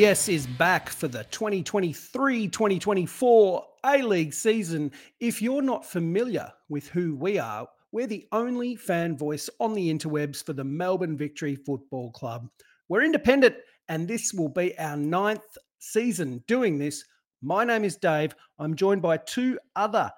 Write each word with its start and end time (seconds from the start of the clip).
FVS 0.00 0.32
is 0.32 0.46
back 0.46 0.88
for 0.88 1.08
the 1.08 1.24
2023 1.24 2.48
2024 2.48 3.66
A 3.84 4.00
League 4.00 4.32
season. 4.32 4.90
If 5.20 5.42
you're 5.42 5.60
not 5.60 5.84
familiar 5.84 6.50
with 6.70 6.88
who 6.88 7.14
we 7.16 7.38
are, 7.38 7.68
we're 7.92 8.06
the 8.06 8.26
only 8.32 8.76
fan 8.76 9.14
voice 9.18 9.50
on 9.60 9.74
the 9.74 9.92
interwebs 9.92 10.42
for 10.42 10.54
the 10.54 10.64
Melbourne 10.64 11.18
Victory 11.18 11.54
Football 11.54 12.12
Club. 12.12 12.48
We're 12.88 13.02
independent, 13.02 13.56
and 13.90 14.08
this 14.08 14.32
will 14.32 14.48
be 14.48 14.78
our 14.78 14.96
ninth 14.96 15.58
season 15.80 16.42
doing 16.46 16.78
this. 16.78 17.04
My 17.42 17.62
name 17.64 17.84
is 17.84 17.96
Dave. 17.96 18.34
I'm 18.58 18.76
joined 18.76 19.02
by 19.02 19.18
two 19.18 19.58
other 19.76 20.10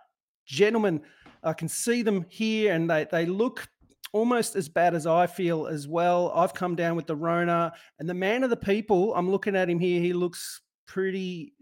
gentlemen. 0.46 1.00
I 1.42 1.54
can 1.54 1.66
see 1.66 2.02
them 2.02 2.24
here, 2.28 2.72
and 2.72 2.88
they, 2.88 3.08
they 3.10 3.26
look 3.26 3.68
almost 4.12 4.56
as 4.56 4.68
bad 4.68 4.94
as 4.94 5.06
I 5.06 5.26
feel 5.26 5.66
as 5.66 5.88
well. 5.88 6.32
I've 6.34 6.54
come 6.54 6.76
down 6.76 6.96
with 6.96 7.06
the 7.06 7.16
Rona, 7.16 7.72
and 7.98 8.08
the 8.08 8.14
man 8.14 8.44
of 8.44 8.50
the 8.50 8.56
people. 8.56 9.14
I'm 9.14 9.30
looking 9.30 9.56
at 9.56 9.68
him 9.68 9.78
here. 9.78 10.00
He 10.00 10.12
looks 10.12 10.60
pretty, 10.86 11.54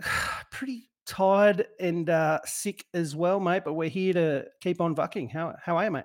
pretty 0.50 0.88
tired 1.06 1.66
and 1.78 2.08
uh, 2.08 2.40
sick 2.44 2.84
as 2.94 3.14
well, 3.14 3.40
mate. 3.40 3.62
But 3.64 3.74
we're 3.74 3.88
here 3.88 4.12
to 4.14 4.46
keep 4.60 4.80
on 4.80 4.94
bucking. 4.94 5.28
How 5.28 5.56
how 5.62 5.76
are 5.76 5.84
you, 5.84 5.90
mate? 5.90 6.04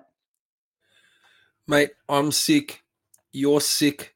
Mate, 1.66 1.90
I'm 2.08 2.32
sick. 2.32 2.82
You're 3.32 3.60
sick. 3.60 4.14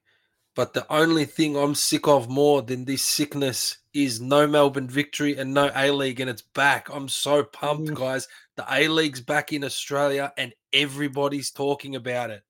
But 0.57 0.73
the 0.73 0.87
only 0.93 1.25
thing 1.25 1.57
I'm 1.57 1.75
sick 1.75 2.07
of 2.07 2.29
more 2.29 2.63
than 2.63 2.85
this 2.85 3.03
sickness 3.03 3.79
is 3.93 4.21
no 4.21 4.47
Melbourne 4.47 4.89
victory 4.89 5.37
and 5.37 5.53
no 5.53 5.71
A 5.75 5.91
League, 5.91 6.21
and 6.21 6.31
it's 6.31 6.43
back. 6.43 6.89
I'm 6.93 7.09
so 7.09 7.43
pumped, 7.43 7.91
mm. 7.91 7.95
guys. 7.95 8.29
The 8.57 8.65
A 8.71 8.89
League's 8.89 9.21
back 9.21 9.53
in 9.53 9.65
Australia, 9.65 10.33
and 10.37 10.55
everybody's 10.73 11.51
talking 11.51 11.97
about 11.97 12.31
it. 12.31 12.43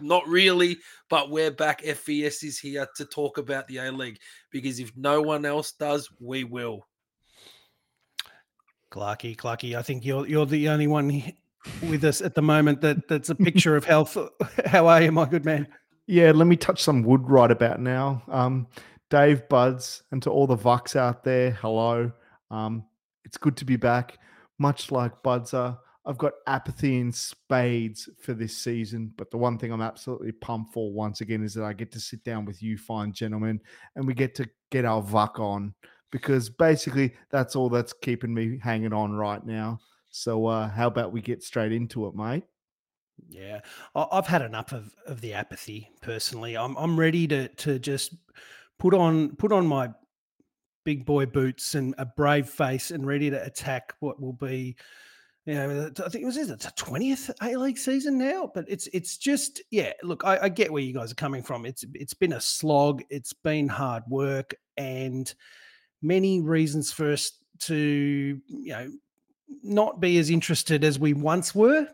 Not 0.00 0.26
really, 0.26 0.78
but 1.08 1.30
we're 1.30 1.50
back. 1.50 1.82
FVS 1.82 2.42
is 2.42 2.58
here 2.58 2.88
to 2.96 3.04
talk 3.04 3.38
about 3.38 3.68
the 3.68 3.78
A 3.78 3.92
League 3.92 4.18
because 4.50 4.80
if 4.80 4.90
no 4.96 5.22
one 5.22 5.44
else 5.44 5.72
does, 5.72 6.08
we 6.18 6.44
will. 6.44 6.86
Clarky, 8.90 9.36
Clarky, 9.36 9.76
I 9.76 9.82
think 9.82 10.04
you're 10.04 10.26
you're 10.26 10.46
the 10.46 10.68
only 10.68 10.86
one 10.86 11.22
with 11.82 12.04
us 12.04 12.20
at 12.20 12.34
the 12.34 12.42
moment 12.42 12.80
that 12.80 13.08
that's 13.08 13.30
a 13.30 13.34
picture 13.34 13.76
of 13.76 13.84
health. 13.84 14.16
How 14.66 14.86
are 14.86 15.02
you, 15.02 15.12
my 15.12 15.26
good 15.26 15.44
man? 15.44 15.66
Yeah, 16.06 16.32
let 16.32 16.46
me 16.46 16.56
touch 16.56 16.82
some 16.82 17.02
wood 17.02 17.28
right 17.28 17.50
about 17.50 17.80
now. 17.80 18.22
Um, 18.28 18.66
Dave 19.08 19.48
Buds, 19.48 20.02
and 20.10 20.22
to 20.22 20.30
all 20.30 20.46
the 20.46 20.56
Vucks 20.56 20.96
out 20.96 21.22
there, 21.22 21.52
hello. 21.52 22.10
Um, 22.50 22.84
it's 23.32 23.38
good 23.38 23.56
to 23.56 23.64
be 23.64 23.76
back. 23.76 24.18
Much 24.58 24.92
like 24.92 25.22
Budser, 25.22 25.78
I've 26.04 26.18
got 26.18 26.34
apathy 26.46 26.98
in 26.98 27.10
spades 27.10 28.06
for 28.20 28.34
this 28.34 28.54
season. 28.54 29.10
But 29.16 29.30
the 29.30 29.38
one 29.38 29.56
thing 29.56 29.72
I'm 29.72 29.80
absolutely 29.80 30.32
pumped 30.32 30.74
for 30.74 30.92
once 30.92 31.22
again 31.22 31.42
is 31.42 31.54
that 31.54 31.64
I 31.64 31.72
get 31.72 31.90
to 31.92 32.00
sit 32.00 32.22
down 32.24 32.44
with 32.44 32.62
you 32.62 32.76
fine 32.76 33.10
gentlemen 33.10 33.58
and 33.96 34.06
we 34.06 34.12
get 34.12 34.34
to 34.34 34.48
get 34.70 34.84
our 34.84 35.02
Vuck 35.02 35.38
on 35.38 35.72
because 36.10 36.50
basically 36.50 37.14
that's 37.30 37.56
all 37.56 37.70
that's 37.70 37.94
keeping 37.94 38.34
me 38.34 38.58
hanging 38.62 38.92
on 38.92 39.14
right 39.14 39.44
now. 39.46 39.80
So, 40.10 40.44
uh, 40.44 40.68
how 40.68 40.88
about 40.88 41.10
we 41.10 41.22
get 41.22 41.42
straight 41.42 41.72
into 41.72 42.06
it, 42.08 42.14
mate? 42.14 42.44
Yeah, 43.30 43.60
I've 43.94 44.26
had 44.26 44.42
enough 44.42 44.72
of, 44.72 44.94
of 45.06 45.22
the 45.22 45.32
apathy 45.32 45.88
personally. 46.02 46.54
I'm 46.54 46.76
I'm 46.76 47.00
ready 47.00 47.26
to 47.28 47.48
to 47.48 47.78
just 47.78 48.14
put 48.78 48.92
on 48.92 49.36
put 49.36 49.52
on 49.52 49.66
my 49.66 49.88
big 50.84 51.04
boy 51.04 51.26
boots 51.26 51.74
and 51.74 51.94
a 51.98 52.06
brave 52.06 52.48
face 52.48 52.90
and 52.90 53.06
ready 53.06 53.30
to 53.30 53.42
attack 53.44 53.94
what 54.00 54.20
will 54.20 54.32
be 54.32 54.76
you 55.44 55.54
know, 55.54 55.90
I 55.98 56.08
think 56.08 56.22
it 56.22 56.26
was 56.26 56.36
it's 56.36 56.66
a 56.66 56.72
twentieth 56.76 57.28
A 57.42 57.56
League 57.56 57.76
season 57.76 58.16
now, 58.16 58.48
but 58.54 58.64
it's 58.68 58.86
it's 58.92 59.16
just 59.16 59.60
yeah. 59.72 59.92
Look, 60.04 60.22
I, 60.24 60.38
I, 60.42 60.48
get 60.48 60.72
where 60.72 60.84
you 60.84 60.94
guys 60.94 61.10
are 61.10 61.16
coming 61.16 61.42
from. 61.42 61.66
It's 61.66 61.84
it's 61.94 62.14
been 62.14 62.34
a 62.34 62.40
slog. 62.40 63.02
It's 63.10 63.32
been 63.32 63.66
hard 63.66 64.04
work 64.08 64.54
and 64.76 65.34
many 66.00 66.40
reasons 66.40 66.92
for 66.92 67.10
us 67.10 67.32
to 67.62 68.40
you 68.46 68.72
know 68.72 68.88
not 69.64 69.98
be 69.98 70.18
as 70.18 70.30
interested 70.30 70.84
as 70.84 71.00
we 71.00 71.12
once 71.12 71.56
were 71.56 71.88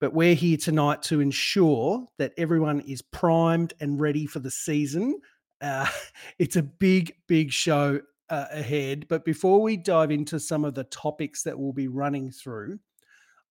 but 0.00 0.12
we're 0.12 0.34
here 0.34 0.56
tonight 0.56 1.02
to 1.02 1.20
ensure 1.20 2.06
that 2.18 2.32
everyone 2.36 2.80
is 2.80 3.00
primed 3.00 3.72
and 3.80 4.00
ready 4.00 4.26
for 4.26 4.40
the 4.40 4.50
season. 4.50 5.18
Uh, 5.60 5.86
it's 6.38 6.56
a 6.56 6.62
big, 6.62 7.14
big 7.26 7.50
show 7.50 8.00
uh, 8.30 8.46
ahead. 8.50 9.06
But 9.08 9.24
before 9.24 9.60
we 9.60 9.76
dive 9.76 10.10
into 10.10 10.40
some 10.40 10.64
of 10.64 10.74
the 10.74 10.84
topics 10.84 11.42
that 11.42 11.58
we'll 11.58 11.72
be 11.72 11.88
running 11.88 12.30
through, 12.30 12.78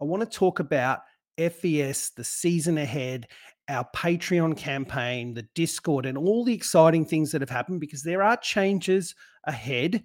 I 0.02 0.06
want 0.06 0.22
to 0.22 0.38
talk 0.38 0.60
about 0.60 1.02
FES, 1.38 2.12
the 2.16 2.24
season 2.24 2.78
ahead, 2.78 3.28
our 3.70 3.88
Patreon 3.96 4.58
campaign, 4.58 5.34
the 5.34 5.48
Discord, 5.56 6.06
and 6.06 6.18
all 6.18 6.44
the 6.44 6.54
exciting 6.54 7.06
things 7.06 7.32
that 7.32 7.42
have 7.42 7.50
happened 7.50 7.80
because 7.80 8.04
there 8.04 8.22
are 8.22 8.38
changes 8.38 9.16
ahead. 9.46 10.04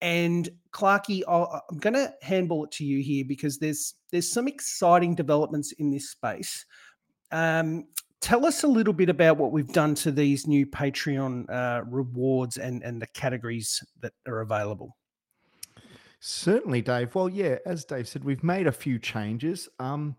And 0.00 0.48
Clarky, 0.72 1.22
i 1.28 1.60
am 1.70 1.78
going 1.78 1.94
to 1.94 2.12
handball 2.22 2.64
it 2.64 2.70
to 2.72 2.84
you 2.84 3.02
here 3.02 3.24
because 3.26 3.58
there's 3.58 3.94
there's 4.10 4.30
some 4.30 4.48
exciting 4.48 5.14
developments 5.14 5.72
in 5.72 5.90
this 5.90 6.10
space. 6.10 6.66
Um, 7.30 7.84
tell 8.24 8.46
us 8.46 8.62
a 8.62 8.66
little 8.66 8.94
bit 8.94 9.10
about 9.10 9.36
what 9.36 9.52
we've 9.52 9.72
done 9.72 9.94
to 9.94 10.10
these 10.10 10.46
new 10.46 10.64
Patreon 10.64 11.44
uh, 11.50 11.82
rewards 11.84 12.56
and 12.56 12.82
and 12.82 13.00
the 13.00 13.06
categories 13.08 13.84
that 14.00 14.14
are 14.26 14.40
available. 14.40 14.96
Certainly, 16.20 16.80
Dave. 16.80 17.14
Well, 17.14 17.28
yeah, 17.28 17.56
as 17.66 17.84
Dave 17.84 18.08
said, 18.08 18.24
we've 18.24 18.42
made 18.42 18.66
a 18.66 18.72
few 18.72 18.98
changes. 18.98 19.68
Um, 19.78 20.16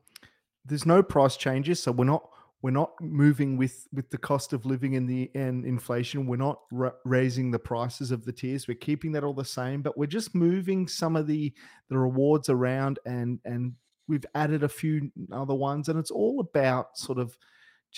there's 0.63 0.85
no 0.85 1.01
price 1.01 1.35
changes, 1.35 1.81
so 1.81 1.91
we're 1.91 2.05
not 2.05 2.29
we're 2.61 2.69
not 2.69 2.93
moving 3.01 3.57
with 3.57 3.87
with 3.91 4.07
the 4.11 4.19
cost 4.19 4.53
of 4.53 4.67
living 4.67 4.95
and 4.95 5.09
the 5.09 5.31
and 5.33 5.65
inflation. 5.65 6.27
We're 6.27 6.35
not 6.35 6.59
ra- 6.71 6.91
raising 7.05 7.49
the 7.49 7.57
prices 7.57 8.11
of 8.11 8.23
the 8.23 8.31
tiers. 8.31 8.67
We're 8.67 8.75
keeping 8.75 9.13
that 9.13 9.23
all 9.23 9.33
the 9.33 9.43
same, 9.43 9.81
but 9.81 9.97
we're 9.97 10.05
just 10.05 10.35
moving 10.35 10.87
some 10.87 11.15
of 11.15 11.25
the 11.25 11.51
the 11.89 11.97
rewards 11.97 12.49
around 12.49 12.99
and 13.07 13.39
and 13.45 13.73
we've 14.07 14.25
added 14.35 14.61
a 14.61 14.69
few 14.69 15.11
other 15.31 15.55
ones, 15.55 15.89
and 15.89 15.97
it's 15.97 16.11
all 16.11 16.39
about 16.39 16.95
sort 16.99 17.17
of 17.17 17.35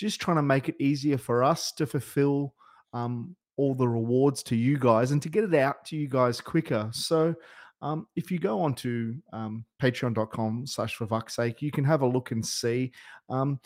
just 0.06 0.20
trying 0.20 0.36
to 0.36 0.42
make 0.42 0.68
it 0.68 0.76
easier 0.78 1.18
for 1.18 1.42
us 1.42 1.72
to 1.72 1.86
fulfill 1.86 2.54
um, 2.92 3.34
all 3.56 3.74
the 3.74 3.88
rewards 3.88 4.42
to 4.44 4.56
you 4.56 4.78
guys 4.78 5.10
and 5.10 5.22
to 5.22 5.28
get 5.28 5.44
it 5.44 5.54
out 5.54 5.84
to 5.86 5.96
you 5.96 6.08
guys 6.08 6.40
quicker. 6.40 6.88
So. 6.92 7.34
Um, 7.80 8.08
if 8.16 8.32
you 8.32 8.40
go 8.40 8.60
on 8.60 8.74
to 8.74 9.14
um, 9.32 9.64
patreon.com 9.80 10.66
slash 10.66 10.96
for 10.96 11.06
fuck's 11.06 11.36
sake, 11.36 11.62
you 11.62 11.70
can 11.70 11.84
have 11.84 12.02
a 12.02 12.06
look 12.08 12.32
and 12.32 12.44
see. 12.44 12.90
Um, 13.30 13.60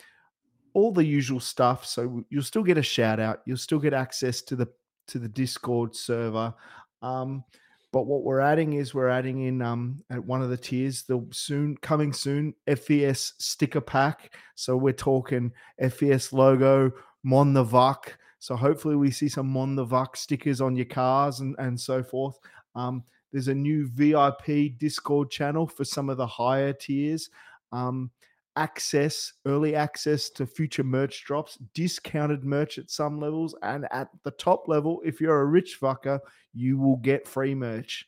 all 0.74 0.92
the 0.92 1.04
usual 1.04 1.40
stuff. 1.40 1.84
So 1.86 2.24
you'll 2.30 2.42
still 2.42 2.62
get 2.62 2.78
a 2.78 2.82
shout 2.82 3.20
out. 3.20 3.40
You'll 3.46 3.56
still 3.56 3.78
get 3.78 3.94
access 3.94 4.42
to 4.42 4.56
the 4.56 4.68
to 5.08 5.18
the 5.18 5.28
Discord 5.28 5.94
server. 5.94 6.54
Um, 7.02 7.44
but 7.92 8.06
what 8.06 8.22
we're 8.22 8.40
adding 8.40 8.72
is 8.72 8.94
we're 8.94 9.10
adding 9.10 9.46
in 9.46 9.60
um, 9.60 10.02
at 10.10 10.24
one 10.24 10.42
of 10.42 10.48
the 10.48 10.56
tiers 10.56 11.02
the 11.02 11.24
soon 11.30 11.76
coming 11.82 12.12
soon 12.12 12.54
FVS 12.66 13.34
sticker 13.38 13.82
pack. 13.82 14.34
So 14.54 14.76
we're 14.76 14.94
talking 14.94 15.52
FVS 15.80 16.32
logo, 16.32 16.90
Mon 17.22 17.52
the 17.52 17.64
Vuck. 17.64 18.14
So 18.38 18.56
hopefully 18.56 18.96
we 18.96 19.10
see 19.10 19.28
some 19.28 19.46
Mon 19.46 19.76
the 19.76 19.84
Vuck 19.84 20.16
stickers 20.16 20.62
on 20.62 20.74
your 20.74 20.86
cars 20.86 21.40
and, 21.40 21.54
and 21.58 21.78
so 21.78 22.02
forth. 22.02 22.38
Um, 22.74 23.04
there's 23.30 23.48
a 23.48 23.54
new 23.54 23.86
VIP 23.86 24.78
Discord 24.78 25.30
channel 25.30 25.66
for 25.66 25.84
some 25.84 26.08
of 26.08 26.16
the 26.16 26.26
higher 26.26 26.72
tiers. 26.72 27.28
Um, 27.72 28.10
access, 28.56 29.32
early 29.46 29.74
access 29.74 30.30
to 30.30 30.46
future 30.46 30.84
merch 30.84 31.24
drops, 31.24 31.58
discounted 31.74 32.44
merch 32.44 32.78
at 32.78 32.90
some 32.90 33.20
levels, 33.20 33.54
and 33.62 33.86
at 33.90 34.08
the 34.24 34.30
top 34.32 34.68
level, 34.68 35.00
if 35.04 35.20
you're 35.20 35.40
a 35.40 35.46
rich 35.46 35.78
fucker, 35.80 36.20
you 36.52 36.78
will 36.78 36.96
get 36.96 37.26
free 37.26 37.54
merch. 37.54 38.06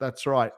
That's 0.00 0.26
right. 0.26 0.52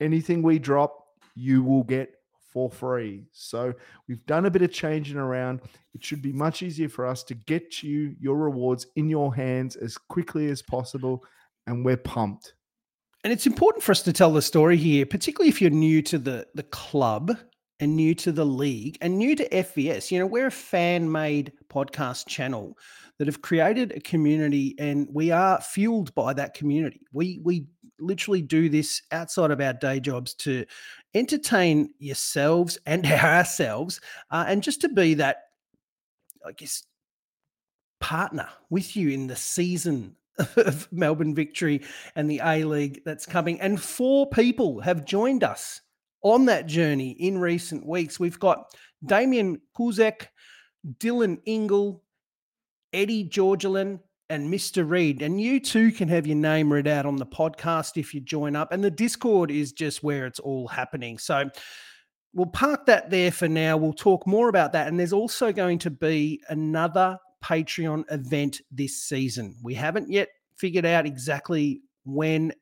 Anything 0.00 0.42
we 0.42 0.58
drop, 0.58 1.06
you 1.34 1.62
will 1.62 1.84
get 1.84 2.14
for 2.52 2.70
free. 2.70 3.24
So 3.32 3.74
we've 4.08 4.24
done 4.26 4.46
a 4.46 4.50
bit 4.50 4.62
of 4.62 4.72
changing 4.72 5.16
around. 5.16 5.60
It 5.92 6.04
should 6.04 6.22
be 6.22 6.32
much 6.32 6.62
easier 6.62 6.88
for 6.88 7.04
us 7.04 7.24
to 7.24 7.34
get 7.34 7.82
you 7.82 8.14
your 8.20 8.36
rewards 8.36 8.86
in 8.94 9.08
your 9.08 9.34
hands 9.34 9.74
as 9.76 9.98
quickly 9.98 10.48
as 10.48 10.62
possible. 10.62 11.24
And 11.66 11.84
we're 11.84 11.96
pumped. 11.96 12.54
And 13.24 13.32
it's 13.32 13.46
important 13.46 13.82
for 13.82 13.92
us 13.92 14.02
to 14.02 14.12
tell 14.12 14.32
the 14.32 14.42
story 14.42 14.76
here, 14.76 15.06
particularly 15.06 15.48
if 15.48 15.60
you're 15.60 15.70
new 15.70 16.02
to 16.02 16.18
the, 16.18 16.46
the 16.54 16.62
club 16.64 17.36
and 17.80 17.96
new 17.96 18.14
to 18.14 18.32
the 18.32 18.46
league 18.46 18.96
and 19.00 19.18
new 19.18 19.34
to 19.36 19.48
FVS. 19.48 20.10
You 20.10 20.18
know, 20.18 20.26
we're 20.26 20.46
a 20.46 20.52
fan 20.52 21.10
made 21.10 21.52
podcast 21.68 22.26
channel 22.26 22.78
that 23.18 23.26
have 23.26 23.42
created 23.42 23.92
a 23.92 24.00
community 24.00 24.74
and 24.78 25.08
we 25.12 25.30
are 25.30 25.60
fueled 25.60 26.14
by 26.14 26.32
that 26.34 26.54
community. 26.54 27.00
We, 27.12 27.40
we, 27.42 27.66
literally 27.98 28.42
do 28.42 28.68
this 28.68 29.02
outside 29.12 29.50
of 29.50 29.60
our 29.60 29.72
day 29.72 30.00
jobs 30.00 30.34
to 30.34 30.64
entertain 31.14 31.92
yourselves 31.98 32.78
and 32.86 33.06
ourselves 33.06 34.00
uh, 34.30 34.44
and 34.46 34.62
just 34.62 34.80
to 34.80 34.88
be 34.88 35.14
that 35.14 35.44
i 36.46 36.52
guess 36.52 36.84
partner 38.00 38.48
with 38.70 38.96
you 38.96 39.10
in 39.10 39.26
the 39.26 39.36
season 39.36 40.14
of 40.56 40.88
melbourne 40.92 41.34
victory 41.34 41.80
and 42.16 42.30
the 42.30 42.40
a 42.44 42.64
league 42.64 43.00
that's 43.04 43.26
coming 43.26 43.60
and 43.60 43.80
four 43.80 44.28
people 44.28 44.80
have 44.80 45.04
joined 45.04 45.44
us 45.44 45.80
on 46.24 46.46
that 46.46 46.66
journey 46.66 47.10
in 47.10 47.38
recent 47.38 47.86
weeks. 47.86 48.18
We've 48.18 48.40
got 48.40 48.64
Damien 49.06 49.60
Kuzek, 49.78 50.26
Dylan 50.98 51.38
Ingle, 51.44 52.02
Eddie 52.92 53.28
Georgelin, 53.28 54.00
and 54.30 54.52
Mr. 54.52 54.88
Reed. 54.88 55.22
And 55.22 55.40
you 55.40 55.60
too 55.60 55.92
can 55.92 56.08
have 56.08 56.26
your 56.26 56.36
name 56.36 56.72
read 56.72 56.88
out 56.88 57.06
on 57.06 57.16
the 57.16 57.26
podcast 57.26 57.96
if 57.96 58.14
you 58.14 58.20
join 58.20 58.56
up. 58.56 58.72
And 58.72 58.82
the 58.82 58.90
Discord 58.90 59.50
is 59.50 59.72
just 59.72 60.02
where 60.02 60.26
it's 60.26 60.40
all 60.40 60.66
happening. 60.66 61.18
So 61.18 61.50
we'll 62.32 62.46
park 62.46 62.86
that 62.86 63.10
there 63.10 63.30
for 63.30 63.48
now. 63.48 63.76
We'll 63.76 63.92
talk 63.92 64.26
more 64.26 64.48
about 64.48 64.72
that. 64.72 64.88
And 64.88 64.98
there's 64.98 65.12
also 65.12 65.52
going 65.52 65.78
to 65.80 65.90
be 65.90 66.42
another 66.48 67.18
Patreon 67.44 68.04
event 68.10 68.62
this 68.72 69.02
season. 69.02 69.56
We 69.62 69.74
haven't 69.74 70.10
yet 70.10 70.28
figured 70.56 70.86
out 70.86 71.04
exactly 71.04 71.82
when 72.04 72.52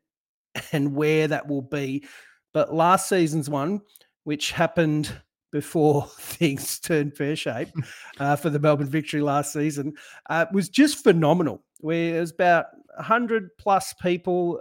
and 0.72 0.94
where 0.96 1.28
that 1.28 1.46
will 1.46 1.62
be. 1.62 2.04
But 2.52 2.74
last 2.74 3.08
season's 3.08 3.48
one, 3.48 3.80
which 4.24 4.52
happened 4.52 5.12
before 5.50 6.06
things 6.18 6.78
turned 6.80 7.16
fair 7.16 7.36
shape 7.36 7.68
uh, 8.18 8.36
for 8.36 8.50
the 8.50 8.58
Melbourne 8.58 8.88
victory 8.88 9.20
last 9.20 9.52
season, 9.52 9.94
uh, 10.30 10.46
was 10.52 10.68
just 10.68 11.02
phenomenal. 11.02 11.62
Where 11.80 12.16
it 12.16 12.20
was 12.20 12.30
about 12.30 12.66
100 12.96 13.56
plus 13.58 13.92
people 13.94 14.60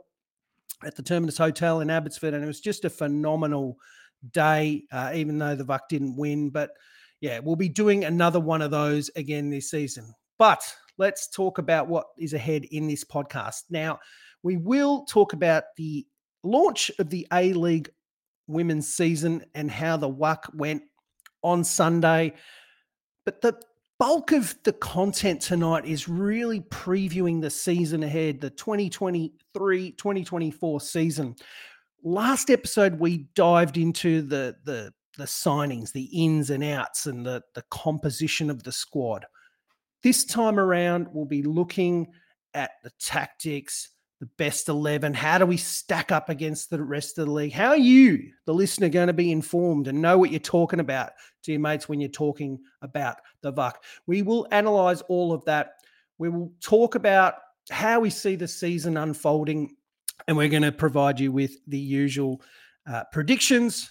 at 0.83 0.95
the 0.95 1.03
Terminus 1.03 1.37
Hotel 1.37 1.81
in 1.81 1.89
Abbotsford, 1.89 2.33
and 2.33 2.43
it 2.43 2.47
was 2.47 2.61
just 2.61 2.85
a 2.85 2.89
phenomenal 2.89 3.77
day, 4.31 4.83
uh, 4.91 5.11
even 5.13 5.37
though 5.37 5.55
the 5.55 5.65
VUC 5.65 5.79
didn't 5.89 6.17
win. 6.17 6.49
But 6.49 6.71
yeah, 7.19 7.39
we'll 7.39 7.55
be 7.55 7.69
doing 7.69 8.05
another 8.05 8.39
one 8.39 8.61
of 8.61 8.71
those 8.71 9.09
again 9.15 9.49
this 9.49 9.69
season. 9.69 10.13
But 10.37 10.61
let's 10.97 11.29
talk 11.29 11.59
about 11.59 11.87
what 11.87 12.07
is 12.17 12.33
ahead 12.33 12.65
in 12.65 12.87
this 12.87 13.03
podcast. 13.03 13.63
Now, 13.69 13.99
we 14.43 14.57
will 14.57 15.05
talk 15.05 15.33
about 15.33 15.65
the 15.77 16.05
launch 16.43 16.91
of 16.99 17.09
the 17.09 17.27
A 17.33 17.53
League 17.53 17.89
women's 18.47 18.93
season 18.93 19.45
and 19.55 19.69
how 19.69 19.97
the 19.97 20.09
WUC 20.09 20.55
went 20.55 20.83
on 21.43 21.63
Sunday. 21.63 22.33
But 23.25 23.41
the 23.41 23.59
bulk 23.99 24.31
of 24.31 24.55
the 24.63 24.73
content 24.73 25.41
tonight 25.41 25.85
is 25.85 26.09
really 26.09 26.61
previewing 26.61 27.41
the 27.41 27.49
season 27.49 28.03
ahead, 28.03 28.41
the 28.41 28.49
2023 28.49 29.91
2024 29.91 30.81
season. 30.81 31.35
Last 32.03 32.49
episode, 32.49 32.99
we 32.99 33.27
dived 33.35 33.77
into 33.77 34.23
the, 34.23 34.55
the, 34.63 34.91
the 35.19 35.25
signings, 35.25 35.91
the 35.91 36.09
ins 36.13 36.49
and 36.49 36.63
outs, 36.63 37.05
and 37.05 37.23
the, 37.23 37.43
the 37.53 37.63
composition 37.69 38.49
of 38.49 38.63
the 38.63 38.71
squad. 38.71 39.25
This 40.01 40.25
time 40.25 40.59
around, 40.59 41.09
we'll 41.11 41.25
be 41.25 41.43
looking 41.43 42.07
at 42.55 42.71
the 42.83 42.89
tactics, 42.99 43.90
the 44.21 44.27
best 44.37 44.69
11. 44.69 45.15
How 45.15 45.39
do 45.39 45.47
we 45.47 45.57
stack 45.57 46.11
up 46.11 46.29
against 46.29 46.69
the 46.69 46.81
rest 46.81 47.17
of 47.17 47.25
the 47.25 47.31
league? 47.31 47.53
How 47.53 47.69
are 47.69 47.77
you, 47.77 48.31
the 48.45 48.53
listener, 48.53 48.87
going 48.87 49.07
to 49.07 49.13
be 49.13 49.31
informed 49.31 49.87
and 49.87 49.99
know 49.99 50.19
what 50.19 50.29
you're 50.29 50.39
talking 50.39 50.79
about 50.79 51.13
to 51.43 51.51
your 51.51 51.59
mates 51.59 51.89
when 51.89 51.99
you're 51.99 52.07
talking 52.07 52.59
about 52.83 53.17
the 53.41 53.51
VUC? 53.51 53.73
We 54.05 54.21
will 54.21 54.47
analyze 54.51 55.01
all 55.01 55.33
of 55.33 55.43
that. 55.45 55.71
We 56.19 56.29
will 56.29 56.53
talk 56.61 56.93
about 56.93 57.33
how 57.71 57.99
we 57.99 58.11
see 58.11 58.35
the 58.35 58.47
season 58.47 58.95
unfolding, 58.95 59.75
and 60.27 60.37
we're 60.37 60.49
going 60.49 60.61
to 60.61 60.71
provide 60.71 61.19
you 61.19 61.31
with 61.31 61.57
the 61.65 61.79
usual 61.79 62.43
uh, 62.87 63.05
predictions, 63.11 63.89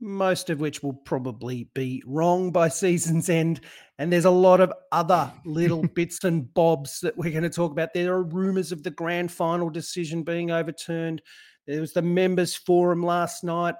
most 0.00 0.50
of 0.50 0.60
which 0.60 0.82
will 0.82 0.92
probably 0.92 1.68
be 1.74 2.02
wrong 2.06 2.50
by 2.50 2.68
season's 2.68 3.28
end. 3.28 3.60
And 3.98 4.12
there's 4.12 4.24
a 4.24 4.30
lot 4.30 4.60
of 4.60 4.72
other 4.92 5.30
little 5.44 5.82
bits 5.94 6.22
and 6.24 6.52
bobs 6.54 7.00
that 7.00 7.16
we're 7.16 7.32
going 7.32 7.42
to 7.42 7.50
talk 7.50 7.72
about. 7.72 7.94
There 7.94 8.14
are 8.14 8.22
rumors 8.22 8.72
of 8.72 8.82
the 8.82 8.90
grand 8.90 9.32
final 9.32 9.70
decision 9.70 10.22
being 10.22 10.50
overturned. 10.50 11.22
There 11.66 11.80
was 11.80 11.92
the 11.92 12.02
members 12.02 12.54
forum 12.54 13.02
last 13.02 13.42
night. 13.42 13.74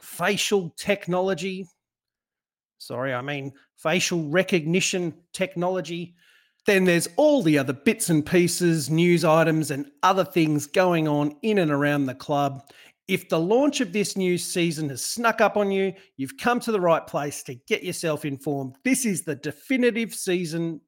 Facial 0.00 0.74
technology. 0.76 1.66
Sorry, 2.78 3.14
I 3.14 3.22
mean 3.22 3.52
facial 3.76 4.28
recognition 4.28 5.14
technology. 5.32 6.14
Then 6.66 6.84
there's 6.84 7.08
all 7.16 7.42
the 7.42 7.58
other 7.58 7.72
bits 7.72 8.08
and 8.08 8.24
pieces, 8.24 8.88
news 8.88 9.24
items, 9.24 9.72
and 9.72 9.90
other 10.04 10.24
things 10.24 10.66
going 10.66 11.08
on 11.08 11.36
in 11.42 11.58
and 11.58 11.72
around 11.72 12.06
the 12.06 12.14
club. 12.14 12.62
If 13.12 13.28
the 13.28 13.38
launch 13.38 13.82
of 13.82 13.92
this 13.92 14.16
new 14.16 14.38
season 14.38 14.88
has 14.88 15.04
snuck 15.04 15.42
up 15.42 15.58
on 15.58 15.70
you, 15.70 15.92
you've 16.16 16.38
come 16.38 16.60
to 16.60 16.72
the 16.72 16.80
right 16.80 17.06
place 17.06 17.42
to 17.42 17.54
get 17.54 17.82
yourself 17.82 18.24
informed. 18.24 18.76
This 18.84 19.04
is 19.04 19.20
the 19.20 19.34
definitive 19.34 20.14
season 20.14 20.80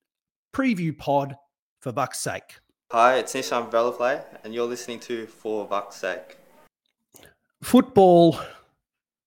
preview 0.50 0.97
pod 0.97 1.37
for 1.81 1.93
Buck's 1.93 2.21
sake. 2.21 2.61
Hi, 2.91 3.17
it's 3.17 3.35
Nishan 3.35 3.71
Velupillay, 3.71 4.25
and 4.43 4.55
you're 4.55 4.65
listening 4.65 5.00
to 5.00 5.26
For 5.26 5.69
Vuck's 5.69 5.97
Sake. 5.97 6.38
Football, 7.62 8.41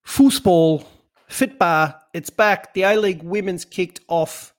foosball, 0.03 0.83
fitbar, 1.29 1.99
it's 2.15 2.31
back. 2.31 2.73
The 2.73 2.81
A 2.81 2.95
League 2.95 3.21
women's 3.21 3.63
kicked 3.63 3.99
off 4.07 4.55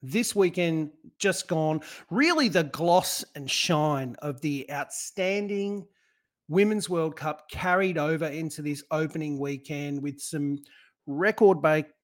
this 0.00 0.34
weekend, 0.34 0.92
just 1.18 1.46
gone. 1.46 1.82
Really, 2.08 2.48
the 2.48 2.64
gloss 2.64 3.22
and 3.34 3.50
shine 3.50 4.16
of 4.20 4.40
the 4.40 4.66
outstanding 4.72 5.86
Women's 6.50 6.90
World 6.90 7.14
Cup 7.14 7.48
carried 7.48 7.96
over 7.96 8.26
into 8.26 8.60
this 8.60 8.82
opening 8.90 9.38
weekend 9.38 10.02
with 10.02 10.20
some 10.20 10.58
record 11.06 11.58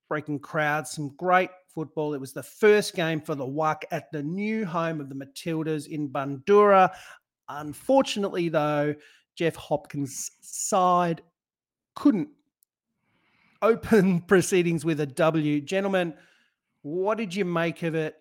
breaking 0.08 0.38
crowds, 0.38 0.93
some 0.93 1.12
great 1.16 1.50
football. 1.75 2.14
It 2.14 2.20
was 2.20 2.32
the 2.32 2.44
first 2.44 2.94
game 2.94 3.20
for 3.20 3.34
the 3.34 3.44
WUC 3.44 3.82
at 3.90 4.10
the 4.12 4.22
new 4.22 4.64
home 4.64 5.00
of 5.00 5.08
the 5.08 5.16
Matildas 5.16 5.88
in 5.88 6.08
Bundoora. 6.08 6.94
Unfortunately, 7.48 8.48
though, 8.48 8.94
Jeff 9.34 9.56
Hopkins' 9.56 10.31
side 10.40 11.22
couldn't 11.96 12.28
open 13.62 14.20
proceedings 14.28 14.84
with 14.84 15.00
a 15.00 15.06
W. 15.06 15.60
Gentlemen, 15.60 16.14
what 16.82 17.19
did 17.19 17.34
you 17.34 17.44
make 17.44 17.82
of 17.82 17.96
it? 17.96 18.14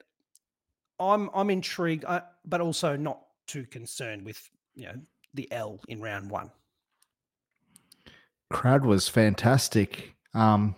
I'm 1.00 1.30
I'm 1.36 1.52
intrigued, 1.52 2.04
uh, 2.06 2.22
but 2.46 2.62
also 2.62 2.96
not 2.96 3.22
too 3.46 3.66
concerned 3.68 4.26
with 4.26 4.42
you 4.74 4.88
know 4.88 4.96
the 5.36 5.52
L 5.52 5.80
in 5.88 6.02
round 6.02 6.30
one. 6.30 6.52
Crowd 8.52 8.86
was 8.86 9.08
fantastic. 9.08 10.16
Um, 10.34 10.76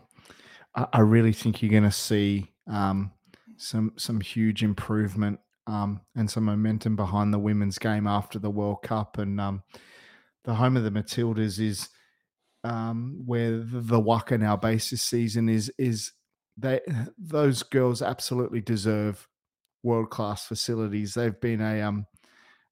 I, 0.75 0.87
I, 0.93 0.99
really 0.99 1.33
think 1.33 1.61
you're 1.61 1.71
going 1.71 1.83
to 1.83 1.91
see 1.91 2.51
um, 2.67 3.11
some 3.57 3.93
some 3.97 4.21
huge 4.21 4.63
improvement 4.63 5.39
um, 5.65 6.01
and 6.15 6.29
some 6.29 6.45
momentum 6.45 6.95
behind 6.95 7.33
the 7.33 7.39
women's 7.39 7.77
game 7.77 8.07
after 8.07 8.39
the 8.39 8.49
World 8.49 8.83
Cup. 8.83 9.17
And 9.17 9.39
um, 9.41 9.63
the 10.45 10.55
home 10.55 10.77
of 10.77 10.83
the 10.83 10.91
Matildas 10.91 11.59
is 11.59 11.89
um, 12.63 13.23
where 13.25 13.51
the, 13.57 13.79
the 13.79 14.01
WUC 14.01 14.39
now 14.39 14.55
basis 14.55 15.01
season 15.01 15.49
is 15.49 15.71
is 15.77 16.11
they 16.55 16.79
those 17.17 17.63
girls 17.63 18.01
absolutely 18.01 18.61
deserve 18.61 19.27
world 19.83 20.09
class 20.09 20.45
facilities. 20.45 21.13
They've 21.13 21.39
been 21.39 21.61
a 21.61 21.81
um 21.81 22.05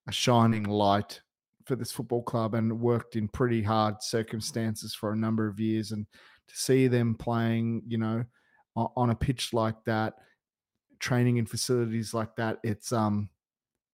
a 0.07 0.11
shining 0.11 0.63
light 0.63 1.21
for 1.65 1.75
this 1.75 1.91
football 1.91 2.23
club 2.23 2.53
and 2.53 2.79
worked 2.79 3.15
in 3.15 3.27
pretty 3.27 3.61
hard 3.61 4.01
circumstances 4.01 4.93
for 4.93 5.11
a 5.11 5.17
number 5.17 5.47
of 5.47 5.59
years. 5.59 5.91
And 5.91 6.05
to 6.47 6.55
see 6.55 6.87
them 6.87 7.15
playing, 7.15 7.83
you 7.87 7.97
know, 7.97 8.23
on 8.75 9.09
a 9.09 9.15
pitch 9.15 9.53
like 9.53 9.83
that, 9.85 10.15
training 10.99 11.37
in 11.37 11.45
facilities 11.45 12.13
like 12.13 12.35
that, 12.35 12.59
it's 12.63 12.91
um, 12.91 13.29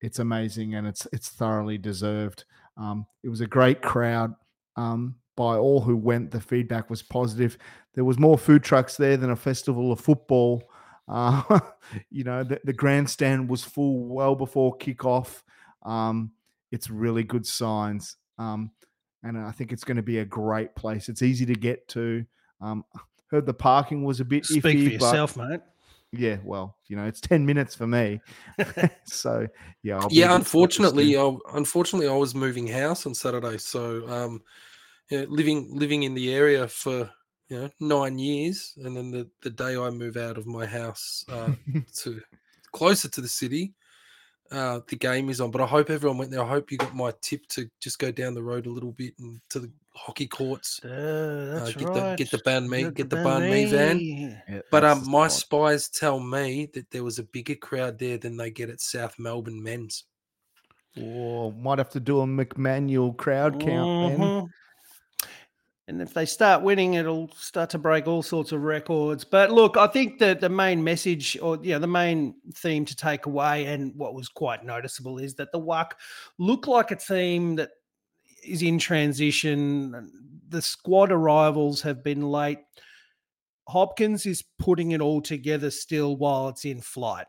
it's 0.02 0.20
amazing 0.20 0.76
and 0.76 0.88
it's 0.88 1.08
it's 1.14 1.30
thoroughly 1.30 1.78
deserved. 1.78 2.46
Um, 2.78 3.06
it 3.24 3.30
was 3.30 3.42
a 3.42 3.48
great 3.48 3.82
crowd. 3.82 4.34
Um, 4.76 5.16
by 5.38 5.58
all 5.58 5.82
who 5.82 5.96
went, 5.96 6.32
the 6.32 6.42
feedback 6.42 6.90
was 6.90 7.02
positive. 7.02 7.58
There 7.94 8.04
was 8.04 8.20
more 8.20 8.38
food 8.38 8.64
trucks 8.64 8.98
there 8.98 9.18
than 9.18 9.32
a 9.32 9.36
festival 9.36 9.92
of 9.92 10.00
football. 10.00 10.64
Uh, 11.08 11.60
you 12.10 12.24
know, 12.24 12.42
the, 12.42 12.62
the, 12.64 12.72
grandstand 12.72 13.50
was 13.50 13.66
full 13.66 14.06
well 14.06 14.34
before 14.34 14.78
kickoff. 14.78 15.42
Um, 15.84 16.32
it's 16.72 16.90
really 16.90 17.24
good 17.24 17.46
signs. 17.46 18.18
Um, 18.38 18.72
and 19.24 19.38
I 19.38 19.52
think 19.52 19.72
it's 19.72 19.84
going 19.84 19.98
to 19.98 20.04
be 20.04 20.20
a 20.20 20.26
great 20.26 20.76
place. 20.76 21.10
It's 21.10 21.22
easy 21.22 21.46
to 21.46 21.54
get 21.54 21.88
to. 21.90 22.26
Um, 22.60 22.84
heard 23.32 23.46
the 23.46 23.54
parking 23.54 24.04
was 24.04 24.20
a 24.20 24.26
bit 24.26 24.46
Speak 24.46 24.64
iffy, 24.64 24.86
for 24.86 24.94
yourself, 24.94 25.38
mate. 25.38 25.62
Yeah, 26.14 26.38
well, 26.44 26.76
you 26.88 26.98
know, 26.98 27.06
it's 27.06 27.22
ten 27.22 27.46
minutes 27.46 27.74
for 27.76 27.88
me. 27.88 28.20
so 29.06 29.48
yeah, 29.84 30.00
I'll 30.00 30.10
yeah. 30.12 30.36
Unfortunately, 30.36 31.18
I, 31.18 31.38
unfortunately, 31.54 32.10
I 32.10 32.16
was 32.16 32.36
moving 32.36 32.68
house 32.68 33.06
on 33.06 33.14
Saturday, 33.14 33.58
so 33.58 34.08
um, 34.10 34.42
yeah, 35.10 35.26
living 35.30 35.70
living 35.72 36.04
in 36.04 36.14
the 36.14 36.34
area 36.34 36.68
for 36.68 37.10
you 37.48 37.60
know 37.62 37.70
nine 37.80 38.20
years, 38.20 38.74
and 38.84 38.98
then 38.98 39.12
the 39.12 39.30
the 39.42 39.50
day 39.50 39.78
I 39.78 39.90
move 39.90 40.18
out 40.18 40.38
of 40.38 40.46
my 40.46 40.66
house 40.66 41.24
uh, 41.30 41.52
to 42.00 42.22
closer 42.74 43.08
to 43.08 43.22
the 43.22 43.30
city, 43.30 43.74
uh, 44.52 44.82
the 44.88 44.96
game 44.96 45.30
is 45.30 45.42
on. 45.42 45.52
But 45.52 45.62
I 45.62 45.66
hope 45.66 45.90
everyone 45.90 46.18
went 46.18 46.32
there. 46.32 46.44
I 46.44 46.48
hope 46.48 46.72
you 46.72 46.78
got 46.78 46.96
my 46.96 47.14
tip 47.22 47.48
to 47.50 47.70
just 47.80 48.00
go 48.00 48.12
down 48.12 48.34
the 48.34 48.44
road 48.44 48.66
a 48.66 48.72
little 48.72 48.92
bit 48.92 49.14
and 49.20 49.40
to 49.50 49.60
the 49.60 49.72
hockey 49.96 50.28
courts. 50.28 50.80
Uh, 50.84 51.62
uh, 51.64 51.72
get 51.72 51.88
right. 51.88 51.94
the 51.94 52.16
get 52.18 52.32
the 52.32 52.38
band 52.40 52.70
me, 52.70 52.84
get, 52.84 52.94
get 52.96 53.10
the, 53.10 53.18
the 53.18 53.24
banh 53.24 53.50
mi 53.50 53.66
van. 53.66 54.00
Yeah, 54.00 54.62
but 54.70 54.84
um, 54.86 55.10
my 55.10 55.28
spies 55.28 55.90
tell 55.90 56.20
me 56.20 56.70
that 56.74 56.90
there 56.92 57.04
was 57.04 57.20
a 57.20 57.24
bigger 57.24 57.56
crowd 57.56 57.98
there 57.98 58.18
than 58.18 58.38
they 58.38 58.52
get 58.52 58.70
at 58.70 58.82
South 58.82 59.18
Melbourne 59.18 59.62
men's. 59.62 60.06
Oh, 61.00 61.52
might 61.52 61.78
have 61.78 61.90
to 61.92 62.02
do 62.02 62.20
a 62.20 62.26
McManuel 62.26 63.16
crowd 63.16 63.62
count 63.62 64.20
mm-hmm. 64.20 64.46
And 65.92 66.02
if 66.02 66.14
they 66.14 66.26
start 66.26 66.64
winning, 66.64 66.94
it'll 66.94 67.30
start 67.36 67.70
to 67.72 67.78
break 67.78 68.08
all 68.08 68.24
sorts 68.24 68.54
of 68.54 68.62
records. 68.64 69.26
But 69.26 69.52
look, 69.52 69.76
I 69.76 69.88
think 69.88 70.20
that 70.20 70.40
the 70.40 70.48
main 70.48 70.82
message 70.82 71.38
or 71.42 71.60
you 71.62 71.74
know, 71.74 71.80
the 71.80 71.88
main 71.88 72.34
theme 72.56 72.86
to 72.86 72.96
take 72.96 73.26
away 73.26 73.66
and 73.66 73.94
what 73.98 74.16
was 74.16 74.30
quite 74.30 74.64
noticeable 74.64 75.18
is 75.18 75.36
that 75.36 75.52
the 75.52 75.60
WAC 75.60 75.92
look 76.38 76.66
like 76.66 76.92
a 76.92 76.96
team 76.96 77.58
that 77.58 77.72
is 78.42 78.62
in 78.62 78.80
transition. 78.80 80.10
The 80.48 80.62
squad 80.62 81.12
arrivals 81.12 81.82
have 81.82 82.06
been 82.06 82.22
late. 82.22 82.60
Hopkins 83.68 84.26
is 84.26 84.46
putting 84.60 84.92
it 84.92 85.02
all 85.02 85.22
together 85.22 85.72
still 85.72 86.16
while 86.16 86.48
it's 86.48 86.64
in 86.64 86.80
flight. 86.80 87.28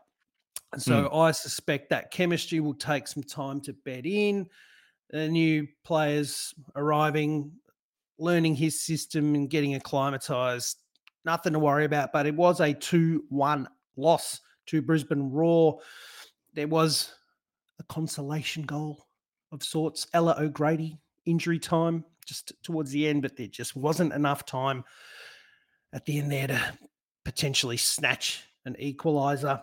So 0.77 1.09
hmm. 1.09 1.15
I 1.15 1.31
suspect 1.31 1.89
that 1.89 2.11
chemistry 2.11 2.61
will 2.61 2.75
take 2.75 3.09
some 3.09 3.23
time 3.23 3.59
to 3.61 3.73
bed 3.73 4.05
in. 4.05 4.47
The 5.09 5.27
new 5.27 5.67
players 5.83 6.53
arriving, 6.77 7.51
learning 8.17 8.55
his 8.55 8.81
system 8.81 9.35
and 9.35 9.49
getting 9.49 9.75
acclimatized. 9.75 10.77
Nothing 11.25 11.53
to 11.53 11.59
worry 11.59 11.85
about, 11.85 12.11
but 12.11 12.25
it 12.25 12.35
was 12.35 12.59
a 12.59 12.73
2 12.73 13.25
1 13.29 13.67
loss 13.95 14.41
to 14.67 14.81
Brisbane 14.81 15.31
Roar. 15.31 15.79
There 16.53 16.67
was 16.67 17.13
a 17.79 17.83
consolation 17.83 18.63
goal 18.63 19.07
of 19.51 19.63
sorts. 19.63 20.07
Ella 20.13 20.35
O'Grady, 20.37 20.97
injury 21.25 21.59
time 21.59 22.03
just 22.25 22.53
towards 22.63 22.91
the 22.91 23.07
end, 23.07 23.21
but 23.21 23.35
there 23.35 23.47
just 23.47 23.75
wasn't 23.75 24.13
enough 24.13 24.45
time 24.45 24.83
at 25.93 26.05
the 26.05 26.17
end 26.19 26.31
there 26.31 26.47
to 26.47 26.77
potentially 27.25 27.77
snatch 27.77 28.43
an 28.65 28.75
equaliser. 28.81 29.61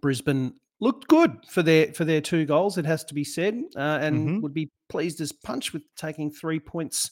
Brisbane 0.00 0.54
looked 0.80 1.08
good 1.08 1.32
for 1.48 1.62
their 1.62 1.92
for 1.92 2.04
their 2.04 2.20
two 2.20 2.44
goals. 2.44 2.78
It 2.78 2.84
has 2.86 3.04
to 3.06 3.14
be 3.14 3.24
said, 3.24 3.62
uh, 3.76 3.98
and 4.00 4.28
Mhm. 4.28 4.42
would 4.42 4.54
be 4.54 4.70
pleased 4.88 5.20
as 5.20 5.32
punch 5.32 5.72
with 5.72 5.82
taking 5.96 6.30
three 6.30 6.60
points 6.60 7.10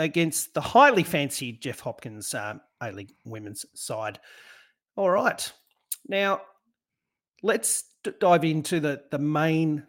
against 0.00 0.54
the 0.54 0.60
highly 0.60 1.02
fancied 1.02 1.60
Jeff 1.60 1.80
Hopkins 1.80 2.34
um, 2.34 2.60
A 2.80 2.90
League 2.90 3.14
women's 3.24 3.66
side. 3.74 4.18
All 4.96 5.10
right, 5.10 5.52
now 6.08 6.40
let's 7.42 7.84
d- 8.02 8.12
dive 8.18 8.44
into 8.44 8.80
the 8.80 9.02
the 9.10 9.18
main 9.18 9.86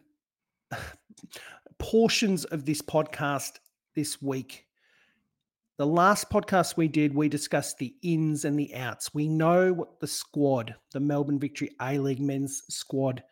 portions 1.79 2.45
of 2.45 2.65
this 2.65 2.81
podcast 2.81 3.59
this 3.95 4.21
week. 4.21 4.65
The 5.77 5.87
last 5.87 6.29
podcast 6.29 6.77
we 6.77 6.87
did, 6.87 7.15
we 7.15 7.27
discussed 7.27 7.79
the 7.79 7.95
ins 8.03 8.45
and 8.45 8.59
the 8.59 8.75
outs. 8.75 9.15
We 9.15 9.27
know 9.27 9.73
what 9.73 9.99
the 9.99 10.07
squad, 10.07 10.75
the 10.91 10.99
Melbourne 10.99 11.39
Victory 11.39 11.71
A 11.81 11.97
League 11.97 12.21
men's 12.21 12.61
squad, 12.69 13.23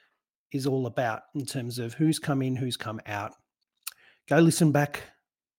is 0.51 0.65
all 0.65 0.87
about 0.87 1.23
in 1.35 1.45
terms 1.45 1.77
of 1.77 1.93
who's 1.93 2.17
come 2.17 2.41
in, 2.41 2.55
who's 2.55 2.77
come 2.77 2.99
out. 3.05 3.33
Go 4.27 4.39
listen 4.39 4.71
back 4.71 5.03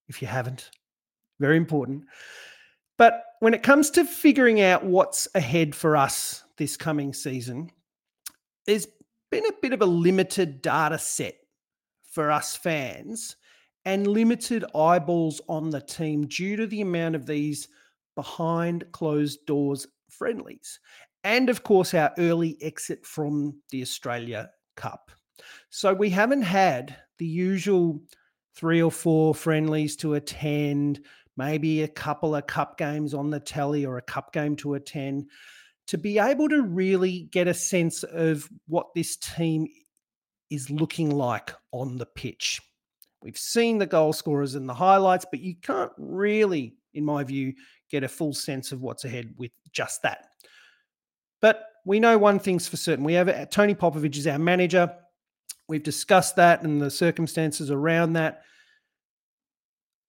if 0.08 0.20
you 0.20 0.26
haven't. 0.26 0.70
Very 1.40 1.56
important. 1.56 2.04
But 2.99 3.25
when 3.40 3.54
it 3.54 3.62
comes 3.62 3.90
to 3.92 4.04
figuring 4.04 4.61
out 4.61 4.85
what's 4.85 5.26
ahead 5.35 5.75
for 5.75 5.97
us 5.97 6.44
this 6.59 6.76
coming 6.76 7.14
season, 7.14 7.70
there's 8.66 8.87
been 9.30 9.47
a 9.47 9.61
bit 9.62 9.73
of 9.73 9.80
a 9.80 9.87
limited 9.87 10.61
data 10.61 10.99
set 10.99 11.35
for 12.04 12.30
us 12.30 12.56
fans 12.56 13.37
and 13.87 14.06
limited 14.06 14.64
eyeballs 14.75 15.40
on 15.49 15.70
the 15.70 15.80
team 15.80 16.26
due 16.26 16.56
to 16.56 16.66
the 16.66 16.82
amount 16.82 17.14
of 17.14 17.25
these 17.26 17.68
behind 18.14 18.85
closed 18.92 19.47
doors 19.47 19.87
friendlies. 20.11 20.78
And 21.25 21.49
of 21.49 21.62
course, 21.62 21.94
our 21.94 22.12
early 22.18 22.59
exit 22.61 23.06
from 23.06 23.61
the 23.70 23.80
Australia 23.80 24.50
Cup. 24.76 25.11
So 25.70 25.94
we 25.94 26.11
haven't 26.11 26.42
had 26.42 26.97
the 27.18 27.26
usual 27.26 28.00
three 28.54 28.82
or 28.82 28.90
four 28.90 29.35
friendlies 29.35 29.97
to 29.97 30.14
attend, 30.14 31.00
maybe 31.40 31.82
a 31.82 31.88
couple 31.88 32.37
of 32.37 32.47
cup 32.47 32.76
games 32.76 33.14
on 33.14 33.30
the 33.30 33.40
telly 33.40 33.87
or 33.87 33.97
a 33.97 34.02
cup 34.02 34.30
game 34.30 34.54
to 34.56 34.75
attend, 34.75 35.25
to 35.87 35.97
be 35.97 36.18
able 36.18 36.50
to 36.50 36.61
really 36.61 37.28
get 37.32 37.49
a 37.49 37.54
sense 37.54 38.02
of 38.02 38.47
what 38.68 38.88
this 38.94 39.16
team 39.16 39.66
is 40.50 40.68
looking 40.68 41.11
like 41.11 41.54
on 41.73 41.97
the 41.97 42.04
pitch. 42.04 42.61
We've 43.23 43.38
seen 43.38 43.78
the 43.78 43.87
goal 43.87 44.12
scorers 44.12 44.54
and 44.54 44.68
the 44.68 44.75
highlights, 44.75 45.25
but 45.30 45.40
you 45.40 45.54
can't 45.62 45.92
really, 45.97 46.75
in 46.92 47.06
my 47.06 47.25
view, 47.25 47.54
get 47.90 48.04
a 48.04 48.09
full 48.09 48.35
sense 48.35 48.70
of 48.70 48.82
what's 48.82 49.06
ahead 49.06 49.32
with 49.38 49.52
just 49.73 50.02
that. 50.02 50.26
But 51.40 51.64
we 51.87 52.00
know 52.00 52.18
one 52.18 52.38
thing's 52.38 52.68
for 52.68 52.76
certain. 52.76 53.04
We 53.04 53.14
have 53.14 53.49
Tony 53.49 53.75
Popovic 53.75 54.14
is 54.14 54.26
our 54.26 54.38
manager. 54.38 54.94
We've 55.68 55.82
discussed 55.82 56.37
that 56.37 56.62
and 56.62 56.82
the 56.82 56.90
circumstances 56.90 57.70
around 57.70 58.12
that. 58.12 58.42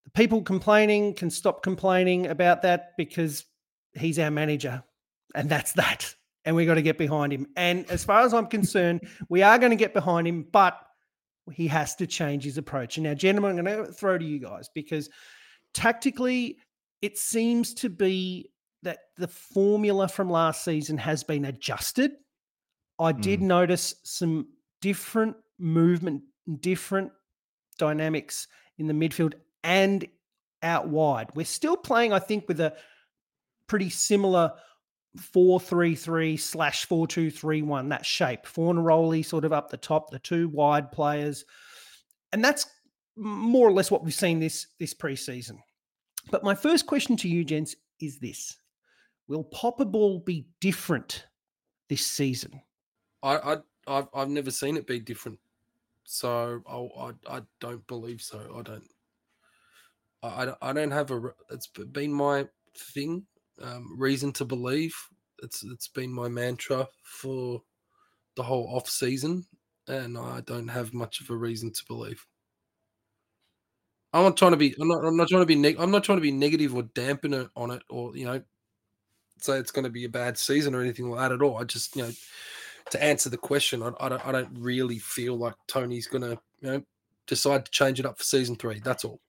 The 0.06 0.12
people 0.12 0.42
complaining 0.42 1.14
can 1.14 1.30
stop 1.30 1.64
complaining 1.64 2.28
about 2.28 2.62
that 2.64 2.92
because 2.98 3.46
he's 3.94 4.20
our 4.20 4.32
manager. 4.32 4.84
And 5.36 5.50
that's 5.50 5.72
that. 5.74 6.16
And 6.44 6.56
we 6.56 6.66
got 6.66 6.76
to 6.76 6.82
get 6.82 6.98
behind 6.98 7.32
him. 7.32 7.48
And 7.56 7.90
as 7.92 8.04
far 8.04 8.22
as 8.22 8.34
I'm 8.34 8.48
concerned, 8.48 9.08
we 9.30 9.44
are 9.44 9.60
going 9.60 9.70
to 9.70 9.76
get 9.76 9.94
behind 9.94 10.28
him, 10.28 10.48
but 10.52 10.80
he 11.52 11.68
has 11.68 11.96
to 11.98 12.08
change 12.08 12.44
his 12.44 12.58
approach. 12.58 12.98
And 12.98 13.04
now, 13.04 13.14
gentlemen, 13.14 13.60
I'm 13.60 13.66
going 13.66 13.86
to 13.86 13.94
throw 13.94 14.18
to 14.18 14.26
you 14.26 14.40
guys 14.40 14.70
because 14.74 15.10
tactically, 15.74 16.58
it 17.02 17.18
seems 17.18 17.74
to 17.76 17.90
be 17.90 18.52
that 18.84 19.00
the 19.18 19.28
formula 19.28 20.08
from 20.08 20.30
last 20.30 20.64
season 20.64 20.98
has 20.98 21.24
been 21.24 21.46
adjusted. 21.46 22.12
I 23.00 23.12
did 23.12 23.40
mm. 23.40 23.44
notice 23.44 23.96
some 24.04 24.48
different 24.82 25.36
movement, 25.60 26.24
different 26.60 27.12
dynamics 27.78 28.48
in 28.78 28.88
the 28.88 28.94
midfield 28.94 29.34
and 29.64 30.06
out 30.64 30.88
wide. 30.88 31.30
We're 31.36 31.46
still 31.46 31.78
playing, 31.78 32.14
I 32.14 32.20
think, 32.20 32.48
with 32.48 32.60
a 32.60 32.76
pretty 33.68 33.90
similar 33.90 34.54
4-3-3 35.18 36.40
slash 36.40 36.88
4-2-3-1, 36.88 37.90
that 37.90 38.06
shape. 38.06 38.46
Fornaroli 38.46 39.26
sort 39.26 39.46
of 39.46 39.54
up 39.54 39.70
the 39.70 39.78
top, 39.78 40.10
the 40.10 40.20
two 40.20 40.50
wide 40.50 40.92
players. 40.92 41.46
And 42.32 42.44
that's 42.44 42.66
more 43.16 43.68
or 43.68 43.74
less 43.74 43.92
what 43.92 44.04
we've 44.04 44.14
seen 44.14 44.40
this 44.40 44.68
this 44.80 44.94
preseason. 44.94 45.58
But 46.30 46.44
my 46.44 46.56
first 46.56 46.86
question 46.86 47.18
to 47.18 47.28
you, 47.28 47.44
gents, 47.44 47.76
is 48.00 48.20
this. 48.20 48.58
Will 49.28 49.44
Popper 49.46 49.86
Ball 49.86 50.20
be 50.20 50.48
different 50.60 51.26
this 51.90 52.06
season? 52.06 52.62
I, 53.24 53.38
I 53.38 53.58
I've 53.88 54.08
I've 54.14 54.30
never 54.30 54.52
seen 54.52 54.78
it 54.78 54.88
be 54.88 55.00
different, 55.00 55.40
so 56.04 56.62
I 56.68 57.02
I, 57.02 57.38
I 57.38 57.42
don't 57.60 57.86
believe 57.88 58.22
so. 58.22 58.40
I 58.58 58.62
don't. 58.62 58.88
I, 60.24 60.54
I 60.62 60.74
don't- 60.74 60.92
have 60.92 61.12
a. 61.12 61.34
It's 61.50 61.68
been 61.68 62.14
my 62.14 62.48
thing, 62.78 63.26
um, 63.62 63.96
reason 64.00 64.32
to 64.34 64.46
believe. 64.46 64.96
It's 65.44 65.64
it's 65.64 65.88
been 65.88 66.12
my 66.14 66.28
mantra 66.28 66.88
for 67.04 67.64
the 68.36 68.44
whole 68.44 68.68
off 68.76 68.90
season, 68.90 69.46
and 69.88 70.18
I 70.18 70.42
don't 70.42 70.68
have 70.68 70.94
much 70.94 71.22
of 71.22 71.30
a 71.30 71.36
reason 71.36 71.72
to 71.74 71.86
believe. 71.88 72.26
I'm 74.14 74.24
not 74.24 74.38
trying 74.38 74.52
to 74.52 74.58
be. 74.58 74.76
I'm 74.80 74.88
not. 74.88 75.04
I'm 75.06 75.18
not 75.18 75.28
trying 75.30 75.42
to 75.42 75.46
be. 75.48 75.56
Neg- 75.56 75.78
I'm 75.80 75.92
not 75.92 76.04
trying 76.04 76.18
to 76.18 76.22
be 76.22 76.32
negative 76.32 76.76
or 76.76 76.84
dampen 76.84 77.34
it 77.34 77.50
on 77.56 77.72
it, 77.72 77.82
or 77.90 78.16
you 78.16 78.26
know, 78.26 78.42
say 79.40 79.58
it's 79.58 79.72
going 79.72 79.86
to 79.86 79.90
be 79.90 80.06
a 80.06 80.10
bad 80.10 80.38
season 80.38 80.76
or 80.76 80.82
anything 80.82 81.10
like 81.10 81.20
that 81.20 81.32
at 81.36 81.42
all. 81.42 81.58
I 81.58 81.64
just 81.64 81.96
you 81.96 82.04
know 82.04 82.12
to 82.92 83.04
answer 83.04 83.30
the 83.30 83.38
question, 83.38 83.82
I, 83.84 83.92
I 84.00 84.10
don't 84.10 84.28
I 84.28 84.32
don't 84.32 84.50
really 84.60 85.00
feel 85.00 85.38
like 85.38 85.56
Tony's 85.68 86.08
gonna 86.08 86.32
you 86.62 86.70
know 86.70 86.84
decide 87.28 87.66
to 87.66 87.72
change 87.72 88.00
it 88.00 88.06
up 88.06 88.18
for 88.18 88.24
season 88.24 88.56
three. 88.56 88.82
That's 88.84 89.06
all. 89.06 89.20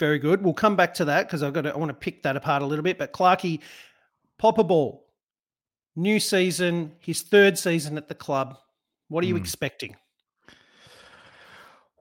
Very 0.00 0.18
good. 0.18 0.42
We'll 0.42 0.54
come 0.54 0.76
back 0.76 0.94
to 0.94 1.04
that 1.04 1.26
because 1.26 1.42
I've 1.42 1.52
got 1.52 1.62
to, 1.62 1.74
I 1.74 1.76
want 1.76 1.90
to 1.90 1.94
pick 1.94 2.22
that 2.22 2.34
apart 2.34 2.62
a 2.62 2.66
little 2.66 2.82
bit. 2.82 2.96
But 2.96 3.12
Clarkey, 3.12 3.60
Popper 4.38 4.64
Ball, 4.64 5.04
new 5.94 6.18
season, 6.18 6.92
his 7.00 7.20
third 7.20 7.58
season 7.58 7.98
at 7.98 8.08
the 8.08 8.14
club. 8.14 8.56
What 9.08 9.22
are 9.22 9.26
you 9.26 9.34
Hmm. 9.36 9.42
expecting? 9.42 9.96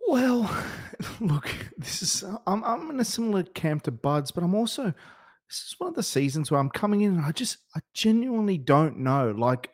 Well, 0.08 0.50
look, 1.20 1.54
this 1.78 2.02
is 2.02 2.24
I'm 2.48 2.64
I'm 2.64 2.90
in 2.90 3.00
a 3.00 3.06
similar 3.06 3.44
camp 3.44 3.84
to 3.84 3.92
Buds, 3.92 4.32
but 4.32 4.44
I'm 4.44 4.56
also 4.56 4.86
this 4.86 5.58
is 5.68 5.76
one 5.78 5.90
of 5.90 5.96
the 5.96 6.04
seasons 6.04 6.50
where 6.50 6.60
I'm 6.60 6.70
coming 6.70 7.02
in 7.02 7.16
and 7.18 7.26
I 7.26 7.32
just 7.32 7.58
I 7.76 7.82
genuinely 7.94 8.58
don't 8.58 9.00
know. 9.00 9.32
Like 9.32 9.70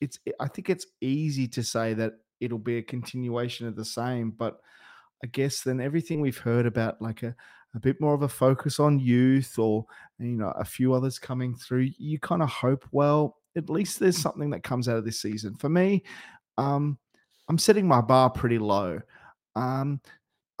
it's 0.00 0.18
I 0.38 0.48
think 0.48 0.68
it's 0.70 0.86
easy 1.00 1.48
to 1.48 1.62
say 1.62 1.94
that 1.94 2.12
it'll 2.40 2.58
be 2.58 2.76
a 2.78 2.82
continuation 2.82 3.66
of 3.66 3.74
the 3.76 3.84
same, 3.84 4.30
but 4.30 4.60
I 5.24 5.26
guess 5.26 5.62
then 5.62 5.80
everything 5.80 6.20
we've 6.20 6.38
heard 6.38 6.66
about 6.66 7.02
like 7.02 7.22
a, 7.22 7.34
a 7.74 7.80
bit 7.80 8.00
more 8.00 8.14
of 8.14 8.22
a 8.22 8.28
focus 8.28 8.80
on 8.80 8.98
youth 8.98 9.58
or 9.58 9.86
you 10.18 10.36
know 10.36 10.52
a 10.56 10.64
few 10.64 10.92
others 10.92 11.18
coming 11.18 11.54
through, 11.54 11.90
you 11.98 12.18
kind 12.18 12.42
of 12.42 12.48
hope, 12.48 12.84
well, 12.92 13.36
at 13.56 13.70
least 13.70 13.98
there's 13.98 14.18
something 14.18 14.50
that 14.50 14.62
comes 14.62 14.88
out 14.88 14.96
of 14.96 15.04
this 15.04 15.20
season. 15.20 15.54
For 15.56 15.68
me, 15.68 16.02
um, 16.58 16.98
I'm 17.48 17.58
setting 17.58 17.86
my 17.86 18.00
bar 18.00 18.30
pretty 18.30 18.58
low. 18.58 19.00
Um, 19.56 20.00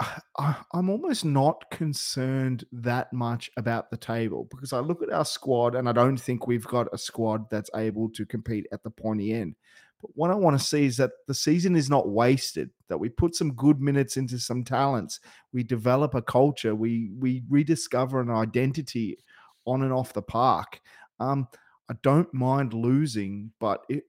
I, 0.38 0.56
I'm 0.72 0.88
almost 0.88 1.24
not 1.24 1.70
concerned 1.70 2.64
that 2.72 3.12
much 3.12 3.50
about 3.56 3.90
the 3.90 3.96
table 3.96 4.48
because 4.50 4.72
I 4.72 4.78
look 4.80 5.02
at 5.02 5.12
our 5.12 5.24
squad 5.24 5.74
and 5.74 5.88
I 5.88 5.92
don't 5.92 6.16
think 6.16 6.46
we've 6.46 6.66
got 6.66 6.88
a 6.92 6.98
squad 6.98 7.48
that's 7.50 7.70
able 7.76 8.08
to 8.10 8.24
compete 8.24 8.66
at 8.72 8.82
the 8.82 8.90
pointy 8.90 9.34
end. 9.34 9.56
But 10.00 10.10
what 10.14 10.30
I 10.30 10.34
want 10.34 10.58
to 10.58 10.64
see 10.64 10.86
is 10.86 10.96
that 10.96 11.10
the 11.26 11.34
season 11.34 11.76
is 11.76 11.90
not 11.90 12.08
wasted. 12.08 12.70
That 12.88 12.98
we 12.98 13.08
put 13.08 13.34
some 13.34 13.52
good 13.52 13.80
minutes 13.80 14.16
into 14.16 14.38
some 14.38 14.64
talents. 14.64 15.20
We 15.52 15.62
develop 15.62 16.14
a 16.14 16.22
culture. 16.22 16.74
We 16.74 17.10
we 17.18 17.42
rediscover 17.48 18.20
an 18.20 18.30
identity 18.30 19.18
on 19.66 19.82
and 19.82 19.92
off 19.92 20.12
the 20.12 20.22
park. 20.22 20.80
Um, 21.18 21.48
I 21.90 21.94
don't 22.02 22.32
mind 22.32 22.72
losing, 22.72 23.52
but 23.60 23.84
it, 23.88 24.04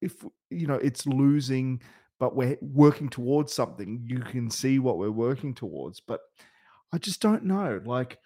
if 0.00 0.24
you 0.50 0.66
know 0.66 0.74
it's 0.74 1.06
losing, 1.06 1.80
but 2.18 2.34
we're 2.34 2.58
working 2.60 3.08
towards 3.08 3.52
something, 3.52 4.02
you 4.04 4.20
can 4.20 4.50
see 4.50 4.78
what 4.78 4.98
we're 4.98 5.10
working 5.10 5.54
towards. 5.54 6.00
But 6.00 6.20
I 6.92 6.98
just 6.98 7.20
don't 7.20 7.44
know. 7.44 7.80
Like, 7.84 8.18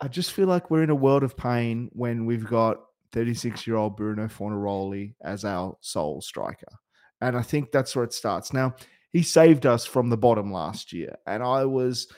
I 0.00 0.08
just 0.08 0.32
feel 0.32 0.46
like 0.46 0.70
we're 0.70 0.82
in 0.82 0.90
a 0.90 0.94
world 0.94 1.22
of 1.22 1.36
pain 1.36 1.90
when 1.92 2.26
we've 2.26 2.46
got 2.46 2.80
36 3.12 3.66
year 3.66 3.76
old 3.76 3.96
Bruno 3.96 4.26
Fornaroli 4.26 5.14
as 5.22 5.44
our 5.44 5.76
sole 5.80 6.20
striker. 6.20 6.68
And 7.20 7.36
I 7.36 7.42
think 7.42 7.72
that's 7.72 7.94
where 7.96 8.04
it 8.04 8.12
starts. 8.12 8.52
Now, 8.52 8.74
he 9.10 9.22
saved 9.22 9.66
us 9.66 9.86
from 9.86 10.10
the 10.10 10.16
bottom 10.16 10.52
last 10.52 10.92
year. 10.92 11.16
And 11.26 11.42
I 11.42 11.64
was 11.64 12.08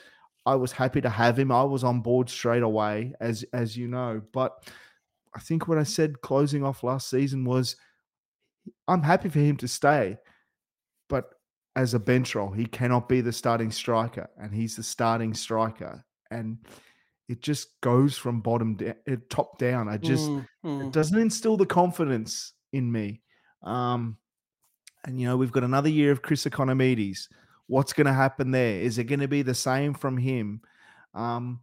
I 0.45 0.55
was 0.55 0.71
happy 0.71 1.01
to 1.01 1.09
have 1.09 1.37
him. 1.37 1.51
I 1.51 1.63
was 1.63 1.83
on 1.83 2.01
board 2.01 2.29
straight 2.29 2.63
away, 2.63 3.13
as 3.19 3.45
as 3.53 3.77
you 3.77 3.87
know. 3.87 4.21
But 4.33 4.67
I 5.35 5.39
think 5.39 5.67
what 5.67 5.77
I 5.77 5.83
said 5.83 6.21
closing 6.21 6.63
off 6.63 6.83
last 6.83 7.09
season 7.09 7.45
was 7.45 7.75
I'm 8.87 9.03
happy 9.03 9.29
for 9.29 9.39
him 9.39 9.57
to 9.57 9.67
stay. 9.67 10.17
But 11.09 11.29
as 11.75 11.93
a 11.93 11.99
bench 11.99 12.35
role, 12.35 12.51
he 12.51 12.65
cannot 12.65 13.07
be 13.07 13.21
the 13.21 13.31
starting 13.31 13.71
striker, 13.71 14.29
and 14.37 14.53
he's 14.53 14.75
the 14.75 14.83
starting 14.83 15.33
striker. 15.33 16.03
And 16.31 16.57
it 17.31 17.41
just 17.41 17.79
goes 17.79 18.17
from 18.17 18.41
bottom 18.41 18.75
down, 18.75 18.95
eh, 19.07 19.15
top 19.29 19.57
down. 19.57 19.87
I 19.87 19.97
just 19.97 20.29
Mm, 20.29 20.47
mm. 20.65 20.87
it 20.87 20.91
doesn't 20.91 21.17
instill 21.17 21.55
the 21.55 21.65
confidence 21.65 22.53
in 22.73 22.91
me. 22.91 23.21
Um, 23.63 24.17
and 25.05 25.19
you 25.19 25.27
know, 25.27 25.37
we've 25.37 25.51
got 25.51 25.63
another 25.63 25.89
year 25.89 26.11
of 26.11 26.21
Chris 26.21 26.43
Ikonomidis. 26.43 27.29
What's 27.67 27.93
going 27.93 28.07
to 28.07 28.13
happen 28.13 28.51
there? 28.51 28.81
Is 28.81 28.97
it 28.97 29.05
going 29.05 29.21
to 29.21 29.29
be 29.29 29.43
the 29.43 29.55
same 29.55 29.93
from 29.93 30.17
him? 30.17 30.61
Um, 31.13 31.61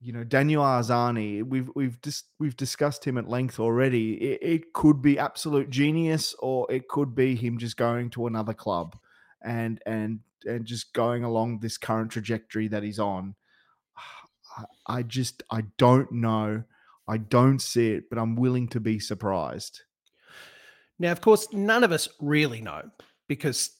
you 0.00 0.12
know, 0.12 0.24
Daniel 0.24 0.64
Arzani. 0.64 1.44
We've 1.44 1.70
we've 1.76 2.00
just 2.02 2.24
we've 2.40 2.56
discussed 2.56 3.04
him 3.04 3.16
at 3.16 3.28
length 3.28 3.60
already. 3.60 4.14
It, 4.14 4.38
it 4.42 4.72
could 4.72 5.00
be 5.00 5.16
absolute 5.16 5.70
genius, 5.70 6.34
or 6.40 6.66
it 6.70 6.88
could 6.88 7.14
be 7.14 7.36
him 7.36 7.56
just 7.56 7.76
going 7.76 8.10
to 8.10 8.26
another 8.26 8.52
club, 8.52 8.98
and 9.44 9.80
and 9.86 10.18
and 10.44 10.64
just 10.64 10.92
going 10.92 11.22
along 11.22 11.60
this 11.60 11.78
current 11.78 12.10
trajectory 12.10 12.66
that 12.66 12.82
he's 12.82 12.98
on. 12.98 13.36
I, 14.86 15.02
just 15.02 15.42
I 15.50 15.62
don't 15.78 16.10
know. 16.12 16.64
I 17.08 17.18
don't 17.18 17.60
see 17.60 17.92
it, 17.92 18.08
but 18.08 18.18
I'm 18.18 18.36
willing 18.36 18.68
to 18.68 18.80
be 18.80 18.98
surprised. 18.98 19.80
Now, 20.98 21.12
of 21.12 21.20
course, 21.20 21.48
none 21.52 21.84
of 21.84 21.92
us 21.92 22.08
really 22.20 22.60
know 22.60 22.82
because 23.28 23.70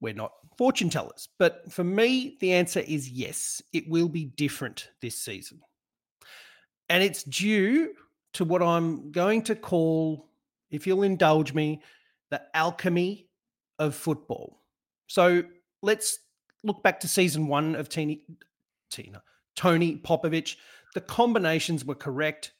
we're 0.00 0.14
not 0.14 0.32
fortune 0.56 0.90
tellers. 0.90 1.28
But 1.38 1.70
for 1.70 1.84
me, 1.84 2.36
the 2.40 2.52
answer 2.52 2.80
is 2.80 3.10
yes, 3.10 3.62
it 3.72 3.88
will 3.88 4.08
be 4.08 4.24
different 4.24 4.88
this 5.02 5.18
season. 5.18 5.60
And 6.88 7.02
it's 7.02 7.22
due 7.22 7.92
to 8.34 8.44
what 8.44 8.62
I'm 8.62 9.12
going 9.12 9.42
to 9.42 9.54
call, 9.54 10.28
if 10.70 10.86
you'll 10.86 11.02
indulge 11.02 11.52
me, 11.52 11.82
the 12.30 12.42
alchemy 12.54 13.28
of 13.78 13.94
football. 13.94 14.62
So 15.08 15.42
let's 15.82 16.20
look 16.62 16.82
back 16.82 17.00
to 17.00 17.08
season 17.08 17.48
one 17.48 17.74
of 17.74 17.88
Tina, 17.88 18.16
Tina 18.90 19.22
Tony 19.60 19.98
Popovic. 19.98 20.56
The 20.94 21.02
combinations 21.02 21.84
were 21.84 21.94
correct. 21.94 22.52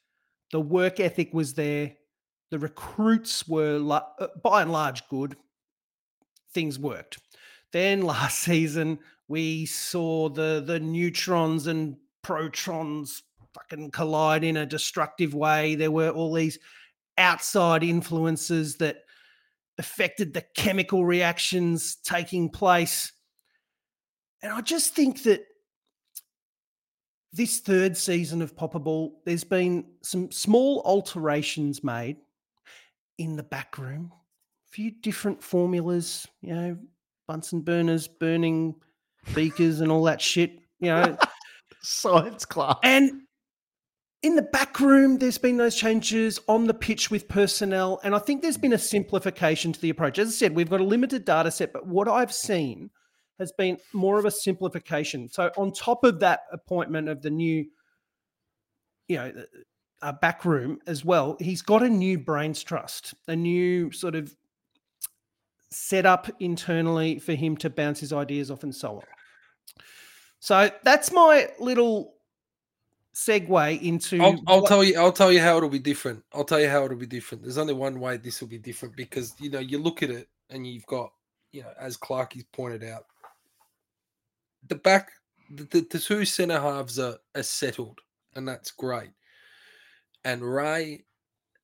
The 0.51 0.61
work 0.61 0.99
ethic 0.99 1.33
was 1.33 1.55
there. 1.55 1.93
The 2.51 2.59
recruits 2.59 3.47
were 3.47 3.81
uh, 3.89 4.27
by 4.43 4.61
and 4.61 4.71
large 4.71 5.07
good. 5.09 5.35
Things 6.53 6.77
worked. 6.77 7.17
Then 7.73 8.01
last 8.03 8.37
season 8.39 8.99
we 9.27 9.65
saw 9.65 10.29
the 10.29 10.63
the 10.63 10.79
neutrons 10.79 11.65
and 11.65 11.97
protons 12.21 13.23
fucking 13.55 13.89
collide 13.89 14.43
in 14.43 14.57
a 14.57 14.65
destructive 14.67 15.33
way. 15.33 15.73
There 15.73 15.89
were 15.89 16.09
all 16.09 16.35
these 16.35 16.59
outside 17.17 17.83
influences 17.83 18.75
that 18.75 18.97
affected 19.79 20.35
the 20.35 20.45
chemical 20.55 21.03
reactions 21.03 21.95
taking 22.03 22.47
place. 22.47 23.11
And 24.43 24.53
I 24.53 24.61
just 24.61 24.93
think 24.93 25.23
that 25.23 25.41
this 27.33 27.59
third 27.59 27.95
season 27.95 28.41
of 28.41 28.55
Popper 28.55 28.79
Ball, 28.79 29.13
there's 29.25 29.43
been 29.43 29.85
some 30.01 30.31
small 30.31 30.81
alterations 30.85 31.83
made 31.83 32.17
in 33.17 33.35
the 33.35 33.43
back 33.43 33.77
room. 33.77 34.11
A 34.13 34.71
few 34.71 34.91
different 34.91 35.41
formulas, 35.41 36.27
you 36.41 36.53
know, 36.53 36.77
Bunsen 37.27 37.61
burners, 37.61 38.07
burning 38.07 38.75
beakers, 39.33 39.79
and 39.79 39.91
all 39.91 40.03
that 40.03 40.21
shit, 40.21 40.59
you 40.79 40.87
know. 40.87 41.17
Science 41.81 42.45
class. 42.45 42.77
And 42.83 43.21
in 44.21 44.35
the 44.35 44.41
back 44.41 44.79
room, 44.79 45.17
there's 45.17 45.37
been 45.37 45.57
those 45.57 45.75
changes 45.75 46.39
on 46.47 46.67
the 46.67 46.73
pitch 46.73 47.09
with 47.09 47.27
personnel. 47.27 47.99
And 48.03 48.13
I 48.13 48.19
think 48.19 48.41
there's 48.41 48.57
been 48.57 48.73
a 48.73 48.77
simplification 48.77 49.73
to 49.73 49.81
the 49.81 49.89
approach. 49.89 50.19
As 50.19 50.27
I 50.27 50.31
said, 50.31 50.55
we've 50.55 50.69
got 50.69 50.81
a 50.81 50.83
limited 50.83 51.25
data 51.25 51.49
set, 51.49 51.73
but 51.73 51.87
what 51.87 52.07
I've 52.07 52.33
seen 52.33 52.91
has 53.39 53.51
been 53.51 53.77
more 53.93 54.19
of 54.19 54.25
a 54.25 54.31
simplification. 54.31 55.27
So, 55.29 55.51
on 55.57 55.71
top 55.71 56.03
of 56.03 56.19
that 56.19 56.41
appointment 56.51 57.09
of 57.09 57.21
the 57.21 57.29
new, 57.29 57.65
you 59.07 59.15
know, 59.17 59.31
uh, 60.01 60.13
back 60.13 60.45
room 60.45 60.79
as 60.87 61.03
well, 61.05 61.37
he's 61.39 61.61
got 61.61 61.83
a 61.83 61.89
new 61.89 62.19
brains 62.19 62.63
trust, 62.63 63.13
a 63.27 63.35
new 63.35 63.91
sort 63.91 64.15
of 64.15 64.35
setup 65.69 66.29
internally 66.39 67.17
for 67.19 67.33
him 67.33 67.55
to 67.57 67.69
bounce 67.69 67.99
his 67.99 68.13
ideas 68.13 68.51
off 68.51 68.63
and 68.63 68.75
so 68.75 68.97
on. 68.97 69.03
So, 70.39 70.69
that's 70.83 71.11
my 71.11 71.49
little 71.59 72.15
segue 73.13 73.81
into. 73.81 74.21
I'll, 74.21 74.39
I'll 74.47 74.61
what- 74.61 74.67
tell 74.67 74.83
you. 74.83 74.99
I'll 74.99 75.11
tell 75.11 75.31
you 75.31 75.39
how 75.39 75.57
it'll 75.57 75.69
be 75.69 75.79
different. 75.79 76.23
I'll 76.33 76.43
tell 76.43 76.59
you 76.59 76.69
how 76.69 76.83
it'll 76.85 76.97
be 76.97 77.05
different. 77.05 77.43
There's 77.43 77.57
only 77.57 77.73
one 77.73 77.99
way 77.99 78.17
this 78.17 78.41
will 78.41 78.47
be 78.47 78.57
different 78.57 78.95
because 78.95 79.33
you 79.39 79.49
know 79.49 79.59
you 79.59 79.77
look 79.79 80.03
at 80.03 80.09
it 80.09 80.27
and 80.49 80.65
you've 80.65 80.85
got 80.85 81.11
you 81.51 81.61
know 81.61 81.71
as 81.79 81.97
Clarkie's 81.97 82.45
pointed 82.53 82.83
out, 82.83 83.05
the 84.67 84.75
back 84.75 85.11
the, 85.53 85.85
the, 85.89 85.99
two 85.99 86.23
centre 86.23 86.59
halves 86.59 86.97
are, 86.97 87.17
are 87.35 87.43
settled 87.43 87.99
and 88.35 88.47
that's 88.47 88.71
great. 88.71 89.11
And 90.23 90.41
Ray 90.41 91.03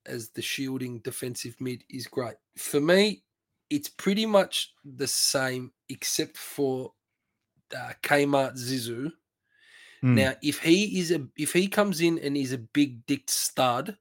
as 0.05 0.29
the 0.29 0.41
shielding 0.41 0.99
defensive 0.99 1.55
mid 1.59 1.83
is 1.89 2.07
great. 2.07 2.35
For 2.57 2.79
me, 2.79 3.23
it's 3.69 3.89
pretty 3.89 4.25
much 4.25 4.73
the 4.83 5.07
same 5.07 5.71
except 5.89 6.37
for 6.37 6.93
uh, 7.75 7.91
Kmart 8.01 8.57
Zizu. 8.57 9.11
Mm. 10.03 10.15
Now, 10.15 10.33
if 10.41 10.59
he 10.59 10.99
is 10.99 11.11
a 11.11 11.25
if 11.37 11.53
he 11.53 11.67
comes 11.67 12.01
in 12.01 12.19
and 12.19 12.37
is 12.37 12.53
a 12.53 12.57
big 12.57 13.05
dick 13.05 13.23
stud, 13.29 13.97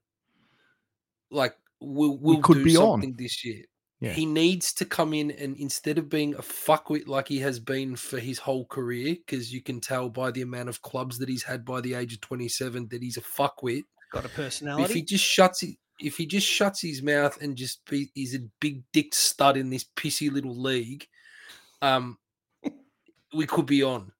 like 1.31 1.55
we'll 1.79 2.17
we'll 2.17 2.41
could 2.41 2.57
do 2.57 2.63
be 2.63 2.77
on. 2.77 3.15
this 3.17 3.43
year. 3.43 3.63
Yeah. 3.99 4.13
He 4.13 4.25
needs 4.27 4.73
to 4.73 4.85
come 4.85 5.13
in 5.13 5.31
and 5.31 5.57
instead 5.57 5.97
of 5.97 6.07
being 6.07 6.35
a 6.35 6.41
fuckwit 6.41 7.07
like 7.07 7.27
he 7.27 7.39
has 7.39 7.59
been 7.59 7.95
for 7.95 8.19
his 8.19 8.37
whole 8.37 8.65
career, 8.65 9.15
because 9.15 9.51
you 9.51 9.61
can 9.61 9.81
tell 9.81 10.09
by 10.09 10.29
the 10.29 10.43
amount 10.43 10.69
of 10.69 10.81
clubs 10.83 11.17
that 11.17 11.29
he's 11.29 11.43
had 11.43 11.65
by 11.65 11.81
the 11.81 11.95
age 11.95 12.13
of 12.13 12.21
27 12.21 12.89
that 12.89 13.01
he's 13.01 13.17
a 13.17 13.21
fuckwit. 13.21 13.85
got 14.11 14.25
a 14.25 14.29
personality. 14.29 14.83
If 14.83 14.93
he 14.93 15.01
just 15.01 15.25
shuts 15.25 15.63
it, 15.63 15.77
if 15.99 16.15
he 16.15 16.27
just 16.27 16.47
shuts 16.47 16.81
his 16.81 17.01
mouth 17.01 17.41
and 17.41 17.55
just 17.55 17.83
be, 17.89 18.11
he's 18.13 18.35
a 18.35 18.39
big 18.59 18.83
dick 18.93 19.15
stud 19.15 19.57
in 19.57 19.71
this 19.71 19.85
pissy 19.95 20.31
little 20.31 20.55
league, 20.55 21.07
um, 21.81 22.19
we 23.33 23.47
could 23.47 23.65
be 23.65 23.81
on. 23.81 24.11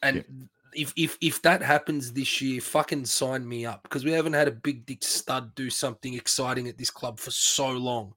And 0.00 0.48
if 0.74 0.92
if 0.96 1.18
if 1.20 1.42
that 1.42 1.60
happens 1.60 2.12
this 2.12 2.40
year, 2.40 2.60
fucking 2.60 3.06
sign 3.06 3.48
me 3.48 3.66
up 3.66 3.82
because 3.82 4.04
we 4.04 4.12
haven't 4.12 4.34
had 4.34 4.46
a 4.46 4.52
big 4.52 4.86
dick 4.86 5.02
stud 5.02 5.54
do 5.56 5.70
something 5.70 6.14
exciting 6.14 6.68
at 6.68 6.78
this 6.78 6.90
club 6.90 7.18
for 7.18 7.32
so 7.32 7.70
long. 7.70 8.14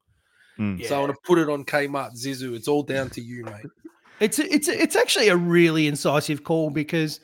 Mm. 0.59 0.85
So 0.85 0.95
I 0.95 0.99
want 0.99 1.13
to 1.13 1.19
put 1.23 1.39
it 1.39 1.49
on 1.49 1.63
Kmart 1.63 2.13
Zizu. 2.13 2.55
It's 2.55 2.67
all 2.67 2.83
down 2.83 3.09
to 3.11 3.21
you, 3.21 3.45
mate. 3.45 3.65
It's 4.19 4.37
a- 4.39 4.53
it's 4.53 4.67
a- 4.67 4.79
it's 4.81 4.95
actually 4.95 5.29
a 5.29 5.35
really 5.37 5.87
incisive 5.87 6.43
call 6.43 6.69
because 6.69 7.19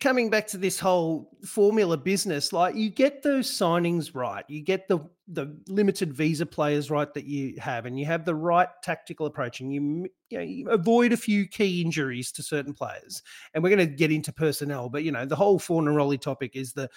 coming 0.00 0.30
back 0.30 0.46
to 0.48 0.56
this 0.58 0.78
whole 0.78 1.30
formula 1.44 1.96
business, 1.96 2.52
like 2.52 2.74
you 2.74 2.90
get 2.90 3.22
those 3.22 3.50
signings 3.50 4.14
right, 4.14 4.44
you 4.48 4.62
get 4.62 4.88
the 4.88 5.00
the 5.28 5.56
limited 5.66 6.14
visa 6.14 6.46
players 6.46 6.88
right 6.88 7.12
that 7.14 7.24
you 7.24 7.54
have, 7.58 7.84
and 7.84 7.98
you 7.98 8.06
have 8.06 8.24
the 8.24 8.34
right 8.34 8.68
tactical 8.82 9.26
approach, 9.26 9.60
and 9.60 9.72
you 9.74 10.08
you, 10.30 10.38
know, 10.38 10.44
you 10.44 10.68
avoid 10.70 11.12
a 11.12 11.16
few 11.16 11.46
key 11.46 11.82
injuries 11.82 12.30
to 12.32 12.42
certain 12.42 12.72
players. 12.72 13.22
And 13.52 13.62
we're 13.62 13.74
going 13.74 13.88
to 13.88 13.94
get 13.94 14.12
into 14.12 14.32
personnel, 14.32 14.88
but 14.88 15.02
you 15.02 15.10
know 15.12 15.24
the 15.26 15.36
whole 15.36 15.58
Fornaroli 15.58 16.20
topic 16.20 16.54
is 16.54 16.72
the 16.72 16.88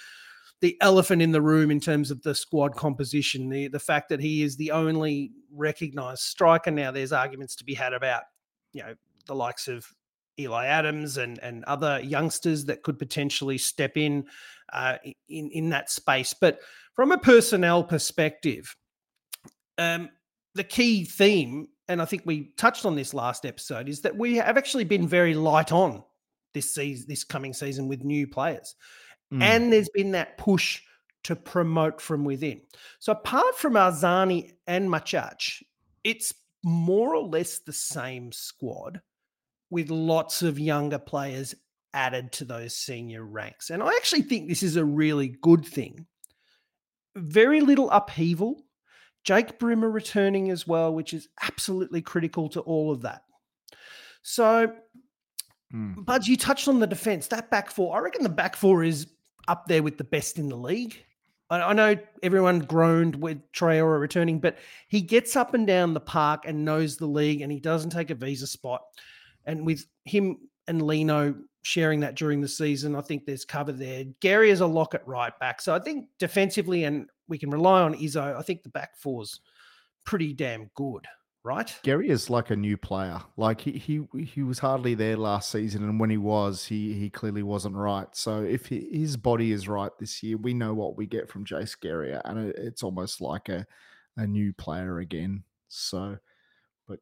the 0.61 0.77
elephant 0.81 1.21
in 1.21 1.31
the 1.31 1.41
room 1.41 1.71
in 1.71 1.79
terms 1.79 2.11
of 2.11 2.21
the 2.23 2.35
squad 2.35 2.75
composition, 2.75 3.49
the 3.49 3.67
the 3.67 3.79
fact 3.79 4.09
that 4.09 4.19
he 4.19 4.43
is 4.43 4.57
the 4.57 4.71
only 4.71 5.31
recognized 5.51 6.21
striker 6.21 6.71
now. 6.71 6.91
There's 6.91 7.13
arguments 7.13 7.55
to 7.57 7.63
be 7.63 7.73
had 7.73 7.93
about 7.93 8.23
you 8.73 8.83
know 8.83 8.95
the 9.27 9.35
likes 9.35 9.67
of 9.67 9.87
Eli 10.39 10.65
Adams 10.65 11.17
and 11.17 11.39
and 11.39 11.63
other 11.65 11.99
youngsters 12.01 12.65
that 12.65 12.83
could 12.83 12.99
potentially 12.99 13.57
step 13.57 13.97
in 13.97 14.25
uh, 14.73 14.97
in 15.27 15.49
in 15.51 15.69
that 15.69 15.89
space. 15.89 16.33
But 16.39 16.59
from 16.95 17.11
a 17.11 17.17
personnel 17.17 17.83
perspective, 17.83 18.75
um, 19.77 20.09
the 20.55 20.63
key 20.63 21.05
theme, 21.05 21.67
and 21.87 22.01
I 22.01 22.05
think 22.05 22.23
we 22.25 22.51
touched 22.57 22.85
on 22.85 22.95
this 22.95 23.13
last 23.13 23.45
episode, 23.45 23.87
is 23.87 24.01
that 24.01 24.17
we 24.17 24.35
have 24.35 24.57
actually 24.57 24.83
been 24.83 25.07
very 25.07 25.33
light 25.33 25.71
on 25.71 26.03
this 26.53 26.73
season, 26.73 27.05
this 27.07 27.23
coming 27.23 27.53
season 27.53 27.87
with 27.87 28.03
new 28.03 28.27
players, 28.27 28.75
Mm. 29.31 29.43
and 29.43 29.73
there's 29.73 29.89
been 29.89 30.11
that 30.11 30.37
push 30.37 30.81
to 31.23 31.35
promote 31.35 32.01
from 32.01 32.23
within. 32.23 32.61
So 32.99 33.11
apart 33.11 33.55
from 33.55 33.73
Arzani 33.73 34.53
and 34.65 34.89
Machach, 34.89 35.61
it's 36.03 36.33
more 36.63 37.15
or 37.15 37.23
less 37.23 37.59
the 37.59 37.73
same 37.73 38.31
squad 38.31 39.01
with 39.69 39.91
lots 39.91 40.41
of 40.41 40.57
younger 40.57 40.97
players 40.97 41.53
added 41.93 42.31
to 42.31 42.45
those 42.45 42.75
senior 42.75 43.23
ranks. 43.23 43.69
And 43.69 43.83
I 43.83 43.89
actually 43.89 44.23
think 44.23 44.47
this 44.47 44.63
is 44.63 44.77
a 44.77 44.85
really 44.85 45.27
good 45.41 45.65
thing. 45.65 46.07
Very 47.15 47.61
little 47.61 47.91
upheaval. 47.91 48.63
Jake 49.23 49.59
Brimmer 49.59 49.91
returning 49.91 50.49
as 50.49 50.65
well, 50.65 50.93
which 50.93 51.13
is 51.13 51.27
absolutely 51.43 52.01
critical 52.01 52.49
to 52.49 52.61
all 52.61 52.91
of 52.91 53.01
that. 53.01 53.23
So, 54.23 54.73
Mm. 55.73 56.03
Buds, 56.03 56.27
you 56.27 56.35
touched 56.35 56.67
on 56.67 56.79
the 56.79 56.87
defense. 56.87 57.27
That 57.27 57.51
back 57.51 57.69
four, 57.69 57.95
I 57.95 57.99
reckon 57.99 58.23
the 58.23 58.29
back 58.29 58.55
four 58.55 58.83
is 58.83 59.05
up 59.49 59.67
there 59.67 59.83
with 59.83 59.97
the 59.97 60.03
best 60.03 60.37
in 60.37 60.47
the 60.47 60.55
league. 60.55 61.03
I, 61.49 61.61
I 61.61 61.73
know 61.73 61.95
everyone 62.23 62.59
groaned 62.59 63.15
with 63.15 63.39
Traore 63.51 63.99
returning, 63.99 64.39
but 64.39 64.57
he 64.87 65.01
gets 65.01 65.35
up 65.35 65.53
and 65.53 65.67
down 65.67 65.93
the 65.93 65.99
park 65.99 66.43
and 66.45 66.63
knows 66.63 66.95
the 66.95 67.07
league 67.07 67.41
and 67.41 67.51
he 67.51 67.59
doesn't 67.59 67.89
take 67.89 68.11
a 68.11 68.15
visa 68.15 68.47
spot. 68.47 68.83
And 69.45 69.65
with 69.65 69.85
him 70.05 70.37
and 70.67 70.81
Lino 70.81 71.35
sharing 71.63 71.99
that 72.01 72.15
during 72.15 72.41
the 72.41 72.47
season, 72.47 72.95
I 72.95 73.01
think 73.01 73.25
there's 73.25 73.43
cover 73.43 73.71
there. 73.71 74.05
Geria 74.21 74.51
is 74.51 74.61
a 74.61 74.67
lock 74.67 74.93
at 74.93 75.07
right 75.07 75.37
back. 75.39 75.61
So 75.61 75.73
I 75.73 75.79
think 75.79 76.07
defensively, 76.19 76.83
and 76.83 77.09
we 77.27 77.37
can 77.37 77.49
rely 77.49 77.81
on 77.81 77.95
Izzo, 77.95 78.37
I 78.37 78.41
think 78.41 78.63
the 78.63 78.69
back 78.69 78.95
four's 78.95 79.41
pretty 80.05 80.33
damn 80.33 80.69
good, 80.75 81.05
right? 81.43 81.73
Geria 81.83 82.09
is 82.09 82.29
like 82.29 82.49
a 82.49 82.55
new 82.55 82.77
player. 82.77 83.19
Like 83.37 83.61
he 83.61 83.71
he 83.71 84.01
he 84.23 84.43
was 84.43 84.59
hardly 84.59 84.95
there 84.95 85.17
last 85.17 85.51
season, 85.51 85.83
and 85.83 85.99
when 85.99 86.09
he 86.09 86.17
was, 86.17 86.65
he 86.65 86.93
he 86.93 87.09
clearly 87.09 87.43
wasn't 87.43 87.75
right. 87.75 88.07
So 88.13 88.43
if 88.43 88.67
he, 88.67 88.87
his 88.91 89.17
body 89.17 89.51
is 89.51 89.67
right 89.67 89.91
this 89.99 90.21
year, 90.23 90.37
we 90.37 90.53
know 90.53 90.73
what 90.73 90.97
we 90.97 91.05
get 91.05 91.29
from 91.29 91.45
Jace 91.45 91.77
Geria, 91.81 92.21
and 92.25 92.49
it, 92.49 92.55
it's 92.57 92.83
almost 92.83 93.21
like 93.21 93.49
a 93.49 93.65
a 94.17 94.27
new 94.27 94.53
player 94.53 94.99
again. 94.99 95.43
So, 95.69 96.17
but 96.87 96.99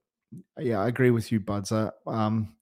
yeah, 0.60 0.80
I 0.80 0.88
agree 0.88 1.12
with 1.12 1.32
you, 1.32 1.40
Buds. 1.40 1.72
Uh, 1.72 1.92
um, 2.06 2.54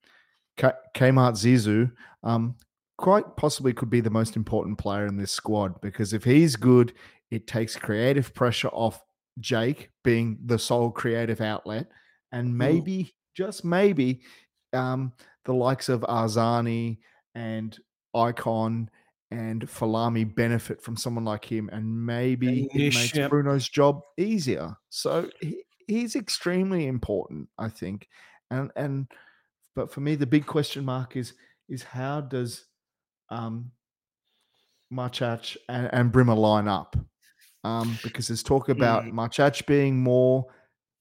K- 0.58 0.72
Kmart 0.96 1.34
Zizu, 1.34 1.92
um, 2.24 2.56
quite 2.98 3.36
possibly 3.36 3.74
could 3.74 3.90
be 3.90 4.02
the 4.02 4.10
most 4.10 4.36
important 4.36 4.78
player 4.78 5.06
in 5.06 5.18
this 5.18 5.32
squad 5.32 5.82
because 5.82 6.14
if 6.14 6.24
he's 6.24 6.56
good, 6.56 6.94
it 7.32 7.48
takes 7.48 7.76
creative 7.76 8.34
pressure 8.34 8.70
off 8.70 9.04
Jake 9.40 9.90
being 10.04 10.38
the 10.46 10.60
sole 10.60 10.92
creative 10.92 11.42
outlet, 11.42 11.88
and 12.32 12.58
maybe 12.58 13.16
just 13.36 13.66
maybe 13.66 14.22
um, 14.74 15.14
the 15.46 15.54
likes 15.54 15.90
of 15.90 16.02
Arzani 16.02 17.00
and 17.34 17.78
Icon 18.14 18.90
and 19.32 19.68
Folami 19.68 20.34
benefit 20.34 20.82
from 20.82 20.96
someone 20.96 21.26
like 21.26 21.46
him, 21.46 21.70
and 21.72 22.06
maybe 22.06 22.48
And 22.48 22.82
it 22.82 22.96
makes 22.96 23.16
yep. 23.16 23.30
Bruno's 23.30 23.68
job 23.68 24.02
easier. 24.18 24.76
So 24.90 25.30
he, 25.42 25.64
he's 25.88 26.16
extremely 26.16 26.88
important, 26.88 27.50
I 27.58 27.70
think, 27.70 28.08
and 28.52 28.72
and 28.76 29.08
but 29.76 29.92
for 29.92 30.00
me, 30.00 30.16
the 30.16 30.26
big 30.26 30.46
question 30.46 30.86
mark 30.86 31.18
is 31.18 31.34
is 31.68 31.84
how 31.84 32.22
does 32.22 32.66
um, 33.30 33.72
Machach 34.94 35.58
and, 35.68 35.90
and 35.92 36.12
Brimmer 36.12 36.36
line 36.36 36.68
up? 36.68 36.96
Um, 37.66 37.98
because 38.04 38.28
there's 38.28 38.44
talk 38.44 38.70
about 38.70 39.06
Mm. 39.06 39.14
Machach 39.14 39.66
being 39.66 40.00
more 40.00 40.46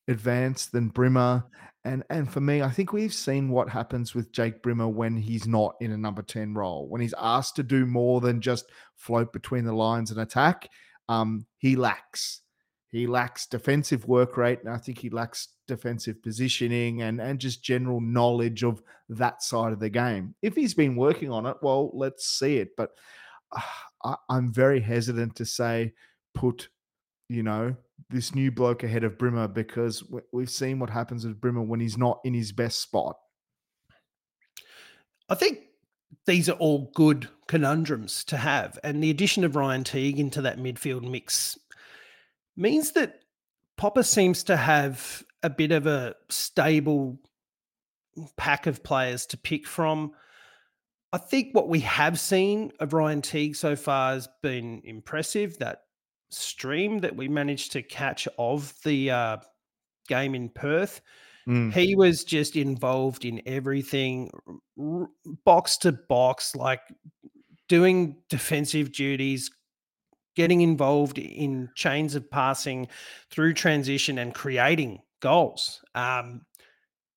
advanced 0.09 0.72
than 0.72 0.88
Brimmer. 0.88 1.44
And 1.85 2.03
and 2.09 2.31
for 2.33 2.40
me, 2.40 2.62
I 2.62 2.70
think 2.70 2.94
we've 2.94 3.12
seen 3.12 3.50
what 3.50 3.68
happens 3.68 4.14
with 4.14 4.33
Jake 4.33 4.62
Brimmer 4.62 4.88
when 4.88 5.14
he's 5.16 5.46
not 5.46 5.74
in 5.81 5.92
a 5.92 5.98
number 5.98 6.22
10 6.22 6.55
role. 6.55 6.88
When 6.88 7.03
he's 7.03 7.14
asked 7.18 7.57
to 7.57 7.62
do 7.62 7.85
more 7.85 8.22
than 8.22 8.40
just 8.40 8.70
float 8.96 9.31
between 9.33 9.64
the 9.64 9.74
lines 9.74 10.11
and 10.11 10.20
attack, 10.20 10.70
um, 11.11 11.44
he 11.59 11.77
lacks. 11.77 12.40
He 12.88 13.07
lacks 13.07 13.46
defensive 13.46 14.07
work 14.07 14.37
rate, 14.38 14.61
and 14.61 14.72
I 14.72 14.79
think 14.79 14.98
he 14.98 15.11
lacks 15.11 15.48
defensive 15.66 16.22
positioning 16.22 17.03
and, 17.03 17.20
and 17.20 17.40
just 17.40 17.62
general 17.62 18.00
knowledge 18.00 18.62
of 18.62 18.83
that 19.09 19.42
side 19.42 19.72
of 19.72 19.81
the 19.81 19.90
game. 19.90 20.35
If 20.40 20.55
he's 20.55 20.74
been 20.74 20.96
working 20.96 21.31
on 21.31 21.44
it, 21.44 21.57
well, 21.61 21.90
let's 21.92 22.24
see 22.27 22.57
it. 22.59 22.70
But 22.77 22.90
uh, 23.53 23.61
I, 24.05 24.16
I'm 24.31 24.53
very 24.53 24.81
hesitant 24.81 25.35
to 25.37 25.44
say 25.44 25.92
put, 26.34 26.68
you 27.28 27.42
know, 27.42 27.76
this 28.10 28.34
new 28.34 28.50
bloke 28.50 28.82
ahead 28.82 29.04
of 29.04 29.18
Brimmer 29.18 29.48
because 29.48 30.08
we- 30.08 30.20
we've 30.32 30.50
seen 30.50 30.78
what 30.78 30.90
happens 30.90 31.26
with 31.26 31.40
Brimmer 31.40 31.62
when 31.62 31.80
he's 31.80 31.96
not 31.96 32.20
in 32.24 32.34
his 32.34 32.52
best 32.52 32.80
spot. 32.80 33.16
I 35.28 35.34
think 35.34 35.60
these 36.26 36.48
are 36.48 36.56
all 36.56 36.90
good 36.94 37.28
conundrums 37.46 38.24
to 38.24 38.36
have. 38.36 38.78
And 38.84 39.02
the 39.02 39.10
addition 39.10 39.44
of 39.44 39.56
Ryan 39.56 39.84
Teague 39.84 40.18
into 40.18 40.42
that 40.42 40.58
midfield 40.58 41.08
mix 41.08 41.58
means 42.56 42.92
that 42.92 43.20
Popper 43.76 44.02
seems 44.02 44.44
to 44.44 44.56
have 44.56 45.24
a 45.42 45.50
bit 45.50 45.72
of 45.72 45.86
a 45.86 46.14
stable 46.28 47.18
pack 48.36 48.66
of 48.66 48.84
players 48.84 49.26
to 49.26 49.36
pick 49.36 49.66
from. 49.66 50.12
I 51.12 51.18
think 51.18 51.54
what 51.54 51.68
we 51.68 51.80
have 51.80 52.18
seen 52.18 52.72
of 52.80 52.92
Ryan 52.92 53.22
Teague 53.22 53.56
so 53.56 53.76
far 53.76 54.14
has 54.14 54.28
been 54.42 54.82
impressive. 54.84 55.58
That 55.58 55.83
stream 56.34 56.98
that 57.00 57.16
we 57.16 57.28
managed 57.28 57.72
to 57.72 57.82
catch 57.82 58.28
of 58.38 58.74
the 58.84 59.10
uh, 59.10 59.36
game 60.08 60.34
in 60.34 60.48
Perth. 60.48 61.00
Mm. 61.48 61.72
He 61.72 61.94
was 61.94 62.24
just 62.24 62.56
involved 62.56 63.24
in 63.24 63.42
everything, 63.46 64.30
r- 64.80 65.08
box 65.44 65.76
to 65.78 65.92
box, 65.92 66.56
like 66.56 66.80
doing 67.68 68.16
defensive 68.30 68.92
duties, 68.92 69.50
getting 70.36 70.62
involved 70.62 71.18
in 71.18 71.70
chains 71.74 72.14
of 72.14 72.30
passing 72.30 72.88
through 73.30 73.54
transition 73.54 74.18
and 74.18 74.34
creating 74.34 75.00
goals. 75.20 75.82
Um, 75.94 76.42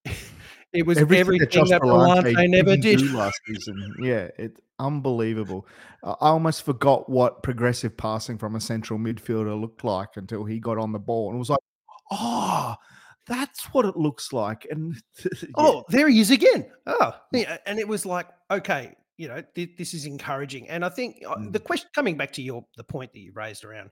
it 0.77 0.85
was 0.85 0.97
everything, 0.97 1.47
Josh 1.49 1.69
that 1.69 1.81
Volante 1.81 2.33
Volante 2.33 2.49
never 2.49 2.77
did. 2.77 3.01
last 3.11 3.39
season. 3.47 3.95
Yeah, 3.99 4.27
it's 4.37 4.59
unbelievable. 4.79 5.67
I 6.03 6.13
almost 6.19 6.63
forgot 6.63 7.09
what 7.09 7.43
progressive 7.43 7.97
passing 7.97 8.37
from 8.37 8.55
a 8.55 8.61
central 8.61 8.99
midfielder 8.99 9.59
looked 9.59 9.83
like 9.83 10.09
until 10.15 10.45
he 10.45 10.59
got 10.59 10.77
on 10.77 10.91
the 10.91 10.99
ball 10.99 11.29
and 11.31 11.39
was 11.39 11.49
like, 11.49 11.59
"Oh, 12.11 12.75
that's 13.27 13.65
what 13.73 13.85
it 13.85 13.97
looks 13.97 14.31
like." 14.31 14.65
And 14.69 14.95
yeah, 15.23 15.31
Oh, 15.55 15.83
there 15.89 16.07
he 16.07 16.19
is 16.19 16.31
again. 16.31 16.69
Oh, 16.85 17.13
yeah. 17.33 17.57
And 17.65 17.79
it 17.79 17.87
was 17.87 18.05
like, 18.05 18.27
okay, 18.51 18.95
you 19.17 19.27
know, 19.27 19.41
th- 19.55 19.75
this 19.77 19.93
is 19.95 20.05
encouraging. 20.05 20.69
And 20.69 20.85
I 20.85 20.89
think 20.89 21.23
uh, 21.27 21.35
the 21.49 21.59
Mm. 21.59 21.63
question 21.63 21.89
coming 21.95 22.15
back 22.17 22.31
to 22.33 22.41
your 22.43 22.63
the 22.77 22.83
point 22.83 23.11
that 23.13 23.19
you 23.19 23.31
raised 23.33 23.65
around 23.65 23.89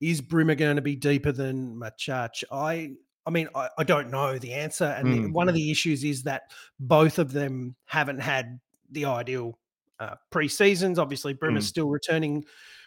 is 0.00 0.20
Brimmer 0.20 0.54
going 0.54 0.76
to 0.76 0.82
be 0.82 0.94
deeper 0.96 1.32
than 1.32 1.74
Machach? 1.76 2.44
I 2.52 2.92
I 3.28 3.30
mean, 3.30 3.48
I, 3.54 3.68
I 3.76 3.84
don't 3.84 4.10
know 4.10 4.38
the 4.38 4.54
answer. 4.54 4.86
And 4.86 5.12
the- 5.12 5.18
Mm. 5.28 5.32
one 5.32 5.48
of 5.50 5.54
the 5.54 5.70
issues 5.70 6.02
is 6.02 6.22
that 6.22 6.50
both 6.80 7.18
of 7.18 7.30
them 7.32 7.76
haven't 7.84 8.20
had 8.20 8.58
the 8.90 9.04
ideal 9.04 9.58
uh, 10.00 10.14
pre-seasons. 10.30 10.96
Obviously, 10.98 11.34
Brimmer's 11.34 11.66
Mm. 11.66 11.68
still 11.68 11.88
returning 11.88 12.44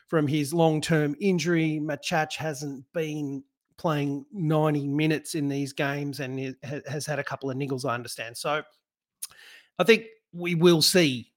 from 0.07 0.27
his 0.27 0.53
long-term 0.53 1.15
injury. 1.19 1.77
Machach 1.81 2.35
hasn't 2.37 2.85
been 2.93 3.43
playing 3.77 4.25
90 4.31 4.87
minutes 4.87 5.35
in 5.35 5.47
these 5.49 5.73
games 5.73 6.19
and 6.21 6.55
has 6.87 7.05
had 7.05 7.19
a 7.19 7.23
couple 7.23 7.51
of 7.51 7.57
niggles, 7.57 7.83
I 7.83 7.93
understand. 7.95 8.37
So 8.37 8.63
I 9.77 9.83
think 9.83 10.05
we 10.31 10.55
will 10.55 10.81
see 10.81 11.33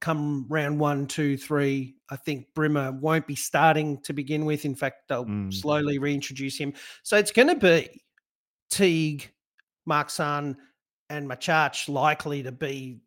come 0.00 0.46
round 0.48 0.80
one, 0.80 1.06
two, 1.06 1.36
three. 1.36 1.96
I 2.08 2.16
think 2.16 2.46
Brimmer 2.54 2.92
won't 2.92 3.26
be 3.26 3.36
starting 3.36 4.00
to 4.04 4.14
begin 4.14 4.46
with. 4.46 4.64
In 4.64 4.74
fact, 4.74 5.08
they'll 5.08 5.26
Mm. 5.26 5.52
slowly 5.52 5.98
reintroduce 5.98 6.56
him. 6.56 6.72
So 7.02 7.18
it's 7.18 7.30
going 7.32 7.48
to 7.48 7.56
be 7.56 8.02
Teague, 8.70 9.30
Marchan, 9.88 10.56
and 11.08 11.28
Machach 11.28 11.88
likely 11.88 12.42
to 12.42 12.52
be 12.52 13.00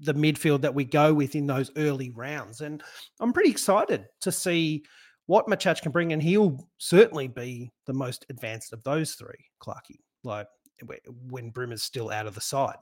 the 0.00 0.14
midfield 0.14 0.60
that 0.60 0.74
we 0.74 0.84
go 0.84 1.14
with 1.14 1.34
in 1.34 1.46
those 1.46 1.70
early 1.76 2.10
rounds. 2.10 2.60
And 2.60 2.82
I'm 3.20 3.32
pretty 3.32 3.50
excited 3.50 4.06
to 4.20 4.32
see 4.32 4.84
what 5.26 5.46
Machach 5.46 5.80
can 5.82 5.92
bring. 5.92 6.12
And 6.12 6.22
he'll 6.22 6.68
certainly 6.78 7.28
be 7.28 7.72
the 7.86 7.94
most 7.94 8.26
advanced 8.28 8.72
of 8.72 8.82
those 8.82 9.14
three, 9.14 9.46
Clarkey, 9.62 10.00
like 10.22 10.48
wh- 10.86 11.30
when 11.30 11.50
Brimmer's 11.50 11.82
still 11.82 12.10
out 12.10 12.26
of 12.26 12.34
the 12.34 12.40
side. 12.40 12.76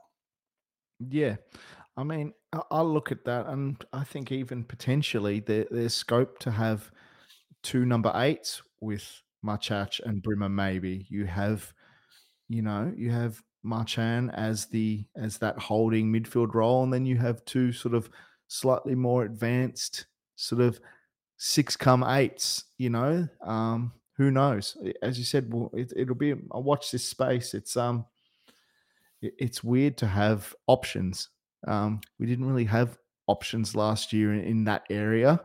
yeah. 0.99 1.37
I 1.97 2.03
mean, 2.03 2.33
I 2.73 2.81
look 2.83 3.13
at 3.13 3.25
that, 3.27 3.47
and 3.47 3.77
I 3.93 4.03
think 4.03 4.33
even 4.33 4.65
potentially 4.65 5.39
there, 5.39 5.67
there's 5.71 5.95
scope 5.95 6.41
to 6.41 6.51
have 6.51 6.91
two 7.63 7.87
number 7.87 8.11
eights 8.17 8.63
with 8.81 9.23
Machach 9.47 10.01
and 10.05 10.21
Brimmer. 10.21 10.49
Maybe 10.49 11.07
you 11.09 11.27
have, 11.27 11.73
you 12.55 12.63
know, 12.63 12.93
you 12.97 13.11
have 13.11 13.43
Marchan 13.65 14.33
as 14.35 14.67
the 14.67 15.05
as 15.17 15.39
that 15.39 15.59
holding 15.59 16.13
midfield 16.13 16.55
role, 16.55 16.85
and 16.85 16.93
then 16.93 17.05
you 17.05 17.17
have 17.17 17.45
two 17.45 17.73
sort 17.73 17.95
of 17.95 18.09
slightly 18.47 18.95
more 18.95 19.25
advanced 19.25 20.07
sort 20.37 20.61
of 20.61 20.79
six 21.37 21.77
come 21.77 22.05
eights. 22.05 22.65
You 22.79 22.91
know, 22.91 23.29
um, 23.43 23.93
who 24.17 24.31
knows? 24.31 24.77
As 25.03 25.19
you 25.19 25.25
said, 25.25 25.53
well, 25.53 25.71
it, 25.75 25.93
it'll 25.97 26.15
be. 26.15 26.33
I 26.33 26.59
watch 26.59 26.91
this 26.91 27.05
space. 27.05 27.55
It's 27.55 27.77
um, 27.77 28.05
it, 29.21 29.35
it's 29.39 29.65
weird 29.65 29.97
to 29.99 30.07
have 30.07 30.55
options. 30.67 31.31
Um, 31.67 32.01
we 32.19 32.27
didn't 32.27 32.47
really 32.47 32.67
have 32.67 32.99
options 33.27 33.75
last 33.75 34.13
year 34.13 34.35
in, 34.35 34.41
in 34.45 34.65
that 34.65 34.85
area. 34.91 35.41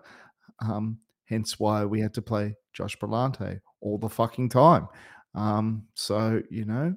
Um, 0.61 0.99
hence 1.25 1.59
why 1.59 1.85
we 1.85 2.01
had 2.01 2.13
to 2.15 2.21
play 2.21 2.55
Josh 2.73 2.97
Brillante 2.97 3.61
all 3.81 3.97
the 3.97 4.09
fucking 4.09 4.49
time. 4.49 4.87
Um, 5.35 5.87
so 5.93 6.41
you 6.49 6.65
know, 6.65 6.95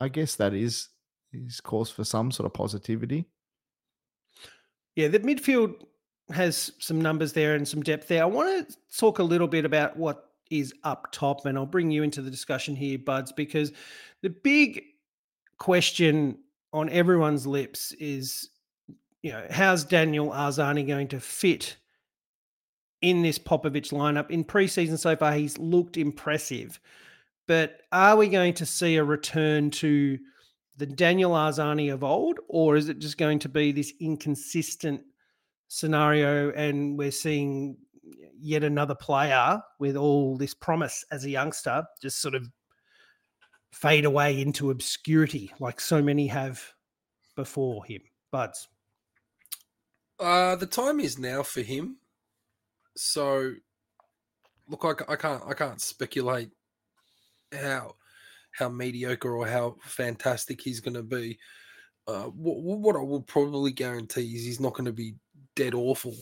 I 0.00 0.08
guess 0.08 0.36
that 0.36 0.54
is 0.54 0.88
is 1.32 1.60
cause 1.60 1.90
for 1.90 2.04
some 2.04 2.30
sort 2.30 2.46
of 2.46 2.54
positivity. 2.54 3.26
Yeah, 4.94 5.08
the 5.08 5.20
midfield 5.20 5.74
has 6.30 6.72
some 6.78 7.00
numbers 7.00 7.32
there 7.32 7.54
and 7.54 7.66
some 7.66 7.82
depth 7.82 8.08
there. 8.08 8.22
I 8.22 8.26
want 8.26 8.68
to 8.68 8.76
talk 8.96 9.18
a 9.18 9.22
little 9.22 9.48
bit 9.48 9.64
about 9.64 9.96
what 9.96 10.30
is 10.50 10.74
up 10.84 11.08
top, 11.12 11.44
and 11.46 11.58
I'll 11.58 11.66
bring 11.66 11.90
you 11.90 12.02
into 12.02 12.22
the 12.22 12.30
discussion 12.30 12.74
here, 12.74 12.98
Buds, 12.98 13.32
because 13.32 13.72
the 14.22 14.30
big 14.30 14.82
question 15.58 16.38
on 16.72 16.88
everyone's 16.90 17.46
lips 17.46 17.92
is, 17.92 18.50
you 19.22 19.32
know, 19.32 19.44
how's 19.50 19.84
Daniel 19.84 20.30
Arzani 20.30 20.86
going 20.86 21.08
to 21.08 21.20
fit 21.20 21.76
in 23.02 23.22
this 23.22 23.38
Popovic 23.38 23.92
lineup? 23.92 24.30
In 24.30 24.44
preseason 24.44 24.98
so 24.98 25.16
far, 25.16 25.32
he's 25.32 25.58
looked 25.58 25.96
impressive, 25.96 26.80
but 27.46 27.80
are 27.92 28.16
we 28.16 28.28
going 28.28 28.54
to 28.54 28.66
see 28.66 28.96
a 28.96 29.04
return 29.04 29.70
to 29.70 30.18
the 30.76 30.86
Daniel 30.86 31.32
Arzani 31.32 31.92
of 31.92 32.04
old, 32.04 32.38
or 32.48 32.76
is 32.76 32.88
it 32.88 32.98
just 32.98 33.18
going 33.18 33.38
to 33.40 33.48
be 33.48 33.72
this 33.72 33.92
inconsistent 34.00 35.00
scenario 35.68 36.52
and 36.52 36.98
we're 36.98 37.10
seeing 37.10 37.76
yet 38.38 38.62
another 38.62 38.94
player 38.94 39.60
with 39.78 39.96
all 39.96 40.36
this 40.36 40.54
promise 40.54 41.04
as 41.10 41.24
a 41.24 41.30
youngster 41.30 41.84
just 42.00 42.20
sort 42.20 42.34
of 42.34 42.48
fade 43.72 44.04
away 44.04 44.40
into 44.40 44.70
obscurity 44.70 45.52
like 45.58 45.80
so 45.80 46.02
many 46.02 46.26
have 46.26 46.62
before 47.34 47.84
him? 47.84 48.02
Buds. 48.30 48.68
Uh, 50.18 50.56
the 50.56 50.66
time 50.66 51.00
is 51.00 51.18
now 51.18 51.42
for 51.42 51.60
him. 51.60 51.98
So, 52.96 53.52
look, 54.68 54.84
I, 54.84 55.12
I 55.12 55.16
can't 55.16 55.42
I 55.46 55.52
can't 55.52 55.80
speculate 55.80 56.50
how 57.56 57.96
how 58.52 58.68
mediocre 58.68 59.36
or 59.36 59.46
how 59.46 59.76
fantastic 59.82 60.60
he's 60.60 60.80
going 60.80 60.94
to 60.94 61.02
be. 61.02 61.38
Uh, 62.08 62.24
what, 62.24 62.78
what 62.78 62.96
I 62.96 63.00
will 63.00 63.20
probably 63.20 63.72
guarantee 63.72 64.34
is 64.34 64.44
he's 64.44 64.60
not 64.60 64.72
going 64.72 64.86
to 64.86 64.92
be 64.92 65.14
dead 65.54 65.74
awful. 65.74 66.14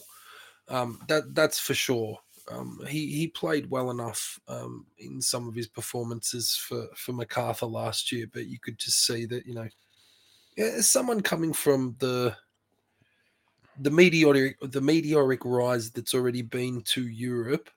Um, 0.68 0.98
that 1.08 1.34
that's 1.34 1.60
for 1.60 1.74
sure. 1.74 2.18
Um, 2.50 2.80
he 2.88 3.06
he 3.06 3.28
played 3.28 3.70
well 3.70 3.90
enough 3.90 4.38
um, 4.48 4.86
in 4.98 5.20
some 5.20 5.48
of 5.48 5.54
his 5.54 5.66
performances 5.66 6.56
for 6.56 6.86
for 6.94 7.12
Macarthur 7.12 7.66
last 7.66 8.12
year, 8.12 8.26
but 8.32 8.46
you 8.46 8.58
could 8.58 8.78
just 8.78 9.06
see 9.06 9.26
that 9.26 9.46
you 9.46 9.54
know, 9.54 9.68
as 10.58 10.88
someone 10.88 11.20
coming 11.20 11.52
from 11.52 11.96
the 11.98 12.34
the 13.80 13.90
meteoric 13.90 14.56
the 14.60 14.80
meteoric 14.80 15.44
rise 15.44 15.90
that's 15.90 16.14
already 16.14 16.42
been 16.42 16.82
to 16.82 17.06
Europe, 17.08 17.70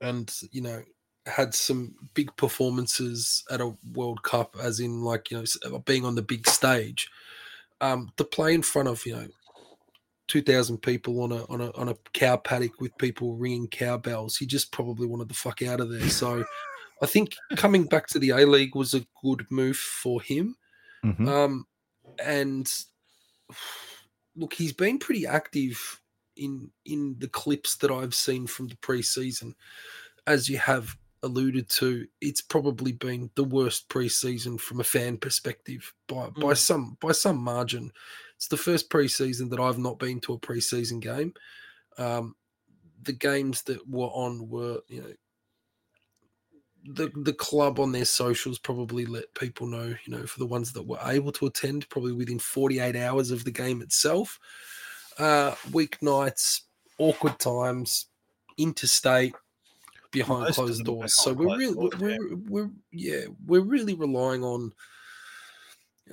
and 0.00 0.34
you 0.52 0.60
know 0.60 0.82
had 1.26 1.54
some 1.54 1.94
big 2.14 2.34
performances 2.36 3.44
at 3.50 3.60
a 3.60 3.74
World 3.92 4.22
Cup, 4.22 4.56
as 4.60 4.80
in 4.80 5.02
like 5.02 5.30
you 5.30 5.44
know 5.64 5.78
being 5.80 6.04
on 6.04 6.14
the 6.14 6.22
big 6.22 6.48
stage. 6.48 7.08
Um, 7.80 8.10
to 8.16 8.24
play 8.24 8.54
in 8.54 8.62
front 8.62 8.88
of 8.88 9.04
you 9.04 9.16
know 9.16 9.26
two 10.28 10.42
thousand 10.42 10.78
people 10.78 11.20
on 11.22 11.32
a 11.32 11.44
on 11.46 11.60
a 11.60 11.70
on 11.72 11.88
a 11.88 11.96
cow 12.12 12.36
paddock 12.36 12.80
with 12.80 12.96
people 12.98 13.36
ringing 13.36 13.68
cowbells, 13.68 14.36
he 14.36 14.46
just 14.46 14.72
probably 14.72 15.06
wanted 15.06 15.28
the 15.28 15.34
fuck 15.34 15.62
out 15.62 15.80
of 15.80 15.90
there. 15.90 16.08
So, 16.08 16.44
I 17.02 17.06
think 17.06 17.34
coming 17.56 17.84
back 17.84 18.06
to 18.08 18.18
the 18.18 18.30
A 18.30 18.46
League 18.46 18.74
was 18.74 18.94
a 18.94 19.06
good 19.22 19.46
move 19.50 19.76
for 19.76 20.22
him. 20.22 20.56
Mhm. 21.04 21.28
Um, 21.28 21.66
and 22.24 22.72
look, 24.36 24.54
he's 24.54 24.72
been 24.72 24.98
pretty 24.98 25.26
active 25.26 26.00
in 26.36 26.70
in 26.84 27.16
the 27.18 27.28
clips 27.28 27.76
that 27.76 27.90
I've 27.90 28.14
seen 28.14 28.46
from 28.46 28.68
the 28.68 28.76
preseason. 28.76 29.54
As 30.26 30.48
you 30.48 30.58
have 30.58 30.96
alluded 31.22 31.68
to, 31.70 32.06
it's 32.20 32.42
probably 32.42 32.92
been 32.92 33.30
the 33.34 33.44
worst 33.44 33.88
preseason 33.88 34.60
from 34.60 34.80
a 34.80 34.84
fan 34.84 35.16
perspective 35.18 35.92
by 36.08 36.30
by 36.30 36.52
Mm. 36.52 36.56
some 36.56 36.96
by 37.00 37.12
some 37.12 37.38
margin. 37.38 37.92
It's 38.36 38.48
the 38.48 38.56
first 38.56 38.90
preseason 38.90 39.50
that 39.50 39.60
I've 39.60 39.78
not 39.78 39.98
been 39.98 40.20
to 40.22 40.34
a 40.34 40.38
preseason 40.38 41.00
game. 41.00 41.34
Um, 41.98 42.36
the 43.02 43.12
games 43.12 43.62
that 43.64 43.88
were 43.88 44.08
on 44.08 44.48
were, 44.48 44.80
you 44.88 45.00
know, 45.02 45.14
the 46.84 47.10
the 47.16 47.32
club 47.32 47.80
on 47.80 47.92
their 47.92 48.04
socials 48.04 48.58
probably 48.58 49.06
let 49.06 49.34
people 49.34 49.66
know, 49.66 49.94
you 50.04 50.16
know, 50.16 50.26
for 50.26 50.38
the 50.38 50.46
ones 50.46 50.72
that 50.72 50.84
were 50.86 51.00
able 51.04 51.32
to 51.32 51.46
attend, 51.46 51.88
probably 51.88 52.12
within 52.12 52.38
48 52.38 52.94
hours 52.94 53.30
of 53.30 53.44
the 53.44 53.50
game 53.50 53.82
itself. 53.82 54.38
Uh, 55.18 55.52
weeknights, 55.70 56.62
awkward 56.98 57.38
times, 57.38 58.06
interstate, 58.58 59.34
behind 60.10 60.42
Most 60.42 60.54
closed 60.54 60.84
doors. 60.84 61.14
So 61.16 61.32
we're 61.32 61.56
really, 61.56 61.74
doors, 61.74 61.94
we're, 62.00 62.10
yeah. 62.10 62.16
we're, 62.20 62.36
we're 62.48 62.70
yeah, 62.92 63.24
we're 63.46 63.60
really 63.60 63.94
relying 63.94 64.44
on 64.44 64.72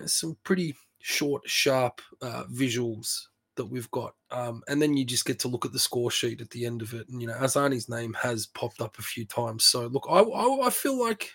uh, 0.01 0.07
some 0.07 0.37
pretty 0.43 0.75
short, 0.99 1.43
sharp 1.45 2.01
uh, 2.21 2.45
visuals 2.51 3.27
that 3.55 3.65
we've 3.65 3.91
got, 3.91 4.15
um, 4.31 4.63
and 4.67 4.81
then 4.81 4.97
you 4.97 5.05
just 5.05 5.25
get 5.25 5.39
to 5.39 5.47
look 5.47 5.65
at 5.65 5.71
the 5.71 5.79
score 5.79 6.09
sheet 6.09 6.41
at 6.41 6.49
the 6.49 6.65
end 6.65 6.81
of 6.81 6.93
it. 6.93 7.07
And 7.09 7.21
you 7.21 7.27
know, 7.27 7.35
Arzani's 7.35 7.89
name 7.89 8.13
has 8.13 8.47
popped 8.47 8.81
up 8.81 8.97
a 8.97 9.03
few 9.03 9.25
times. 9.25 9.65
So 9.65 9.87
look, 9.87 10.07
I, 10.09 10.19
I, 10.19 10.67
I 10.67 10.69
feel 10.69 10.99
like 10.99 11.31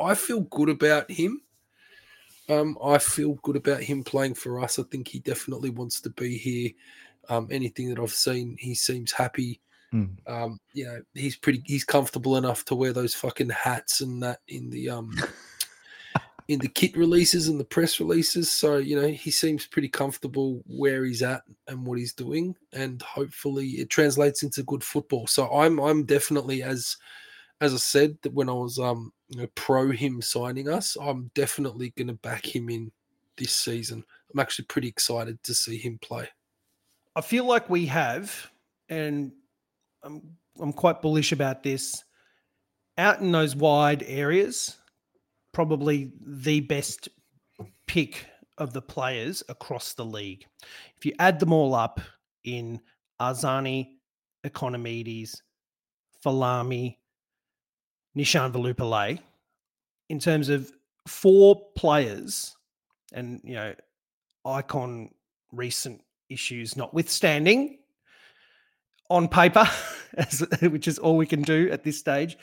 I 0.00 0.14
feel 0.14 0.40
good 0.42 0.68
about 0.68 1.10
him. 1.10 1.42
Um, 2.48 2.76
I 2.84 2.98
feel 2.98 3.34
good 3.42 3.56
about 3.56 3.82
him 3.82 4.02
playing 4.02 4.34
for 4.34 4.60
us. 4.60 4.78
I 4.78 4.82
think 4.82 5.08
he 5.08 5.20
definitely 5.20 5.70
wants 5.70 6.00
to 6.00 6.10
be 6.10 6.36
here. 6.36 6.70
Um, 7.28 7.46
anything 7.50 7.88
that 7.88 8.00
I've 8.00 8.10
seen, 8.10 8.56
he 8.58 8.74
seems 8.74 9.12
happy. 9.12 9.60
Mm. 9.92 10.16
Um, 10.26 10.58
you 10.72 10.84
know, 10.84 11.02
he's 11.14 11.36
pretty, 11.36 11.62
he's 11.66 11.84
comfortable 11.84 12.36
enough 12.36 12.64
to 12.66 12.74
wear 12.74 12.92
those 12.92 13.14
fucking 13.14 13.50
hats 13.50 14.00
and 14.00 14.22
that 14.22 14.40
in 14.48 14.70
the 14.70 14.88
um, 14.88 15.14
in 16.48 16.58
the 16.58 16.68
kit 16.68 16.96
releases 16.96 17.48
and 17.48 17.60
the 17.60 17.64
press 17.64 18.00
releases. 18.00 18.50
So 18.50 18.78
you 18.78 19.00
know, 19.00 19.08
he 19.08 19.30
seems 19.30 19.66
pretty 19.66 19.88
comfortable 19.88 20.62
where 20.66 21.04
he's 21.04 21.22
at 21.22 21.42
and 21.68 21.86
what 21.86 21.98
he's 21.98 22.14
doing, 22.14 22.56
and 22.72 23.00
hopefully 23.02 23.68
it 23.72 23.90
translates 23.90 24.42
into 24.42 24.62
good 24.62 24.82
football. 24.82 25.26
So 25.26 25.52
I'm, 25.52 25.78
I'm 25.78 26.04
definitely 26.04 26.62
as 26.62 26.96
as 27.60 27.74
I 27.74 27.78
said 27.78 28.18
that 28.22 28.32
when 28.32 28.48
I 28.48 28.54
was 28.54 28.78
um 28.78 29.12
you 29.28 29.40
know, 29.40 29.48
pro 29.54 29.90
him 29.90 30.20
signing 30.20 30.68
us, 30.68 30.96
I'm 31.00 31.30
definitely 31.34 31.92
going 31.96 32.08
to 32.08 32.14
back 32.14 32.44
him 32.44 32.68
in 32.68 32.92
this 33.36 33.52
season. 33.52 34.04
I'm 34.32 34.40
actually 34.40 34.66
pretty 34.66 34.88
excited 34.88 35.42
to 35.42 35.54
see 35.54 35.78
him 35.78 35.98
play. 36.02 36.28
I 37.16 37.20
feel 37.20 37.46
like 37.46 37.70
we 37.70 37.86
have, 37.86 38.50
and 38.88 39.32
I'm 40.02 40.36
I'm 40.60 40.72
quite 40.72 41.02
bullish 41.02 41.32
about 41.32 41.62
this. 41.62 42.04
Out 42.98 43.20
in 43.20 43.32
those 43.32 43.56
wide 43.56 44.04
areas, 44.06 44.76
probably 45.52 46.12
the 46.20 46.60
best 46.60 47.08
pick 47.86 48.26
of 48.58 48.72
the 48.72 48.82
players 48.82 49.42
across 49.48 49.94
the 49.94 50.04
league. 50.04 50.44
If 50.96 51.06
you 51.06 51.12
add 51.18 51.40
them 51.40 51.52
all 51.52 51.74
up 51.74 52.00
in 52.44 52.80
Arzani, 53.20 53.96
Ikonomidis, 54.44 55.40
Folami, 56.24 56.96
Nishan 58.16 58.52
Velupillay, 58.52 59.18
in 60.10 60.18
terms 60.18 60.48
of 60.48 60.70
four 61.06 61.60
players, 61.76 62.54
and 63.14 63.40
you 63.42 63.54
know, 63.54 63.74
icon 64.44 65.10
recent 65.50 66.02
issues 66.28 66.76
notwithstanding, 66.76 67.78
on 69.12 69.28
paper, 69.28 69.68
as, 70.16 70.44
which 70.62 70.88
is 70.88 70.98
all 70.98 71.16
we 71.16 71.26
can 71.26 71.42
do 71.42 71.70
at 71.70 71.84
this 71.84 71.98
stage. 71.98 72.36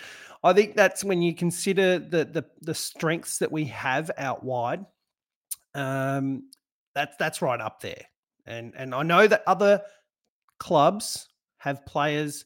I 0.43 0.53
think 0.53 0.75
that's 0.75 1.03
when 1.03 1.21
you 1.21 1.35
consider 1.35 1.99
the 1.99 2.25
the, 2.25 2.45
the 2.61 2.73
strengths 2.73 3.39
that 3.39 3.51
we 3.51 3.65
have 3.65 4.09
out 4.17 4.43
wide. 4.43 4.85
Um, 5.75 6.49
that's 6.95 7.15
that's 7.17 7.41
right 7.41 7.59
up 7.59 7.81
there, 7.81 8.05
and 8.45 8.73
and 8.75 8.95
I 8.95 9.03
know 9.03 9.27
that 9.27 9.43
other 9.47 9.81
clubs 10.59 11.27
have 11.57 11.85
players. 11.85 12.45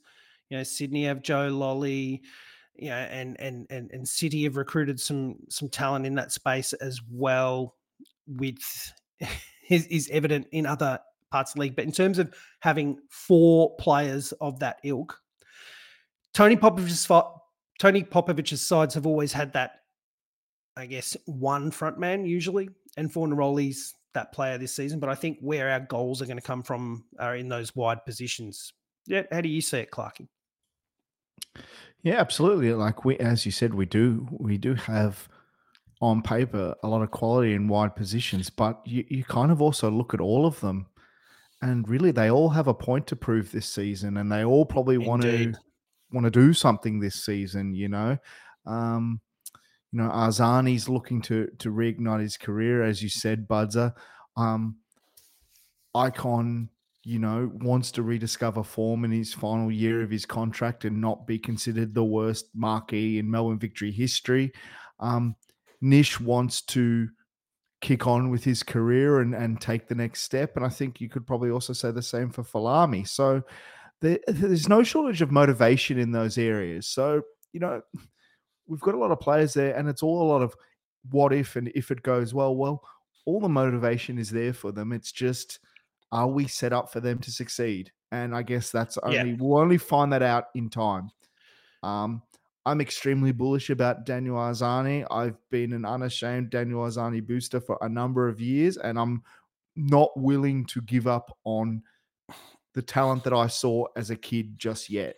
You 0.49 0.57
know, 0.57 0.63
Sydney 0.63 1.05
have 1.05 1.21
Joe 1.21 1.49
Lolley. 1.49 2.21
You 2.75 2.89
know, 2.89 2.95
and 2.95 3.39
and 3.39 3.67
and 3.69 3.91
and 3.91 4.07
City 4.07 4.45
have 4.45 4.57
recruited 4.57 4.99
some 4.99 5.35
some 5.49 5.69
talent 5.69 6.07
in 6.07 6.15
that 6.15 6.31
space 6.31 6.73
as 6.73 6.99
well. 7.11 7.75
With 8.25 8.57
is, 9.69 9.85
is 9.87 10.09
evident 10.11 10.47
in 10.51 10.65
other 10.65 10.99
parts 11.33 11.51
of 11.51 11.55
the 11.55 11.61
league, 11.61 11.75
but 11.75 11.83
in 11.83 11.91
terms 11.91 12.19
of 12.19 12.33
having 12.59 12.99
four 13.09 13.75
players 13.77 14.31
of 14.33 14.59
that 14.59 14.77
ilk, 14.83 15.19
Tony 16.33 16.55
Popovic's 16.55 17.09
Tony 17.79 18.03
Popovic's 18.03 18.61
sides 18.61 18.93
have 18.93 19.07
always 19.07 19.33
had 19.33 19.51
that, 19.53 19.79
I 20.77 20.85
guess, 20.85 21.17
one 21.25 21.71
front 21.71 21.97
man 21.99 22.23
usually, 22.25 22.69
and 22.97 23.11
Fornaroli's 23.11 23.95
that 24.13 24.31
player 24.31 24.59
this 24.59 24.75
season. 24.75 24.99
But 24.99 25.09
I 25.09 25.15
think 25.15 25.39
where 25.41 25.71
our 25.71 25.79
goals 25.79 26.21
are 26.21 26.27
going 26.27 26.37
to 26.37 26.43
come 26.43 26.61
from 26.61 27.05
are 27.19 27.35
in 27.35 27.49
those 27.49 27.75
wide 27.75 28.05
positions. 28.05 28.71
Yeah, 29.07 29.23
how 29.31 29.41
do 29.41 29.49
you 29.49 29.59
see 29.61 29.79
it, 29.79 29.91
Clarky? 29.91 30.27
Yeah, 32.03 32.19
absolutely. 32.19 32.73
Like 32.73 33.05
we, 33.05 33.17
as 33.17 33.45
you 33.45 33.51
said, 33.51 33.73
we 33.73 33.85
do 33.85 34.27
we 34.31 34.57
do 34.57 34.75
have 34.75 35.27
on 35.99 36.21
paper 36.21 36.75
a 36.83 36.87
lot 36.87 37.01
of 37.01 37.11
quality 37.11 37.53
in 37.53 37.67
wide 37.67 37.95
positions, 37.95 38.49
but 38.49 38.81
you, 38.85 39.03
you 39.09 39.23
kind 39.23 39.51
of 39.51 39.61
also 39.61 39.89
look 39.89 40.13
at 40.13 40.19
all 40.19 40.45
of 40.45 40.59
them, 40.59 40.85
and 41.63 41.87
really 41.87 42.11
they 42.11 42.29
all 42.29 42.49
have 42.49 42.67
a 42.67 42.73
point 42.73 43.07
to 43.07 43.15
prove 43.15 43.51
this 43.51 43.67
season, 43.67 44.17
and 44.17 44.29
they 44.29 44.43
all 44.43 44.65
probably 44.65 44.97
want 44.97 45.21
to 45.21 45.53
want 46.11 46.25
to 46.25 46.31
do 46.31 46.53
something 46.53 46.99
this 46.99 47.25
season. 47.25 47.73
You 47.73 47.87
know, 47.87 48.17
um, 48.65 49.21
you 49.91 49.99
know, 49.99 50.09
Arzani's 50.09 50.89
looking 50.89 51.21
to 51.23 51.47
to 51.59 51.71
reignite 51.71 52.21
his 52.21 52.35
career, 52.35 52.83
as 52.83 53.01
you 53.01 53.07
said, 53.07 53.47
Budza. 53.47 53.93
Um, 54.35 54.77
Icon, 55.95 56.69
you 57.05 57.19
know, 57.19 57.49
wants 57.53 57.91
to 57.91 58.03
rediscover 58.03 58.63
form 58.63 59.05
in 59.05 59.11
his 59.11 59.33
final 59.33 59.71
year 59.71 60.03
of 60.03 60.11
his 60.11 60.25
contract 60.25 60.83
and 60.83 60.99
not 60.99 61.25
be 61.25 61.39
considered 61.39 61.93
the 61.93 62.03
worst 62.03 62.47
marquee 62.53 63.19
in 63.19 63.31
Melbourne 63.31 63.59
victory 63.59 63.91
history. 63.91 64.51
Um, 64.99 65.35
Nish 65.79 66.19
wants 66.19 66.61
to 66.63 67.07
kick 67.83 68.07
on 68.07 68.29
with 68.29 68.43
his 68.43 68.63
career 68.63 69.19
and, 69.19 69.35
and 69.35 69.59
take 69.59 69.87
the 69.87 69.93
next 69.93 70.23
step. 70.23 70.55
And 70.55 70.65
I 70.65 70.69
think 70.69 71.01
you 71.01 71.09
could 71.09 71.27
probably 71.27 71.51
also 71.51 71.73
say 71.73 71.91
the 71.91 72.01
same 72.01 72.29
for 72.29 72.41
Folami. 72.41 73.05
So 73.07 73.43
there, 73.99 74.19
there's 74.27 74.69
no 74.69 74.83
shortage 74.83 75.21
of 75.21 75.31
motivation 75.31 75.99
in 75.99 76.11
those 76.11 76.37
areas. 76.37 76.87
So, 76.87 77.21
you 77.51 77.59
know, 77.59 77.81
we've 78.67 78.79
got 78.79 78.95
a 78.95 78.97
lot 78.97 79.11
of 79.11 79.19
players 79.19 79.53
there 79.53 79.75
and 79.75 79.89
it's 79.89 80.01
all 80.01 80.23
a 80.23 80.31
lot 80.31 80.41
of 80.41 80.55
what 81.11 81.33
if 81.33 81.57
and 81.57 81.69
if 81.75 81.91
it 81.91 82.01
goes 82.01 82.33
well. 82.33 82.55
Well, 82.55 82.81
all 83.25 83.41
the 83.41 83.49
motivation 83.49 84.17
is 84.17 84.29
there 84.29 84.53
for 84.53 84.71
them. 84.71 84.93
It's 84.93 85.11
just, 85.11 85.59
are 86.11 86.27
we 86.27 86.47
set 86.47 86.71
up 86.71 86.91
for 86.91 87.01
them 87.01 87.19
to 87.19 87.31
succeed? 87.31 87.91
And 88.13 88.33
I 88.33 88.43
guess 88.43 88.71
that's 88.71 88.97
Yeah. 89.09 89.21
only, 89.21 89.33
we'll 89.33 89.59
only 89.59 89.77
find 89.77 90.13
that 90.13 90.23
out 90.23 90.45
in 90.55 90.69
time. 90.69 91.09
Um, 91.83 92.21
I'm 92.65 92.79
extremely 92.79 93.31
bullish 93.31 93.69
about 93.69 94.05
Daniel 94.05 94.37
Arzani. 94.37 95.05
I've 95.11 95.37
been 95.49 95.73
an 95.73 95.85
unashamed 95.85 96.49
Daniel 96.49 96.81
Arzani 96.81 97.25
booster 97.25 97.59
for 97.59 97.77
a 97.81 97.89
number 97.89 98.29
of 98.29 98.39
years, 98.39 98.77
and 98.77 98.97
I'm 98.97 99.23
not 99.75 100.11
willing 100.15 100.65
to 100.67 100.81
give 100.81 101.07
up 101.07 101.37
on 101.43 101.83
the 102.73 102.81
talent 102.81 103.23
that 103.25 103.33
I 103.33 103.47
saw 103.47 103.85
as 103.95 104.09
a 104.09 104.15
kid 104.15 104.57
just 104.57 104.89
yet. 104.89 105.15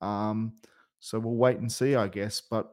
Um, 0.00 0.54
so 1.00 1.18
we'll 1.18 1.36
wait 1.36 1.58
and 1.58 1.70
see, 1.70 1.94
I 1.94 2.08
guess. 2.08 2.40
But 2.40 2.70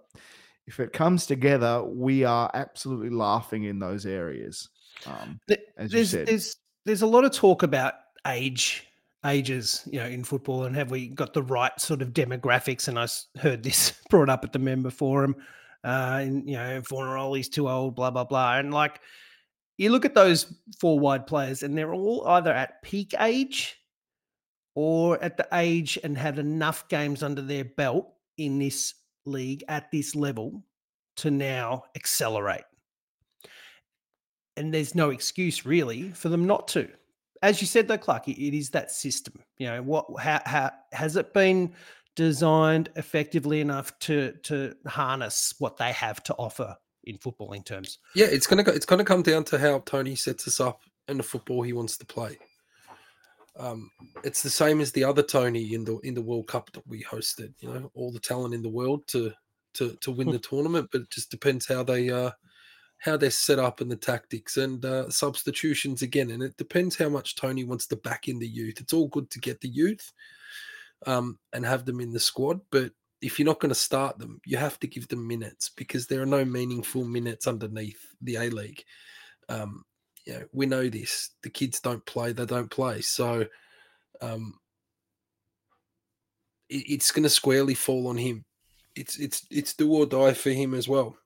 if 0.68 0.80
it 0.80 0.94
comes 0.94 1.26
together, 1.26 1.84
we 1.84 2.24
are 2.24 2.52
absolutely 2.54 3.10
laughing 3.12 3.64
in 3.64 3.80
those 3.80 4.06
areas. 4.06 4.70
Um, 5.06 5.40
Th- 5.48 5.60
as 5.78 5.92
you 5.92 5.98
there's 5.98 6.10
said. 6.12 6.28
there's 6.28 6.56
there's 6.86 7.02
a 7.02 7.08
lot 7.08 7.26
of 7.26 7.32
talk 7.32 7.64
about 7.64 7.94
age 8.28 8.88
ages 9.26 9.88
you 9.92 10.00
know 10.00 10.06
in 10.06 10.24
football 10.24 10.66
and 10.66 10.76
have 10.76 10.92
we 10.92 11.08
got 11.08 11.34
the 11.34 11.44
right 11.44 11.80
sort 11.80 12.02
of 12.02 12.10
demographics? 12.10 12.88
And 12.88 13.00
I 13.00 13.08
heard 13.40 13.64
this 13.64 13.94
brought 14.10 14.30
up 14.30 14.44
at 14.44 14.54
the 14.54 14.60
member 14.60 14.90
forum 14.90 15.36
uh 15.84 16.20
and 16.22 16.50
you 16.50 16.56
know 16.56 16.82
Fornaroli's 16.82 17.50
too 17.50 17.70
old 17.70 17.96
blah 17.96 18.12
blah 18.12 18.24
blah. 18.24 18.58
And 18.58 18.74
like 18.74 19.00
you 19.78 19.90
look 19.90 20.06
at 20.06 20.16
those 20.16 20.54
four 20.80 21.00
wide 21.00 21.28
players 21.28 21.64
and 21.64 21.78
they're 21.78 21.94
all 21.94 22.26
either 22.28 22.52
at 22.52 22.82
peak 22.82 23.14
age 23.20 23.78
or 24.76 25.22
at 25.24 25.38
the 25.38 25.48
age 25.54 25.98
and 26.04 26.18
had 26.18 26.38
enough 26.38 26.88
games 26.88 27.24
under 27.24 27.42
their 27.42 27.66
belt 27.66 28.08
in 28.38 28.60
this 28.60 28.94
league 29.26 29.64
at 29.68 29.90
this 29.92 30.16
level 30.16 30.64
to 31.18 31.32
now 31.32 31.84
accelerate. 31.96 32.64
And 34.58 34.74
there's 34.74 34.96
no 34.96 35.10
excuse 35.10 35.66
really 35.66 36.12
for 36.12 36.30
them 36.30 36.46
not 36.46 36.68
to. 36.70 36.90
As 37.42 37.62
you 37.62 37.68
said, 37.68 37.88
though, 37.88 37.98
Clark, 37.98 38.28
it- 38.28 38.58
is 38.58 38.70
that 38.72 38.92
system. 38.92 39.34
You 39.58 39.68
know, 39.68 39.82
what 39.84 40.06
how, 40.20 40.42
how 40.46 40.72
has 40.94 41.16
it 41.16 41.34
been 41.34 41.74
designed 42.16 42.90
effectively 42.96 43.62
enough 43.62 43.98
to 44.00 44.34
to 44.44 44.74
harness 44.88 45.54
what 45.60 45.78
they 45.78 45.92
have 45.92 46.24
to 46.24 46.34
offer 46.36 46.76
in 47.04 47.18
footballing 47.18 47.66
terms? 47.66 48.00
Yeah, 48.16 48.28
it's 48.28 48.48
gonna 48.48 48.64
go, 48.64 48.72
it's 48.72 48.86
gonna 48.86 49.04
come 49.06 49.22
down 49.22 49.44
to 49.46 49.58
how 49.60 49.80
Tony 49.80 50.16
sets 50.16 50.48
us 50.48 50.60
up 50.60 50.82
and 51.08 51.20
the 51.20 51.24
football 51.24 51.62
he 51.62 51.74
wants 51.74 51.98
to 51.98 52.06
play. 52.06 52.38
Um, 53.58 53.90
it's 54.24 54.44
the 54.44 54.50
same 54.50 54.82
as 54.82 54.92
the 54.92 55.04
other 55.04 55.24
Tony 55.24 55.74
in 55.74 55.86
the 55.86 55.98
in 56.00 56.14
the 56.14 56.22
World 56.22 56.48
Cup 56.48 56.72
that 56.74 56.86
we 56.88 57.04
hosted. 57.04 57.54
You 57.60 57.70
know, 57.70 57.92
all 57.94 58.12
the 58.12 58.20
talent 58.20 58.54
in 58.54 58.62
the 58.62 58.70
world 58.70 59.08
to 59.08 59.32
to 59.76 59.96
to 60.02 60.12
win 60.12 60.30
the 60.30 60.40
tournament, 60.50 60.90
but 60.92 61.02
it 61.02 61.10
just 61.12 61.32
depends 61.32 61.68
how 61.68 61.84
they 61.84 62.10
uh 62.10 62.32
how 63.00 63.18
they're 63.18 63.30
set 63.30 63.60
up 63.60 63.82
and 63.82 63.92
the 63.92 63.96
tactics 63.96 64.58
and 64.58 64.84
uh, 64.86 65.10
substitutions 65.10 66.02
again. 66.02 66.32
And 66.32 66.42
it 66.42 66.58
depends 66.58 66.98
how 66.98 67.10
much 67.10 67.36
Tony 67.36 67.64
wants 67.64 67.88
to 67.88 67.96
back 67.98 68.28
in 68.28 68.40
the 68.40 68.48
youth. 68.48 68.80
It's 68.80 68.94
all 68.94 69.08
good 69.08 69.30
to 69.32 69.40
get 69.40 69.62
the 69.62 69.70
youth 69.70 70.12
um, 71.06 71.38
and 71.54 71.66
have 71.66 71.86
them 71.86 72.00
in 72.00 72.12
the 72.12 72.20
squad, 72.20 72.60
but 72.72 72.92
if 73.22 73.40
you're 73.40 73.46
not 73.46 73.60
going 73.60 73.70
to 73.70 73.76
start 73.76 74.20
them, 74.20 74.40
you 74.46 74.58
have 74.58 74.80
to 74.80 74.88
give 74.88 75.08
them 75.08 75.28
minutes 75.28 75.72
because 75.76 76.06
there 76.06 76.22
are 76.22 76.28
no 76.28 76.46
meaningful 76.46 77.04
minutes 77.04 77.48
underneath 77.48 78.00
the 78.22 78.36
A 78.36 78.50
League. 78.50 78.84
Um, 79.50 79.84
you 80.26 80.34
know, 80.34 80.46
we 80.52 80.66
know 80.66 80.90
this. 80.90 81.32
The 81.42 81.50
kids 81.50 81.80
don't 81.80 82.06
play; 82.06 82.34
they 82.34 82.46
don't 82.46 82.70
play. 82.70 83.02
So, 83.02 83.46
um, 84.22 84.56
it, 86.70 86.84
it's 86.88 87.12
going 87.12 87.24
to 87.24 87.30
squarely 87.30 87.74
fall 87.74 88.08
on 88.08 88.18
him. 88.18 88.44
It's 88.96 89.18
it's 89.18 89.46
it's 89.50 89.74
do 89.74 89.92
or 89.92 90.06
die 90.06 90.34
for 90.34 90.52
him 90.52 90.74
as 90.74 90.88
well. 90.88 91.18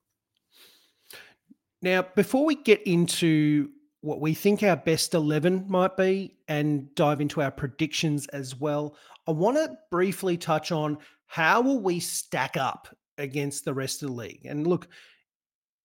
Now, 1.82 2.02
before 2.14 2.44
we 2.44 2.56
get 2.56 2.82
into 2.86 3.70
what 4.02 4.20
we 4.20 4.34
think 4.34 4.62
our 4.62 4.76
best 4.76 5.14
11 5.14 5.66
might 5.68 5.96
be 5.96 6.36
and 6.48 6.94
dive 6.94 7.20
into 7.20 7.42
our 7.42 7.50
predictions 7.50 8.26
as 8.28 8.58
well, 8.58 8.96
I 9.26 9.32
want 9.32 9.56
to 9.56 9.76
briefly 9.90 10.36
touch 10.36 10.72
on 10.72 10.98
how 11.26 11.60
will 11.60 11.80
we 11.80 12.00
stack 12.00 12.56
up 12.56 12.88
against 13.18 13.64
the 13.64 13.74
rest 13.74 14.02
of 14.02 14.08
the 14.08 14.14
league. 14.14 14.44
And 14.44 14.66
look, 14.66 14.88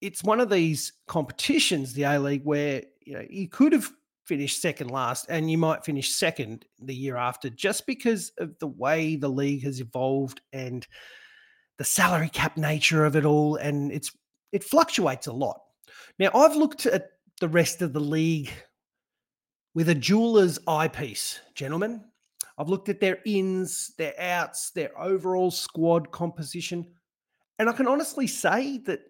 it's 0.02 0.24
one 0.24 0.40
of 0.40 0.50
these 0.50 0.94
competitions, 1.08 1.94
the 1.94 2.04
A 2.04 2.20
League, 2.20 2.44
where 2.44 2.84
you 3.02 3.14
know 3.14 3.26
you 3.30 3.48
could 3.48 3.74
have 3.74 3.90
finished 4.26 4.62
second 4.62 4.90
last 4.90 5.28
and 5.30 5.52
you 5.52 5.58
might 5.58 5.86
finish 5.86 6.10
second 6.10 6.66
the 6.82 6.96
year 6.96 7.16
after 7.16 7.50
just 7.50 7.86
because 7.86 8.32
of 8.40 8.58
the 8.60 8.68
way 8.68 9.16
the 9.16 9.30
league 9.30 9.64
has 9.64 9.80
evolved 9.80 10.42
and 10.52 10.88
the 11.78 11.84
salary 11.84 12.30
cap 12.30 12.58
nature 12.58 13.06
of 13.06 13.16
it 13.16 13.24
all 13.24 13.56
and 13.58 13.92
it's 13.92 14.12
it 14.52 14.64
fluctuates 14.64 15.28
a 15.28 15.32
lot 15.32 15.62
now, 16.20 16.30
I've 16.34 16.56
looked 16.56 16.86
at 16.86 17.10
the 17.42 17.50
rest 17.50 17.82
of 17.82 17.94
the 17.94 18.00
league 18.00 18.52
with 19.74 19.90
a 19.90 19.96
jeweler's 19.96 20.58
eyepiece, 20.68 21.40
gentlemen. 21.54 22.04
I've 22.58 22.70
looked 22.70 22.88
at 22.88 23.02
their 23.02 23.20
ins, 23.26 23.94
their 23.98 24.14
outs, 24.20 24.72
their 24.72 24.98
overall 24.98 25.52
squad 25.52 26.12
composition. 26.12 26.86
And 27.60 27.70
I 27.70 27.74
can 27.74 27.88
honestly 27.88 28.28
say 28.28 28.78
that 28.80 29.02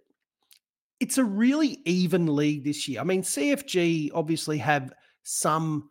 it's 1.00 1.20
a 1.20 1.24
really 1.24 1.80
even 1.86 2.36
league 2.36 2.63
this 2.63 2.88
year. 2.88 3.02
I 3.02 3.04
mean, 3.04 3.22
CFG 3.22 4.10
obviously 4.13 4.58
have 4.58 4.94
some 5.24 5.89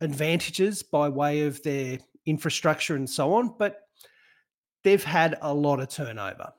advantages 0.00 0.82
by 0.82 1.08
way 1.08 1.42
of 1.42 1.62
their 1.62 1.98
infrastructure 2.24 2.96
and 2.96 3.08
so 3.08 3.34
on, 3.34 3.54
but 3.58 3.80
they've 4.82 5.04
had 5.04 5.36
a 5.42 5.52
lot 5.52 5.80
of 5.80 5.88
turnover. 5.88 6.52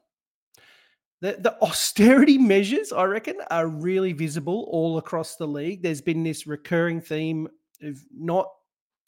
The, 1.21 1.37
the 1.39 1.61
austerity 1.61 2.37
measures, 2.53 2.91
I 2.91 3.03
reckon, 3.03 3.37
are 3.49 3.67
really 3.67 4.13
visible 4.13 4.67
all 4.71 4.97
across 4.97 5.35
the 5.35 5.47
league. 5.47 5.81
There's 5.81 6.01
been 6.01 6.23
this 6.23 6.47
recurring 6.47 7.01
theme 7.01 7.47
of 7.81 8.03
not, 8.13 8.49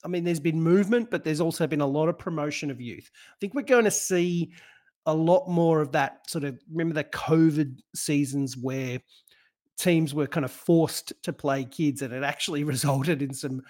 I 0.04 0.08
mean, 0.08 0.24
there's 0.24 0.40
been 0.40 0.62
movement, 0.62 1.10
but 1.10 1.24
there's 1.24 1.42
also 1.42 1.68
been 1.68 1.82
a 1.82 1.88
lot 1.88 2.10
of 2.10 2.18
promotion 2.18 2.72
of 2.72 2.82
youth. 2.82 3.10
I 3.14 3.36
think 3.40 3.54
we're 3.54 3.62
going 3.62 3.86
to 3.86 3.92
see 3.92 4.52
a 5.06 5.14
lot 5.14 5.48
more 5.48 5.82
of 5.82 5.94
that 5.94 6.30
sort 6.30 6.44
of, 6.44 6.60
remember 6.70 6.94
the 6.94 7.04
COVID 7.06 7.80
seasons 7.96 8.58
where 8.58 9.00
teams 9.78 10.14
were 10.14 10.28
kind 10.28 10.44
of 10.44 10.52
forced 10.52 11.14
to 11.24 11.32
play 11.32 11.64
kids 11.64 12.02
and 12.02 12.14
it 12.14 12.24
actually 12.24 12.64
resulted 12.66 13.22
in 13.22 13.34
some 13.34 13.62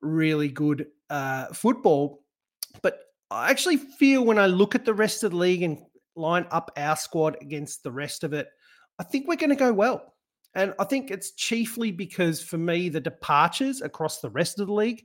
really 0.00 0.48
good 0.48 0.86
uh, 1.10 1.46
football. 1.46 2.22
But 2.82 3.00
I 3.30 3.50
actually 3.50 3.76
feel 3.76 4.24
when 4.24 4.38
I 4.38 4.46
look 4.46 4.74
at 4.74 4.84
the 4.84 4.94
rest 4.94 5.22
of 5.22 5.32
the 5.32 5.36
league 5.36 5.62
and 5.62 5.78
line 6.16 6.46
up 6.50 6.70
our 6.76 6.96
squad 6.96 7.36
against 7.40 7.82
the 7.82 7.92
rest 7.92 8.24
of 8.24 8.32
it, 8.32 8.48
I 8.98 9.02
think 9.02 9.26
we're 9.26 9.36
going 9.36 9.50
to 9.50 9.56
go 9.56 9.72
well. 9.72 10.14
And 10.54 10.74
I 10.78 10.84
think 10.84 11.10
it's 11.10 11.32
chiefly 11.32 11.92
because 11.92 12.42
for 12.42 12.56
me, 12.56 12.88
the 12.88 13.00
departures 13.00 13.82
across 13.82 14.20
the 14.20 14.30
rest 14.30 14.58
of 14.58 14.66
the 14.66 14.72
league 14.72 15.04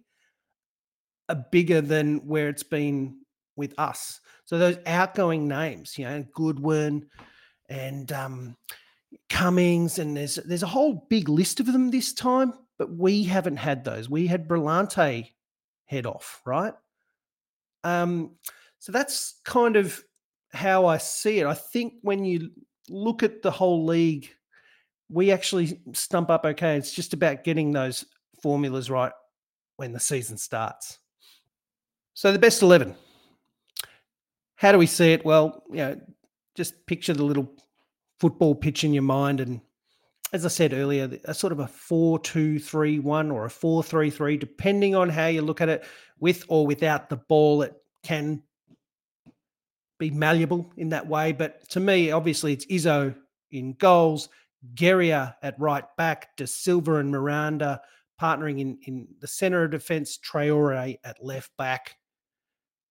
are 1.28 1.46
bigger 1.52 1.82
than 1.82 2.26
where 2.26 2.48
it's 2.48 2.64
been 2.64 3.18
with 3.58 3.74
us. 3.78 4.22
So 4.46 4.58
those 4.58 4.78
outgoing 4.86 5.48
names, 5.48 5.98
you 5.98 6.06
know, 6.06 6.24
Goodwin 6.34 7.08
and 7.70 8.12
um, 8.12 8.58
Cummings, 9.30 10.00
and 10.00 10.16
there's 10.16 10.36
there's 10.36 10.64
a 10.64 10.68
whole 10.68 11.06
big 11.10 11.30
list 11.30 11.60
of 11.60 11.66
them 11.66 11.92
this 11.92 12.14
time, 12.14 12.54
but 12.78 12.96
we 12.96 13.24
haven't 13.24 13.58
had 13.58 13.84
those. 13.84 14.10
We 14.10 14.28
had 14.28 14.48
Brillante 14.48 15.32
head 15.86 16.06
off, 16.06 16.42
right? 16.46 16.74
Um, 17.84 18.38
so 18.80 18.92
that's 18.92 19.40
kind 19.44 19.76
of 19.76 20.02
how 20.54 20.86
I 20.86 20.98
see 20.98 21.40
it. 21.40 21.46
I 21.46 21.54
think 21.54 21.94
when 22.02 22.26
you 22.26 22.52
look 22.90 23.24
at 23.24 23.42
the 23.42 23.52
whole 23.52 23.86
league, 23.86 24.30
we 25.10 25.32
actually 25.32 25.80
stump 25.94 26.30
up 26.30 26.46
okay. 26.46 26.78
It's 26.78 26.94
just 26.94 27.14
about 27.14 27.44
getting 27.44 27.72
those 27.72 28.06
formulas 28.42 28.90
right 28.90 29.12
when 29.78 29.94
the 29.94 30.00
season 30.00 30.38
starts. 30.38 31.00
So 32.14 32.32
the 32.32 32.40
best 32.40 32.62
11. 32.62 32.96
how 34.56 34.72
do 34.72 34.78
we 34.78 34.88
see 34.88 35.14
it? 35.14 35.26
Well, 35.26 35.64
you 35.70 35.78
know, 35.78 36.02
just 36.56 36.86
picture 36.86 37.14
the 37.14 37.24
little 37.24 37.52
football 38.20 38.54
pitch 38.54 38.84
in 38.84 38.94
your 38.94 39.04
mind 39.04 39.40
and 39.40 39.62
as 40.34 40.46
I 40.46 40.50
said 40.50 40.74
earlier, 40.74 41.10
a 41.26 41.34
sort 41.34 41.52
of 41.52 41.60
a 41.60 41.68
4 41.68 42.20
2 42.20 42.60
3 42.60 43.00
1 43.00 43.32
or 43.32 43.46
a 43.46 43.50
4 43.50 43.84
3 43.84 44.10
3, 44.10 44.38
depending 44.38 44.96
on 44.96 45.10
how 45.10 45.28
you 45.28 45.42
look 45.42 45.62
at 45.62 45.70
it, 45.70 45.84
with 46.20 46.46
or 46.48 46.66
without 46.66 47.10
the 47.10 47.18
ball, 47.18 47.64
it 47.64 47.74
can 48.04 48.42
be 50.02 50.12
malleable 50.12 50.72
in 50.78 50.90
that 50.90 51.08
way. 51.08 51.32
But 51.32 51.70
to 51.70 51.80
me, 51.80 52.12
obviously, 52.12 52.54
it's 52.54 52.66
Izzo 52.66 53.16
in 53.52 53.74
goals, 53.74 54.30
Geria 54.74 55.36
at 55.42 55.60
right 55.60 55.86
back, 55.98 56.36
De 56.36 56.46
Silva 56.48 56.96
and 56.96 57.12
Miranda 57.12 57.82
partnering 58.20 58.60
in, 58.60 58.78
in 58.86 59.08
the 59.20 59.28
center 59.28 59.64
of 59.64 59.72
defense, 59.72 60.18
Traore 60.20 60.98
at 61.04 61.24
left 61.24 61.52
back. 61.58 61.96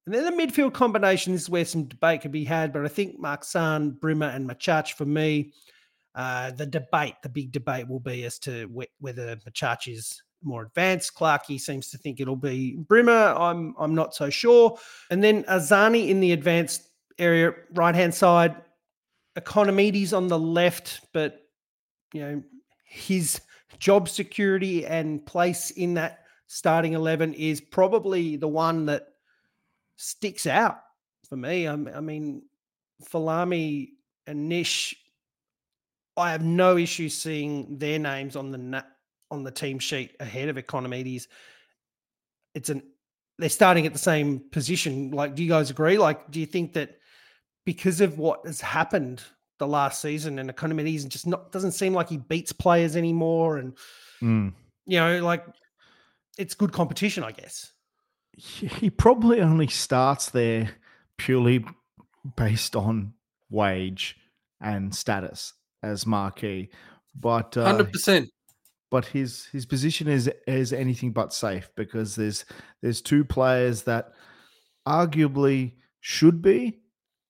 And 0.07 0.15
then 0.15 0.25
the 0.25 0.43
midfield 0.43 0.73
combination 0.73 1.35
is 1.35 1.49
where 1.49 1.65
some 1.65 1.85
debate 1.85 2.23
could 2.23 2.33
be 2.33 2.45
had, 2.45 2.73
but 2.73 2.85
I 2.85 2.89
think 2.89 3.19
Mark 3.19 3.45
San, 3.45 3.91
Brimmer, 3.91 4.27
and 4.27 4.49
Machach 4.49 4.95
for 4.95 5.05
me 5.05 5.53
uh, 6.15 6.51
the 6.51 6.67
debate, 6.67 7.15
the 7.23 7.29
big 7.29 7.53
debate 7.53 7.89
will 7.89 8.01
be 8.01 8.25
as 8.25 8.39
to 8.41 8.67
wh- 8.77 9.03
whether 9.03 9.37
Machach 9.37 9.87
is 9.93 10.23
more 10.43 10.63
advanced. 10.63 11.15
Clarkey 11.15 11.61
seems 11.61 11.91
to 11.91 11.99
think 11.99 12.21
it'll 12.21 12.35
be 12.35 12.77
Brimmer. 12.77 13.35
I'm 13.39 13.75
I'm 13.79 13.95
not 13.95 14.15
so 14.15 14.31
sure. 14.31 14.77
And 15.11 15.23
then 15.23 15.45
Arzani 15.45 16.09
in 16.09 16.21
the 16.21 16.33
advanced 16.33 16.90
area, 17.21 17.55
right 17.75 17.95
hand 17.95 18.15
side. 18.15 18.57
Ikonomidis 19.39 20.17
on 20.17 20.27
the 20.27 20.39
left, 20.39 21.03
but 21.13 21.43
you 22.13 22.21
know 22.21 22.43
his 22.85 23.41
job 23.79 24.09
security 24.09 24.85
and 24.85 25.25
place 25.25 25.71
in 25.71 25.95
that 25.95 26.25
starting 26.49 26.95
eleven 26.95 27.33
is 27.35 27.61
probably 27.61 28.35
the 28.35 28.49
one 28.49 28.87
that 28.87 29.07
sticks 29.97 30.47
out 30.47 30.81
for 31.29 31.37
me. 31.37 31.69
I, 31.69 31.75
I 31.75 32.01
mean, 32.01 32.43
Folami 33.09 33.91
and 34.27 34.49
Nish 34.49 34.97
I 36.17 36.33
have 36.33 36.45
no 36.45 36.77
issue 36.77 37.09
seeing 37.09 37.79
their 37.79 37.99
names 37.99 38.37
on 38.37 38.51
the 38.51 38.59
na- 38.59 38.83
on 39.31 39.43
the 39.43 39.51
team 39.51 39.79
sheet 39.79 40.17
ahead 40.21 40.49
of 40.49 40.57
Ikonomidis. 40.57 41.27
It's 42.55 42.69
an 42.69 42.83
they're 43.39 43.49
starting 43.49 43.87
at 43.87 43.95
the 43.95 43.99
same 43.99 44.41
position. 44.51 45.13
Like, 45.13 45.35
do 45.35 45.43
you 45.43 45.49
guys 45.49 45.71
agree? 45.71 45.97
Like, 45.97 46.31
do 46.31 46.41
you 46.41 46.47
think 46.47 46.75
that 46.75 46.99
because 47.65 48.01
of 48.01 48.19
what 48.19 48.41
has 48.47 48.61
happened 48.61 49.23
the 49.59 49.67
last 49.67 50.01
season 50.01 50.39
and 50.39 50.49
Ikonomidis 50.55 51.07
just 51.09 51.27
not 51.27 51.53
doesn't 51.53 51.73
seem 51.73 51.93
like 51.93 52.09
he 52.09 52.17
beats 52.17 52.53
players 52.53 52.97
anymore, 52.97 53.59
and 53.59 53.77
Mm. 54.23 54.53
you 54.87 54.99
know, 54.99 55.23
like 55.25 55.45
it's 56.39 56.55
good 56.55 56.73
competition, 56.73 57.25
I 57.25 57.33
guess. 57.33 57.73
He 58.37 58.89
probably 58.91 59.41
only 59.41 59.67
starts 59.67 60.31
there 60.31 60.71
purely 61.19 61.65
based 62.37 62.75
on 62.77 63.13
wage 63.51 64.17
and 64.61 64.95
status 64.95 65.53
as 65.83 66.07
marquee, 66.07 66.71
but 67.15 67.57
uh, 67.57 67.65
Hundred 67.65 67.93
percent. 67.93 68.31
but 68.91 69.05
his 69.07 69.47
his 69.47 69.67
position 69.67 70.09
is 70.09 70.31
is 70.47 70.73
anything 70.73 71.13
but 71.13 71.33
safe 71.35 71.71
because 71.77 72.17
there's 72.17 72.45
there's 72.83 73.03
two 73.03 73.25
players 73.25 73.83
that 73.83 74.13
arguably 74.87 75.75
should 76.01 76.41
be 76.43 76.81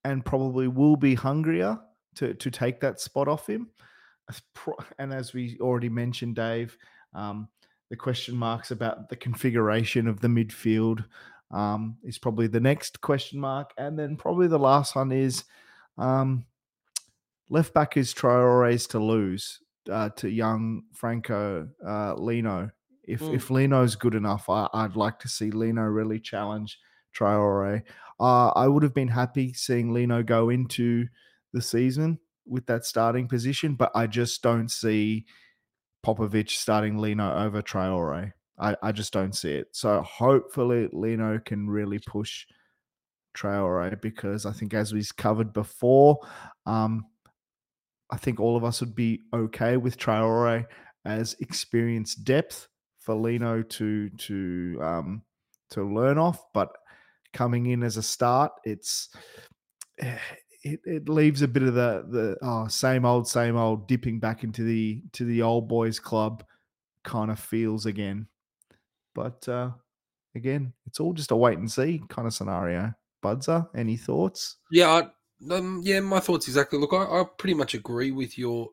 and 0.05 0.24
probably 0.24 0.68
will 0.68 0.96
be 0.96 1.14
hungrier 1.14 1.78
to 2.16 2.34
to 2.34 2.51
take 2.51 2.80
that 2.80 3.01
spot 3.01 3.28
off 3.28 3.48
him. 3.48 3.70
And 4.98 5.12
as 5.12 5.32
we 5.32 5.59
already 5.61 5.88
mentioned, 5.88 6.36
Dave, 6.36 6.76
um, 7.14 7.48
the 7.88 7.96
question 7.96 8.36
marks 8.36 8.70
about 8.70 9.09
the 9.09 9.16
configuration 9.16 10.07
of 10.07 10.20
the 10.20 10.28
midfield 10.28 11.05
um, 11.51 11.96
is 12.05 12.18
probably 12.18 12.46
the 12.46 12.61
next 12.61 13.01
question 13.01 13.40
mark, 13.40 13.72
and 13.76 13.98
then 13.98 14.16
probably 14.16 14.46
the 14.46 14.59
last 14.59 14.94
one 14.94 15.11
is 15.11 15.44
um, 15.98 16.44
left 17.48 17.74
back 17.74 17.96
is 17.96 18.14
Traore's 18.14 18.86
to 18.88 19.01
lose 19.01 19.61
uh, 19.90 20.11
to 20.11 20.28
young 20.28 20.84
Franco 20.92 21.68
uh, 21.84 22.14
Lino. 22.14 22.70
If 23.03 23.20
Mm. 23.20 23.34
if 23.34 23.51
Lino's 23.51 23.96
good 23.96 24.14
enough, 24.14 24.48
I, 24.48 24.68
I'd 24.72 24.94
like 24.94 25.18
to 25.20 25.28
see 25.28 25.51
Lino 25.51 25.82
really 25.82 26.20
challenge 26.20 26.78
Traore. 27.16 27.82
Uh, 28.18 28.48
I 28.48 28.68
would 28.68 28.82
have 28.82 28.94
been 28.94 29.08
happy 29.08 29.52
seeing 29.52 29.92
Lino 29.92 30.22
go 30.22 30.50
into 30.50 31.06
the 31.52 31.62
season 31.62 32.18
with 32.46 32.66
that 32.66 32.84
starting 32.84 33.28
position, 33.28 33.74
but 33.74 33.90
I 33.94 34.06
just 34.06 34.42
don't 34.42 34.70
see 34.70 35.24
Popovic 36.04 36.50
starting 36.50 36.98
Lino 36.98 37.34
over 37.34 37.62
Traore. 37.62 38.32
I, 38.58 38.76
I 38.82 38.92
just 38.92 39.12
don't 39.12 39.34
see 39.34 39.52
it. 39.52 39.68
So 39.72 40.02
hopefully 40.02 40.88
Lino 40.92 41.38
can 41.38 41.68
really 41.68 41.98
push 41.98 42.44
Traore 43.34 44.00
because 44.00 44.44
I 44.44 44.52
think 44.52 44.74
as 44.74 44.92
we've 44.92 45.16
covered 45.16 45.52
before, 45.52 46.18
um, 46.66 47.06
I 48.11 48.16
think 48.16 48.40
all 48.40 48.56
of 48.56 48.64
us 48.64 48.80
would 48.80 48.94
be 48.94 49.20
okay 49.32 49.76
with 49.76 49.96
Traore 49.96 50.66
as 51.04 51.36
experienced 51.40 52.24
depth 52.24 52.68
for 52.98 53.14
Lino 53.14 53.62
to 53.62 54.11
to 54.11 54.78
um, 54.82 55.22
to 55.70 55.82
learn 55.82 56.18
off, 56.18 56.44
but 56.52 56.70
coming 57.32 57.66
in 57.66 57.82
as 57.82 57.96
a 57.96 58.02
start, 58.02 58.52
it's 58.64 59.08
it, 59.98 60.80
it 60.84 61.08
leaves 61.08 61.42
a 61.42 61.48
bit 61.48 61.62
of 61.62 61.74
the 61.74 62.04
the 62.08 62.36
oh, 62.42 62.68
same 62.68 63.04
old 63.04 63.28
same 63.28 63.56
old 63.56 63.88
dipping 63.88 64.18
back 64.18 64.44
into 64.44 64.62
the 64.62 65.02
to 65.12 65.24
the 65.24 65.42
old 65.42 65.68
boys 65.68 65.98
club 65.98 66.44
kind 67.04 67.30
of 67.30 67.38
feels 67.38 67.86
again. 67.86 68.26
But 69.14 69.48
uh, 69.48 69.70
again, 70.34 70.72
it's 70.86 71.00
all 71.00 71.12
just 71.12 71.30
a 71.30 71.36
wait 71.36 71.58
and 71.58 71.70
see 71.70 72.02
kind 72.08 72.26
of 72.26 72.34
scenario. 72.34 72.92
Budzer, 73.22 73.68
any 73.74 73.96
thoughts? 73.96 74.56
Yeah, 74.70 74.88
I, 75.50 75.54
um, 75.54 75.80
yeah. 75.84 76.00
My 76.00 76.20
thoughts 76.20 76.48
exactly. 76.48 76.78
Look, 76.78 76.92
I, 76.92 77.04
I 77.04 77.24
pretty 77.36 77.54
much 77.54 77.74
agree 77.74 78.12
with 78.12 78.38
your 78.38 78.70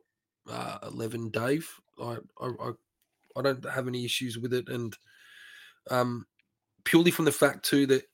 uh, 0.50 0.78
eleven, 0.84 1.28
Dave. 1.30 1.68
I, 2.00 2.16
I, 2.40 2.46
I, 2.46 2.70
I 3.36 3.42
don't 3.42 3.64
have 3.68 3.88
any 3.88 4.04
issues 4.04 4.38
with 4.38 4.54
it, 4.54 4.68
and 4.68 4.96
um, 5.90 6.26
purely 6.84 7.10
from 7.10 7.26
the 7.26 7.32
fact 7.32 7.64
too 7.64 7.86
that 7.86 8.04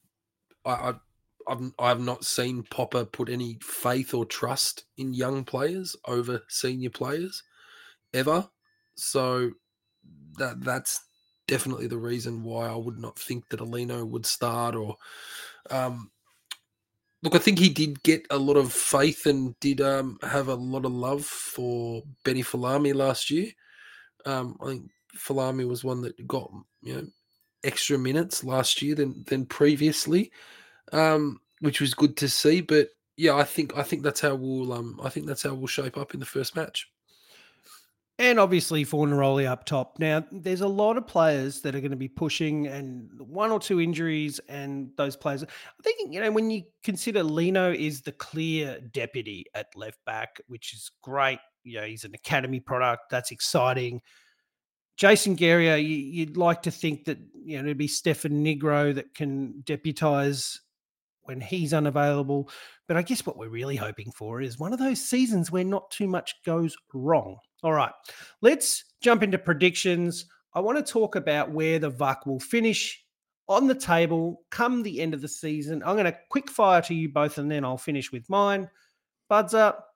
I, 0.65 0.95
I, 1.49 1.71
I've, 1.79 2.01
not 2.01 2.25
seen 2.25 2.63
Popper 2.65 3.05
put 3.05 3.29
any 3.29 3.59
faith 3.63 4.15
or 4.15 4.25
trust 4.25 4.85
in 4.97 5.15
young 5.15 5.45
players 5.45 5.95
over 6.07 6.43
senior 6.49 6.91
players 6.91 7.43
ever. 8.13 8.49
So 8.95 9.51
that 10.39 10.63
that's 10.63 11.01
definitely 11.47 11.87
the 11.87 11.99
reason 11.99 12.43
why 12.43 12.69
I 12.69 12.77
would 12.77 12.99
not 12.99 13.19
think 13.19 13.49
that 13.49 13.61
Alino 13.61 14.07
would 14.07 14.27
start 14.27 14.75
or. 14.75 14.97
Um, 15.71 16.11
Look, 17.23 17.35
I 17.35 17.39
think 17.39 17.59
he 17.59 17.71
did 17.71 18.03
get 18.03 18.27
a 18.29 18.37
lot 18.37 18.59
of 18.59 18.71
faith 18.71 19.25
and 19.25 19.59
did 19.59 19.81
um, 19.81 20.19
have 20.21 20.49
a 20.49 20.55
lot 20.55 20.85
of 20.85 20.93
love 20.93 21.25
for 21.25 22.03
Benny 22.23 22.43
Folami 22.43 22.95
last 22.95 23.31
year. 23.31 23.47
Um, 24.27 24.59
I 24.61 24.67
think 24.67 24.91
Folami 25.17 25.67
was 25.67 25.83
one 25.83 26.03
that 26.03 26.27
got 26.27 26.51
you 26.83 26.95
know 26.95 27.07
extra 27.65 27.99
minutes 27.99 28.45
last 28.45 28.83
year 28.83 28.95
than 28.95 29.25
than 29.27 29.47
previously, 29.47 30.31
um, 30.93 31.41
which 31.61 31.81
was 31.81 31.95
good 31.95 32.17
to 32.19 32.29
see. 32.29 32.61
But 32.61 32.91
yeah, 33.17 33.35
I 33.35 33.45
think 33.45 33.77
I 33.77 33.83
think 33.83 34.03
that's 34.03 34.21
how 34.21 34.35
we'll 34.35 34.73
um, 34.73 35.01
I 35.03 35.09
think 35.09 35.27
that's 35.27 35.43
how 35.43 35.55
we'll 35.55 35.67
shape 35.67 35.97
up 35.97 36.15
in 36.15 36.21
the 36.21 36.27
first 36.27 36.55
match. 36.55 36.89
And 38.21 38.39
obviously 38.39 38.85
Fornaroli 38.85 39.45
up 39.45 39.65
top. 39.65 39.99
Now, 39.99 40.25
there's 40.31 40.61
a 40.61 40.69
lot 40.69 40.97
of 40.97 41.05
players 41.05 41.63
that 41.63 41.75
are 41.75 41.81
going 41.81 41.91
to 41.91 41.97
be 41.97 42.07
pushing 42.07 42.69
and 42.69 43.11
one 43.19 43.51
or 43.51 43.59
two 43.59 43.81
injuries 43.81 44.39
and 44.49 44.91
those 44.97 45.17
players. 45.17 45.43
I 45.43 45.83
think, 45.83 46.15
you 46.15 46.21
know, 46.21 46.31
when 46.31 46.49
you 46.49 46.63
consider 46.85 47.25
Lino 47.25 47.73
is 47.73 48.03
the 48.03 48.13
clear 48.13 48.79
deputy 48.93 49.47
at 49.57 49.67
left 49.75 49.99
back, 50.07 50.41
which 50.47 50.75
is 50.75 50.93
great. 51.03 51.41
You 51.65 51.81
know, 51.81 51.87
he's 51.87 52.05
an 52.05 52.15
academy 52.15 52.61
product. 52.61 53.11
That's 53.11 53.33
exciting. 53.33 54.01
Jason 54.97 55.37
Geria, 55.37 55.77
you, 55.77 55.97
you'd 55.97 56.37
like 56.37 56.63
to 56.63 56.71
think 56.71 57.05
that, 57.07 57.19
you 57.45 57.57
know, 57.57 57.65
it'd 57.65 57.79
be 57.79 57.89
Stefan 57.89 58.45
Negro 58.45 58.95
that 58.95 59.15
can 59.15 59.63
deputize 59.65 60.61
when 61.23 61.41
he's 61.41 61.75
unavailable. 61.75 62.49
But 62.87 62.97
I 62.97 63.03
guess 63.03 63.27
what 63.27 63.37
we're 63.37 63.49
really 63.49 63.77
hoping 63.77 64.13
for 64.13 64.41
is 64.41 64.59
one 64.59 64.73
of 64.73 64.79
those 64.79 65.01
seasons 65.01 65.51
where 65.51 65.65
not 65.65 65.91
too 65.91 66.07
much 66.07 66.35
goes 66.45 66.77
wrong. 66.93 67.39
All 67.63 67.73
right, 67.73 67.93
let's 68.43 68.85
jump 69.01 69.23
into 69.23 69.39
predictions. 69.39 70.27
I 70.55 70.61
want 70.61 70.85
to 70.85 70.93
talk 70.93 71.17
about 71.17 71.51
where 71.51 71.79
the 71.79 71.91
VUC 71.91 72.27
will 72.27 72.41
finish 72.41 73.05
on 73.49 73.67
the 73.67 73.75
table 73.75 74.43
come 74.51 74.83
the 74.83 75.01
end 75.01 75.15
of 75.15 75.21
the 75.21 75.29
season. 75.29 75.83
I'm 75.85 75.97
going 75.97 76.05
to 76.11 76.19
quick 76.31 76.51
fire 76.51 76.83
to 76.83 76.95
you 76.95 77.09
both 77.09 77.39
and 77.39 77.51
then 77.51 77.65
I'll 77.65 77.79
finish 77.79 78.13
with 78.13 78.29
mine. 78.31 78.71
Buds 79.29 79.55
up. 79.55 79.89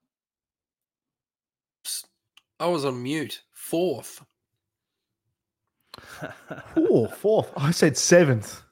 I 2.61 2.67
was 2.67 2.85
on 2.85 3.03
mute. 3.03 3.43
Fourth. 3.53 4.23
Oh, 6.77 7.07
fourth. 7.09 7.51
I 7.57 7.71
said 7.71 7.97
seventh. 7.97 8.63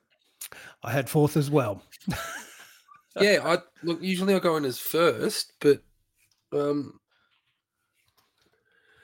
I 0.83 0.93
had 0.93 1.09
fourth 1.09 1.37
as 1.37 1.51
well. 1.51 1.83
yeah, 3.21 3.41
I 3.45 3.59
look. 3.83 4.03
Usually 4.03 4.35
I 4.35 4.39
go 4.39 4.57
in 4.57 4.65
as 4.65 4.79
first, 4.79 5.53
but 5.61 5.83
um, 6.53 7.01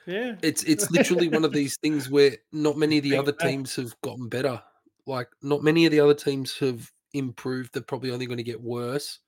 Yeah. 0.06 0.36
It's 0.42 0.62
it's 0.64 0.90
literally 0.90 1.28
one 1.28 1.44
of 1.44 1.52
these 1.52 1.76
things 1.78 2.10
where 2.10 2.36
not 2.52 2.76
many 2.76 2.98
of 2.98 3.04
the 3.04 3.16
other 3.16 3.32
teams 3.32 3.76
have 3.76 3.94
gotten 4.02 4.28
better. 4.28 4.62
Like 5.06 5.28
not 5.42 5.62
many 5.62 5.86
of 5.86 5.92
the 5.92 6.00
other 6.00 6.14
teams 6.14 6.56
have 6.58 6.90
improved. 7.12 7.72
They're 7.72 7.82
probably 7.82 8.10
only 8.10 8.26
going 8.26 8.38
to 8.38 8.42
get 8.44 8.60
worse. 8.60 9.18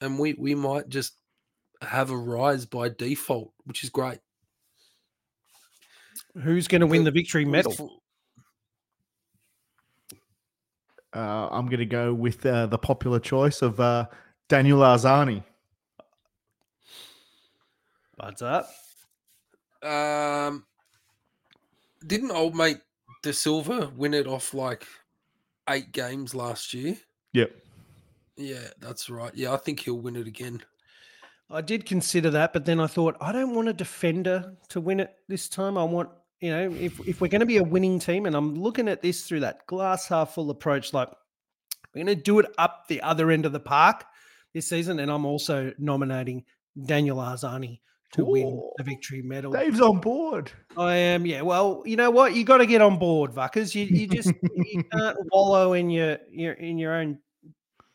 and 0.00 0.18
we 0.18 0.34
we 0.34 0.54
might 0.54 0.88
just 0.88 1.14
have 1.82 2.10
a 2.10 2.16
rise 2.16 2.66
by 2.66 2.88
default, 2.88 3.52
which 3.64 3.84
is 3.84 3.90
great. 3.90 4.18
Who's 6.42 6.68
going 6.68 6.82
to 6.82 6.86
win 6.86 7.04
the 7.04 7.10
victory 7.10 7.44
medal? 7.44 8.02
Uh, 11.14 11.48
I'm 11.50 11.66
going 11.66 11.78
to 11.78 11.86
go 11.86 12.12
with 12.12 12.44
uh, 12.44 12.66
the 12.66 12.76
popular 12.76 13.18
choice 13.18 13.62
of 13.62 13.80
uh, 13.80 14.06
Daniel 14.48 14.80
Arzani. 14.80 15.42
Buds 18.18 18.42
up. 18.42 18.68
Um, 19.82 20.64
didn't 22.06 22.30
old 22.32 22.54
mate 22.54 22.78
De 23.22 23.32
Silva 23.32 23.90
win 23.96 24.14
it 24.14 24.26
off 24.26 24.52
like 24.52 24.86
eight 25.70 25.92
games 25.92 26.34
last 26.34 26.74
year? 26.74 26.96
Yep. 27.32 27.50
Yeah, 28.36 28.68
that's 28.80 29.08
right. 29.08 29.34
Yeah, 29.34 29.54
I 29.54 29.56
think 29.56 29.80
he'll 29.80 30.00
win 30.00 30.16
it 30.16 30.26
again. 30.26 30.62
I 31.50 31.60
did 31.60 31.86
consider 31.86 32.30
that, 32.30 32.52
but 32.52 32.64
then 32.64 32.80
I 32.80 32.86
thought 32.86 33.16
I 33.20 33.32
don't 33.32 33.54
want 33.54 33.68
a 33.68 33.72
defender 33.72 34.54
to 34.68 34.80
win 34.80 35.00
it 35.00 35.14
this 35.28 35.48
time. 35.48 35.78
I 35.78 35.84
want, 35.84 36.10
you 36.40 36.50
know, 36.50 36.70
if 36.70 37.00
if 37.06 37.20
we're 37.20 37.28
going 37.28 37.40
to 37.40 37.46
be 37.46 37.56
a 37.56 37.64
winning 37.64 37.98
team, 37.98 38.26
and 38.26 38.36
I'm 38.36 38.54
looking 38.54 38.88
at 38.88 39.02
this 39.02 39.26
through 39.26 39.40
that 39.40 39.66
glass 39.66 40.08
half 40.08 40.34
full 40.34 40.50
approach, 40.50 40.92
like 40.92 41.08
we're 41.94 42.04
going 42.04 42.16
to 42.16 42.22
do 42.22 42.38
it 42.38 42.46
up 42.58 42.88
the 42.88 43.00
other 43.02 43.30
end 43.30 43.46
of 43.46 43.52
the 43.52 43.60
park 43.60 44.04
this 44.52 44.68
season, 44.68 44.98
and 44.98 45.10
I'm 45.10 45.24
also 45.24 45.72
nominating 45.78 46.44
Daniel 46.84 47.18
Arzani 47.18 47.80
to 48.12 48.24
win 48.24 48.62
the 48.76 48.84
victory 48.84 49.22
medal. 49.22 49.52
Dave's 49.52 49.80
on 49.80 50.00
board. 50.00 50.50
I 50.76 50.94
am, 50.96 51.26
yeah. 51.26 51.42
Well, 51.42 51.82
you 51.86 51.96
know 51.96 52.10
what? 52.10 52.34
You 52.34 52.44
got 52.44 52.58
to 52.58 52.66
get 52.66 52.82
on 52.82 52.98
board, 52.98 53.32
Vuckers. 53.32 53.74
You 53.74 53.84
you 53.84 54.06
just 54.06 54.32
you 54.42 54.84
can't 54.92 55.16
wallow 55.32 55.72
in 55.72 55.90
your 55.90 56.18
your 56.30 56.52
in 56.54 56.78
your 56.78 56.94
own 56.94 57.18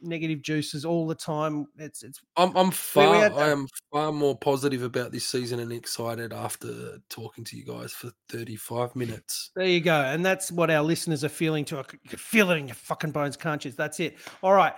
negative 0.02 0.42
juices 0.42 0.86
all 0.86 1.08
the 1.08 1.16
time. 1.16 1.68
It's 1.78 2.04
it's 2.04 2.20
I'm 2.38 2.56
I'm 2.56 2.72
far 2.72 3.16
I 3.16 3.50
am 3.50 3.68
far 3.92 4.12
more 4.12 4.38
positive 4.38 4.84
about 4.84 5.12
this 5.12 5.26
season 5.26 5.60
and 5.60 5.72
excited 5.72 6.34
after 6.34 6.98
talking 7.10 7.44
to 7.46 7.58
you 7.58 7.66
guys 7.66 7.94
for 7.94 8.12
35 8.30 8.96
minutes. 8.96 9.52
there 9.56 9.66
you 9.66 9.82
go, 9.82 10.02
and 10.02 10.26
that's 10.26 10.52
what 10.52 10.70
our 10.72 10.84
listeners 10.84 11.24
are 11.24 11.30
feeling 11.30 11.66
c- 11.66 11.76
you 11.76 12.18
feel 12.18 12.52
it 12.52 12.58
in 12.58 12.68
your 12.68 12.76
fucking 12.76 13.12
bones, 13.12 13.38
can't 13.38 13.64
you? 13.66 13.72
That's 13.72 14.00
it. 14.00 14.18
All 14.42 14.54
right. 14.54 14.74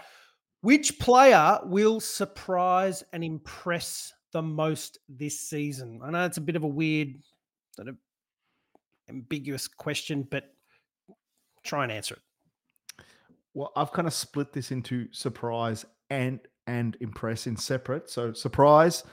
Which 0.61 0.97
player 0.97 1.59
will 1.63 1.99
surprise 1.99 3.03
and 3.11 3.23
impress 3.23 4.13
the 4.31 4.41
most 4.41 4.97
this 5.09 5.39
season? 5.41 5.99
I 6.01 6.09
know 6.09 6.25
it's 6.25 6.37
a 6.37 6.41
bit 6.41 6.55
of 6.55 6.63
a 6.63 6.67
weird, 6.67 7.15
sort 7.75 7.89
of 7.89 7.97
ambiguous 9.09 9.67
question, 9.67 10.25
but 10.29 10.45
try 11.63 11.83
and 11.83 11.91
answer 11.91 12.15
it. 12.15 12.21
Well, 13.53 13.71
I've 13.75 13.91
kind 13.91 14.07
of 14.07 14.13
split 14.13 14.51
this 14.53 14.71
into 14.71 15.07
surprise 15.11 15.85
and 16.09 16.39
and 16.67 16.95
impress 17.01 17.45
in 17.47 17.57
separate. 17.57 18.09
So 18.09 18.31
surprise, 18.33 19.03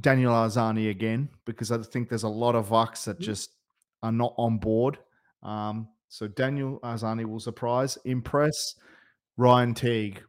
Daniel 0.00 0.32
Arzani 0.32 0.90
again, 0.90 1.28
because 1.44 1.70
I 1.70 1.78
think 1.78 2.08
there's 2.08 2.22
a 2.22 2.28
lot 2.28 2.54
of 2.54 2.68
Vucks 2.68 3.04
that 3.04 3.18
Mm. 3.18 3.22
just 3.22 3.50
are 4.02 4.12
not 4.12 4.34
on 4.38 4.58
board. 4.58 4.98
Um, 5.42 5.88
so 6.08 6.26
Daniel 6.28 6.80
Arzani 6.82 7.24
will 7.26 7.40
surprise, 7.40 7.98
impress 8.04 8.76
Ryan 9.36 9.74
Teague, 9.74 10.22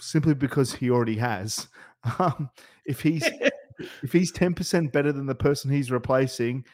simply 0.00 0.34
because 0.34 0.72
he 0.74 0.90
already 0.90 1.16
has. 1.16 1.68
Um, 2.18 2.48
if 2.86 3.02
he's 3.02 3.22
if 4.02 4.10
he's 4.10 4.32
10% 4.32 4.90
better 4.90 5.12
than 5.12 5.26
the 5.26 5.34
person 5.34 5.70
he's 5.70 5.90
replacing, 5.90 6.64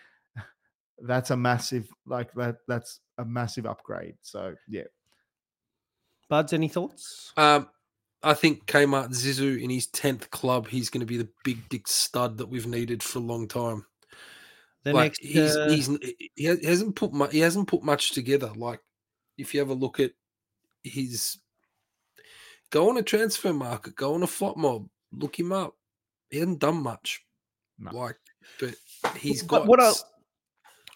that's 1.03 1.31
a 1.31 1.37
massive 1.37 1.89
like 2.07 2.33
that 2.35 2.59
that's 2.69 3.01
a 3.19 3.25
massive 3.25 3.67
upgrade. 3.67 4.15
So 4.23 4.55
yeah. 4.69 4.85
Buds, 6.29 6.53
any 6.53 6.69
thoughts? 6.69 7.33
Um, 7.37 7.69
I 8.23 8.35
think 8.35 8.67
Kmart 8.67 9.11
Zizou 9.11 9.63
in 9.63 9.71
his 9.71 9.87
10th 9.89 10.31
club, 10.31 10.67
he's 10.67 10.91
going 10.91 11.01
to 11.01 11.07
be 11.07 11.17
the 11.19 11.29
big 11.45 11.69
dick 11.69 11.87
stud 11.87 12.39
that 12.39 12.49
we've 12.49 12.67
needed 12.67 13.03
for 13.03 13.19
a 13.19 13.23
long 13.23 13.47
time. 13.47 13.87
The 14.83 14.93
like 14.93 15.13
next, 15.13 15.19
he's 15.21 15.57
uh, 15.57 15.69
he's 15.69 15.91
he 16.35 16.45
hasn't 16.45 16.95
put 16.97 17.13
mu- 17.13 17.27
he 17.29 17.41
hasn't 17.41 17.67
put 17.69 17.83
much 17.83 18.13
together. 18.13 18.53
Like 18.55 18.81
if 19.37 19.53
you 19.53 19.61
have 19.61 19.71
a 19.71 19.75
look 19.75 19.99
at 20.01 20.13
his 20.85 21.39
go 22.71 22.89
on 22.89 22.97
a 22.97 23.03
transfer 23.03 23.53
market, 23.53 23.97
go 23.97 24.15
on 24.15 24.23
a 24.23 24.29
flop 24.29 24.57
mob, 24.57 24.89
look 25.13 25.39
him 25.39 25.53
up. 25.53 25.75
He 26.31 26.39
hasn't 26.39 26.61
done 26.61 26.77
much. 26.83 27.25
No. 27.79 27.91
Like, 27.93 28.17
but 28.61 28.75
he's 29.17 29.43
But 29.43 29.61
got 29.61 29.67
what 29.67 29.81
I 29.81 29.89
s- 29.89 30.05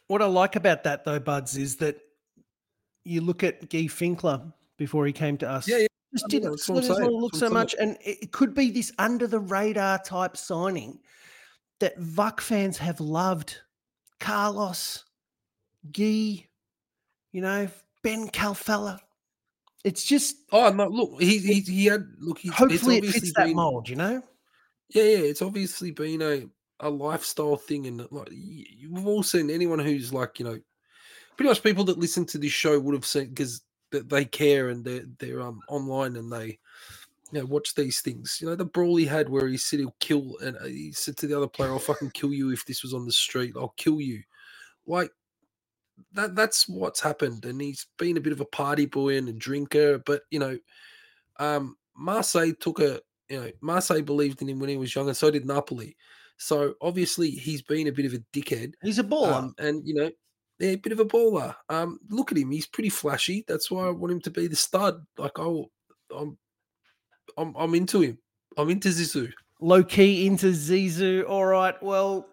what 0.07 0.23
I 0.23 0.27
like 0.27 0.55
about 0.57 0.85
that 0.85 1.05
though, 1.05 1.19
Buds, 1.21 1.57
is 1.57 1.77
that 1.77 1.99
you 3.05 3.21
look 3.21 3.43
at 3.43 3.69
Guy 3.71 3.87
Finkler 3.87 4.53
before 4.81 5.07
he 5.07 5.13
came 5.13 5.37
to 5.37 5.49
us. 5.49 5.69
Yeah, 5.69 5.77
yeah. 5.77 5.87
Just 6.13 6.25
I 6.25 6.29
didn't 6.29 6.61
I'm 6.69 6.75
doesn't 6.75 7.13
look 7.13 7.37
so 7.37 7.51
much, 7.51 7.77
and 7.79 7.97
it 8.05 8.33
could 8.33 8.53
be 8.55 8.73
this 8.73 8.91
under 8.99 9.29
the 9.29 9.39
radar 9.39 9.99
type 9.99 10.37
signing 10.37 10.99
that 11.79 12.01
Vuck 12.01 12.41
fans 12.41 12.79
have 12.79 12.99
loved. 12.99 13.59
Carlos, 14.19 15.05
Guy, 15.93 16.47
you 17.33 17.41
know, 17.41 17.69
Ben 18.03 18.29
Khalfallah. 18.29 18.99
It's 19.85 20.05
just 20.05 20.37
Oh 20.51 20.71
no! 20.71 20.89
Look, 20.89 21.21
he 21.23 21.39
he, 21.39 21.61
he 21.61 21.85
had 21.87 22.07
look. 22.19 22.39
He's, 22.39 22.53
hopefully 22.53 22.99
it 22.99 23.07
fits 23.07 23.33
that 23.35 23.47
been, 23.47 23.57
mold, 23.57 23.89
you 23.89 23.97
know. 23.97 24.23
Yeah, 24.89 25.05
yeah. 25.05 25.19
It's 25.19 25.43
obviously 25.43 25.93
been 25.93 26.23
a 26.23 26.47
a 26.81 26.91
lifestyle 26.91 27.57
thing, 27.57 27.87
and 27.87 28.07
like 28.11 28.29
you've 28.33 29.07
all 29.07 29.23
seen 29.23 29.51
anyone 29.51 29.79
who's 29.79 30.13
like 30.13 30.39
you 30.39 30.45
know, 30.45 30.59
pretty 31.37 31.49
much 31.49 31.63
people 31.63 31.85
that 31.85 31.99
listen 31.99 32.25
to 32.27 32.39
this 32.39 32.53
show 32.53 32.81
would 32.81 32.95
have 32.95 33.07
seen 33.07 33.29
because 33.29 33.63
they 33.93 34.25
care 34.25 34.69
and 34.71 34.85
they're 34.85 35.05
they're 35.19 35.41
um 35.43 35.61
online 35.69 36.17
and 36.17 36.33
they 36.33 36.59
you 37.33 37.41
know 37.41 37.47
watch 37.47 37.75
these 37.75 38.01
things. 38.01 38.39
You 38.41 38.49
know 38.49 38.57
the 38.57 38.65
brawl 38.65 38.97
he 38.97 39.07
had 39.07 39.29
where 39.29 39.49
he 39.49 39.57
said 39.57 39.81
he'll 39.81 39.97
kill 40.01 40.37
and 40.43 40.57
uh, 40.57 40.65
he 40.65 40.93
said 40.93 41.17
to 41.19 41.27
the 41.27 41.37
other 41.37 41.49
player, 41.49 41.71
"I'll 41.71 41.79
fucking 41.79 42.11
kill 42.13 42.33
you 42.33 42.53
if 42.53 42.67
this 42.67 42.83
was 42.83 42.95
on 42.95 43.07
the 43.07 43.13
street. 43.13 43.55
I'll 43.57 43.75
kill 43.77 44.01
you." 44.01 44.23
Like 44.87 45.11
that 46.13 46.35
that's 46.35 46.69
what's 46.69 47.01
happened 47.01 47.45
and 47.45 47.61
he's 47.61 47.87
been 47.99 48.17
a 48.17 48.21
bit 48.21 48.33
of 48.33 48.41
a 48.41 48.45
party 48.47 48.87
boy 48.87 49.17
and 49.17 49.29
a 49.29 49.33
drinker 49.33 49.99
but 49.99 50.23
you 50.31 50.39
know 50.39 50.59
um 51.39 51.77
marseille 51.97 52.53
took 52.61 52.81
a 52.81 53.01
you 53.29 53.41
know 53.41 53.51
marseille 53.61 54.03
believed 54.03 54.43
in 54.43 54.49
him 54.49 54.59
when 54.59 54.69
he 54.69 54.77
was 54.77 54.95
young 54.95 55.09
and 55.09 55.17
so 55.17 55.31
did 55.31 55.47
napoli 55.47 55.97
so 56.39 56.75
obviously 56.81 57.31
he's 57.31 57.63
been 57.63 57.87
a 57.89 57.93
bit 57.93 58.07
of 58.07 58.15
a 58.15 58.19
dickhead 58.33 58.73
He's 58.83 58.99
a 58.99 59.05
baller. 59.05 59.35
um, 59.39 59.55
and 59.59 59.87
you 59.87 59.95
know 59.95 60.11
yeah, 60.61 60.71
a 60.71 60.77
bit 60.77 60.93
of 60.93 61.01
a 61.01 61.05
baller 61.05 61.55
um 61.69 61.99
look 62.09 62.31
at 62.31 62.39
him 62.39 62.51
he's 62.51 62.67
pretty 62.67 62.91
flashy 62.91 63.45
that's 63.49 63.71
why 63.71 63.87
i 63.87 63.91
want 63.91 64.13
him 64.13 64.21
to 64.21 64.31
be 64.31 64.47
the 64.47 64.57
stud 64.57 65.05
like 65.19 65.39
oh 65.39 65.71
i'm 66.17 66.37
i'm, 67.37 67.55
I'm 67.57 67.75
into 67.75 68.01
him 68.01 68.19
i'm 68.57 68.71
into 68.71 68.89
zizou 68.89 69.33
low 69.61 69.83
key 69.83 70.27
into 70.27 70.47
Zizou. 70.47 71.29
All 71.29 71.45
right, 71.45 71.81
well, 71.83 72.29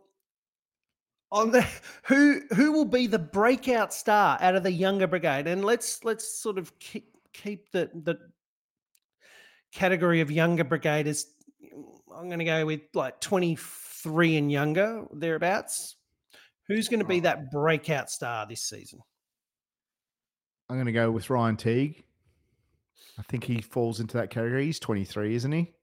on 1.31 1.51
the 1.51 1.65
who 2.03 2.41
who 2.55 2.71
will 2.71 2.85
be 2.85 3.07
the 3.07 3.19
breakout 3.19 3.93
star 3.93 4.37
out 4.41 4.55
of 4.55 4.63
the 4.63 4.71
younger 4.71 5.07
brigade? 5.07 5.47
And 5.47 5.63
let's 5.63 6.03
let's 6.03 6.27
sort 6.27 6.57
of 6.57 6.77
keep 6.79 7.11
keep 7.33 7.71
the 7.71 7.89
the 8.03 8.17
category 9.71 10.21
of 10.21 10.31
younger 10.31 10.63
brigade 10.63 11.07
is. 11.07 11.27
I'm 12.15 12.27
going 12.27 12.39
to 12.39 12.45
go 12.45 12.65
with 12.65 12.81
like 12.95 13.21
23 13.21 14.37
and 14.37 14.51
younger 14.51 15.05
thereabouts. 15.13 15.96
Who's 16.67 16.87
going 16.89 16.99
to 16.99 17.05
be 17.05 17.21
that 17.21 17.49
breakout 17.51 18.09
star 18.09 18.45
this 18.45 18.63
season? 18.63 18.99
I'm 20.69 20.75
going 20.75 20.85
to 20.87 20.91
go 20.91 21.09
with 21.11 21.29
Ryan 21.29 21.55
Teague. 21.55 22.03
I 23.17 23.21
think 23.23 23.43
he 23.45 23.61
falls 23.61 23.99
into 23.99 24.17
that 24.17 24.29
category. 24.29 24.65
He's 24.65 24.79
23, 24.79 25.35
isn't 25.35 25.51
he? 25.51 25.73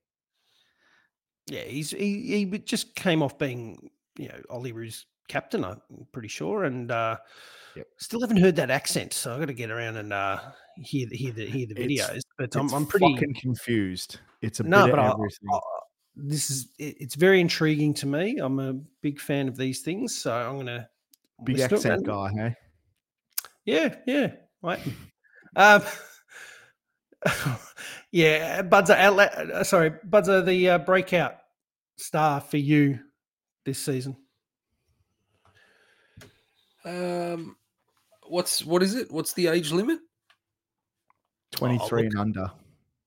Yeah, 1.46 1.62
he's 1.62 1.90
he, 1.90 2.46
he 2.46 2.58
just 2.58 2.94
came 2.94 3.22
off 3.22 3.38
being 3.38 3.90
you 4.18 4.28
know 4.28 4.40
Olyroos 4.50 5.04
captain. 5.28 5.62
I'm 5.64 5.80
pretty 6.12 6.28
sure, 6.28 6.64
and 6.64 6.90
uh, 6.90 7.16
Yep. 7.76 7.86
still 7.98 8.20
haven't 8.20 8.36
heard 8.38 8.54
that 8.56 8.70
accent. 8.70 9.12
So 9.12 9.32
I've 9.34 9.40
got 9.40 9.46
to 9.46 9.52
get 9.52 9.70
around 9.70 9.96
and 9.96 10.12
uh, 10.12 10.38
hear 10.76 11.06
the 11.08 11.16
hear 11.16 11.32
the 11.32 11.44
hear 11.44 11.66
the 11.66 11.82
It's- 11.82 12.08
videos. 12.10 12.20
But 12.38 12.54
I'm, 12.56 12.72
I'm 12.72 12.86
pretty 12.86 13.14
confused. 13.40 14.20
It's 14.42 14.60
a 14.60 14.62
no, 14.62 14.86
bit 14.86 14.92
but 14.92 14.98
of 15.00 15.06
I, 15.06 15.12
everything. 15.12 15.48
I- 15.52 15.58
this 16.16 16.50
is 16.50 16.68
it, 16.78 16.96
it's 17.00 17.14
very 17.14 17.40
intriguing 17.40 17.94
to 17.94 18.06
me. 18.06 18.38
I'm 18.38 18.58
a 18.58 18.74
big 19.02 19.20
fan 19.20 19.48
of 19.48 19.56
these 19.56 19.80
things, 19.82 20.16
so 20.16 20.32
I'm 20.32 20.58
gonna 20.58 20.88
Big 21.44 21.56
listen 21.56 21.68
to 21.70 21.76
accent 21.76 22.06
guy, 22.06 22.30
hey? 22.34 22.54
Yeah, 23.64 23.94
yeah, 24.06 24.32
right. 24.62 24.80
um, 25.56 25.82
yeah, 28.12 28.62
Budza, 28.62 28.96
outlet, 28.96 29.34
uh, 29.34 29.64
sorry, 29.64 29.92
Budza, 30.08 30.44
the 30.44 30.70
uh, 30.70 30.78
breakout 30.78 31.36
star 31.96 32.40
for 32.40 32.56
you 32.56 32.98
this 33.64 33.78
season. 33.78 34.16
um 36.84 37.56
what's 38.28 38.62
what 38.62 38.82
is 38.82 38.94
it 38.94 39.10
what's 39.10 39.32
the 39.32 39.46
age 39.46 39.72
limit 39.72 39.98
23 41.52 42.06
and 42.06 42.18
under, 42.18 42.50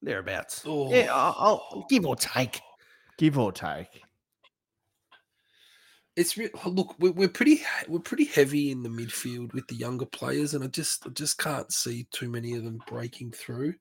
Thereabouts. 0.02 0.64
Oh. 0.66 0.92
Yeah, 0.92 1.08
I'll, 1.12 1.36
I'll 1.38 1.86
give 1.90 2.06
or 2.06 2.16
take. 2.16 2.62
Give 3.18 3.38
or 3.38 3.52
take. 3.52 4.02
it's 6.16 6.38
re- 6.38 6.50
look 6.66 6.96
we're, 7.00 7.28
pretty 7.28 7.62
we're 7.88 8.00
pretty 8.00 8.26
heavy 8.26 8.72
in 8.72 8.84
the 8.84 8.90
midfield 8.90 9.54
with 9.54 9.68
the 9.68 9.76
younger 9.76 10.06
players 10.06 10.54
and 10.54 10.64
i 10.64 10.68
just 10.68 11.06
I 11.06 11.10
just 11.10 11.38
can't 11.38 11.72
see 11.72 12.08
too 12.12 12.30
many 12.30 12.54
of 12.54 12.64
them 12.64 12.82
breaking 12.88 13.32
through 13.32 13.76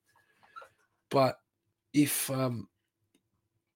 but 1.10 1.38
if 1.92 2.30
um 2.30 2.68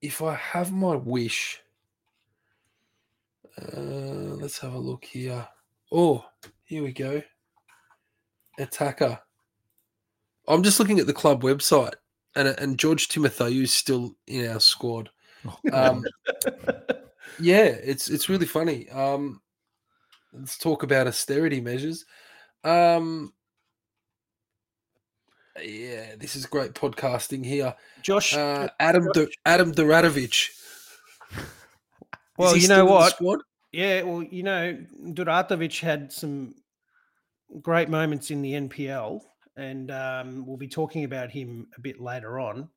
if 0.02 0.22
I 0.22 0.34
have 0.34 0.72
my 0.72 0.96
wish, 0.96 1.60
uh, 3.58 3.80
let's 4.40 4.58
have 4.58 4.72
a 4.72 4.78
look 4.78 5.04
here. 5.04 5.46
Oh, 5.92 6.24
here 6.64 6.82
we 6.82 6.92
go. 6.92 7.22
Attacker. 8.58 9.18
I'm 10.48 10.62
just 10.62 10.80
looking 10.80 10.98
at 11.00 11.06
the 11.06 11.12
club 11.12 11.42
website, 11.42 11.94
and 12.34 12.48
and 12.48 12.78
George 12.78 13.08
Timotheou 13.08 13.62
is 13.62 13.72
still 13.72 14.16
in 14.26 14.48
our 14.48 14.60
squad. 14.60 15.10
Um, 15.72 16.04
yeah, 17.38 17.64
it's 17.64 18.10
it's 18.10 18.28
really 18.28 18.46
funny. 18.46 18.88
Um, 18.90 19.40
let's 20.32 20.58
talk 20.58 20.82
about 20.82 21.06
austerity 21.06 21.60
measures. 21.60 22.04
Um, 22.64 23.32
yeah, 25.62 26.14
this 26.18 26.36
is 26.36 26.46
great 26.46 26.74
podcasting 26.74 27.44
here. 27.44 27.74
Josh, 28.02 28.34
Uh, 28.34 28.68
Adam 28.78 29.08
Do- 29.12 29.30
Adam 29.46 29.72
Duratovic. 29.72 30.48
well, 32.36 32.54
he 32.54 32.60
you 32.60 32.64
still 32.66 32.78
know 32.78 32.84
what? 32.86 33.12
squad? 33.14 33.40
Yeah, 33.72 34.02
well, 34.02 34.22
you 34.22 34.42
know, 34.42 34.78
Duratovic 35.12 35.78
had 35.80 36.12
some 36.12 36.54
great 37.62 37.88
moments 37.88 38.30
in 38.30 38.42
the 38.42 38.52
NPL, 38.54 39.20
and 39.56 39.90
um, 39.90 40.46
we'll 40.46 40.56
be 40.56 40.68
talking 40.68 41.04
about 41.04 41.30
him 41.30 41.68
a 41.76 41.80
bit 41.80 42.00
later 42.00 42.40
on. 42.40 42.68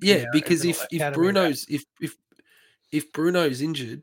Yeah, 0.00 0.24
know, 0.24 0.28
because 0.32 0.64
if 0.64 0.84
if 0.90 1.14
Bruno's 1.14 1.66
if 1.68 1.84
if 2.00 2.16
if 2.92 3.12
Bruno's 3.12 3.60
injured, 3.60 4.02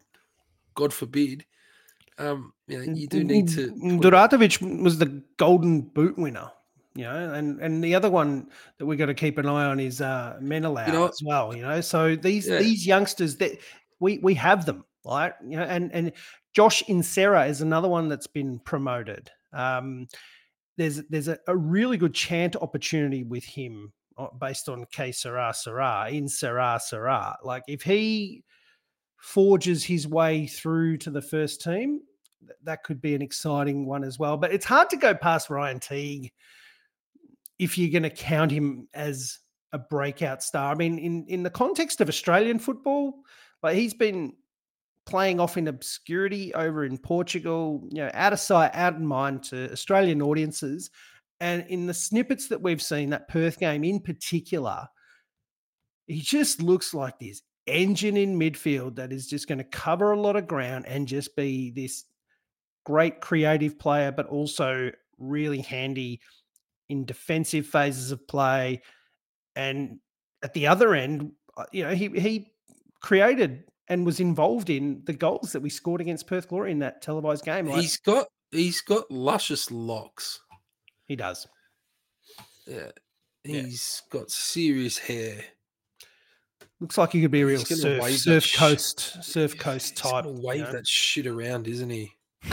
God 0.75 0.93
forbid, 0.93 1.45
um, 2.17 2.53
you 2.67 2.77
know, 2.77 2.93
you 2.93 3.07
do 3.07 3.23
need 3.23 3.47
to. 3.49 3.71
Duratovic 3.71 4.83
was 4.83 4.97
the 4.97 5.23
Golden 5.37 5.81
Boot 5.81 6.17
winner, 6.17 6.51
you 6.95 7.03
know, 7.03 7.33
and 7.33 7.59
and 7.61 7.83
the 7.83 7.95
other 7.95 8.09
one 8.09 8.49
that 8.77 8.85
we've 8.85 8.99
got 8.99 9.07
to 9.07 9.13
keep 9.13 9.37
an 9.37 9.47
eye 9.47 9.65
on 9.65 9.79
is 9.79 10.01
uh, 10.01 10.37
Menelau 10.41 10.87
know- 10.91 11.07
as 11.07 11.21
well, 11.25 11.55
you 11.55 11.61
know. 11.61 11.81
So 11.81 12.15
these 12.15 12.47
Yeah. 12.47 12.59
these 12.59 12.85
youngsters 12.85 13.37
that 13.37 13.59
we 13.99 14.19
we 14.19 14.33
have 14.35 14.65
them, 14.65 14.85
right? 15.05 15.33
You 15.47 15.57
know, 15.57 15.63
and 15.63 15.91
and 15.93 16.11
Josh 16.53 16.83
Insera 16.83 17.49
is 17.49 17.61
another 17.61 17.87
one 17.89 18.07
that's 18.07 18.27
been 18.27 18.59
promoted. 18.59 19.29
Um, 19.53 20.07
there's 20.77 20.97
there's 21.09 21.27
a, 21.29 21.37
a 21.47 21.55
really 21.55 21.97
good 21.97 22.13
chant 22.13 22.55
opportunity 22.57 23.23
with 23.23 23.43
him 23.45 23.93
based 24.39 24.69
on 24.69 24.85
K 24.91 25.11
Sarah 25.11 25.53
Sarah 25.53 26.09
in 26.09 26.27
Sarah 26.27 26.79
Sarah. 26.83 27.37
Like 27.43 27.63
if 27.67 27.81
he 27.81 28.43
forges 29.17 29.83
his 29.83 30.07
way 30.07 30.47
through 30.47 30.97
to 30.97 31.09
the 31.09 31.21
first 31.21 31.61
team, 31.61 32.01
that 32.63 32.83
could 32.83 33.01
be 33.01 33.15
an 33.15 33.21
exciting 33.21 33.85
one 33.85 34.03
as 34.03 34.19
well. 34.19 34.37
But 34.37 34.53
it's 34.53 34.65
hard 34.65 34.89
to 34.91 34.97
go 34.97 35.13
past 35.13 35.49
Ryan 35.49 35.79
Teague 35.79 36.31
if 37.57 37.77
you're 37.77 37.91
going 37.91 38.03
to 38.03 38.09
count 38.09 38.51
him 38.51 38.87
as 38.93 39.39
a 39.73 39.79
breakout 39.79 40.43
star. 40.43 40.71
I 40.71 40.75
mean, 40.75 40.97
in 40.99 41.25
in 41.27 41.43
the 41.43 41.49
context 41.49 42.01
of 42.01 42.09
Australian 42.09 42.59
football, 42.59 43.13
like 43.63 43.75
he's 43.75 43.93
been 43.93 44.33
playing 45.05 45.39
off 45.39 45.57
in 45.57 45.67
obscurity 45.67 46.53
over 46.55 46.83
in 46.83 46.97
Portugal, 46.97 47.87
you 47.91 48.01
know, 48.01 48.09
out 48.13 48.33
of 48.33 48.39
sight, 48.39 48.71
out 48.73 48.95
of 48.95 49.01
mind 49.01 49.43
to 49.43 49.71
Australian 49.71 50.21
audiences. 50.21 50.89
And 51.39 51.65
in 51.67 51.85
the 51.85 51.93
snippets 51.93 52.47
that 52.47 52.61
we've 52.61 52.81
seen, 52.81 53.09
that 53.09 53.27
Perth 53.27 53.59
game 53.59 53.83
in 53.83 53.99
particular, 53.99 54.87
he 56.07 56.21
just 56.21 56.61
looks 56.61 56.93
like 56.93 57.19
this 57.19 57.41
engine 57.67 58.15
in 58.15 58.39
midfield 58.39 58.95
that 58.95 59.11
is 59.11 59.27
just 59.27 59.47
going 59.47 59.57
to 59.57 59.63
cover 59.63 60.11
a 60.11 60.19
lot 60.19 60.35
of 60.35 60.47
ground 60.47 60.85
and 60.87 61.07
just 61.07 61.35
be 61.35 61.71
this 61.71 62.05
great 62.85 63.21
creative 63.21 63.77
player, 63.77 64.11
but 64.11 64.27
also 64.27 64.91
really 65.17 65.61
handy 65.61 66.21
in 66.89 67.05
defensive 67.05 67.65
phases 67.65 68.11
of 68.11 68.27
play. 68.27 68.81
And 69.55 69.99
at 70.43 70.53
the 70.53 70.67
other 70.67 70.93
end, 70.93 71.31
uh, 71.57 71.65
you 71.71 71.83
know, 71.83 71.95
he 71.95 72.09
he 72.09 72.51
created 73.01 73.63
and 73.87 74.05
was 74.05 74.19
involved 74.19 74.69
in 74.69 75.01
the 75.05 75.13
goals 75.13 75.51
that 75.53 75.61
we 75.61 75.69
scored 75.69 76.01
against 76.01 76.27
Perth 76.27 76.47
Glory 76.47 76.71
in 76.71 76.79
that 76.79 77.01
televised 77.01 77.45
game. 77.45 77.67
Like, 77.67 77.81
He's 77.81 77.97
got 77.97 78.27
he's 78.51 78.81
got 78.81 79.09
luscious 79.09 79.71
locks. 79.71 80.39
He 81.07 81.15
does. 81.15 81.47
Yeah, 82.67 82.91
Yeah. 83.43 83.61
he's 83.61 84.01
got 84.09 84.29
serious 84.31 84.97
hair. 84.97 85.43
Looks 86.79 86.97
like 86.97 87.11
he 87.13 87.21
could 87.21 87.31
be 87.31 87.41
a 87.41 87.45
real 87.45 87.59
He's 87.59 87.81
surf, 87.81 88.01
wave 88.01 88.17
surf 88.19 88.43
sh- 88.43 88.57
coast, 88.57 89.23
surf 89.23 89.57
coast 89.57 89.91
He's 89.91 89.99
type. 90.01 90.25
gonna 90.25 90.35
you 90.39 90.45
wave 90.45 90.61
know? 90.61 90.71
that 90.73 90.87
shit 90.87 91.25
around, 91.27 91.67
isn't 91.67 91.89
he? 91.89 92.11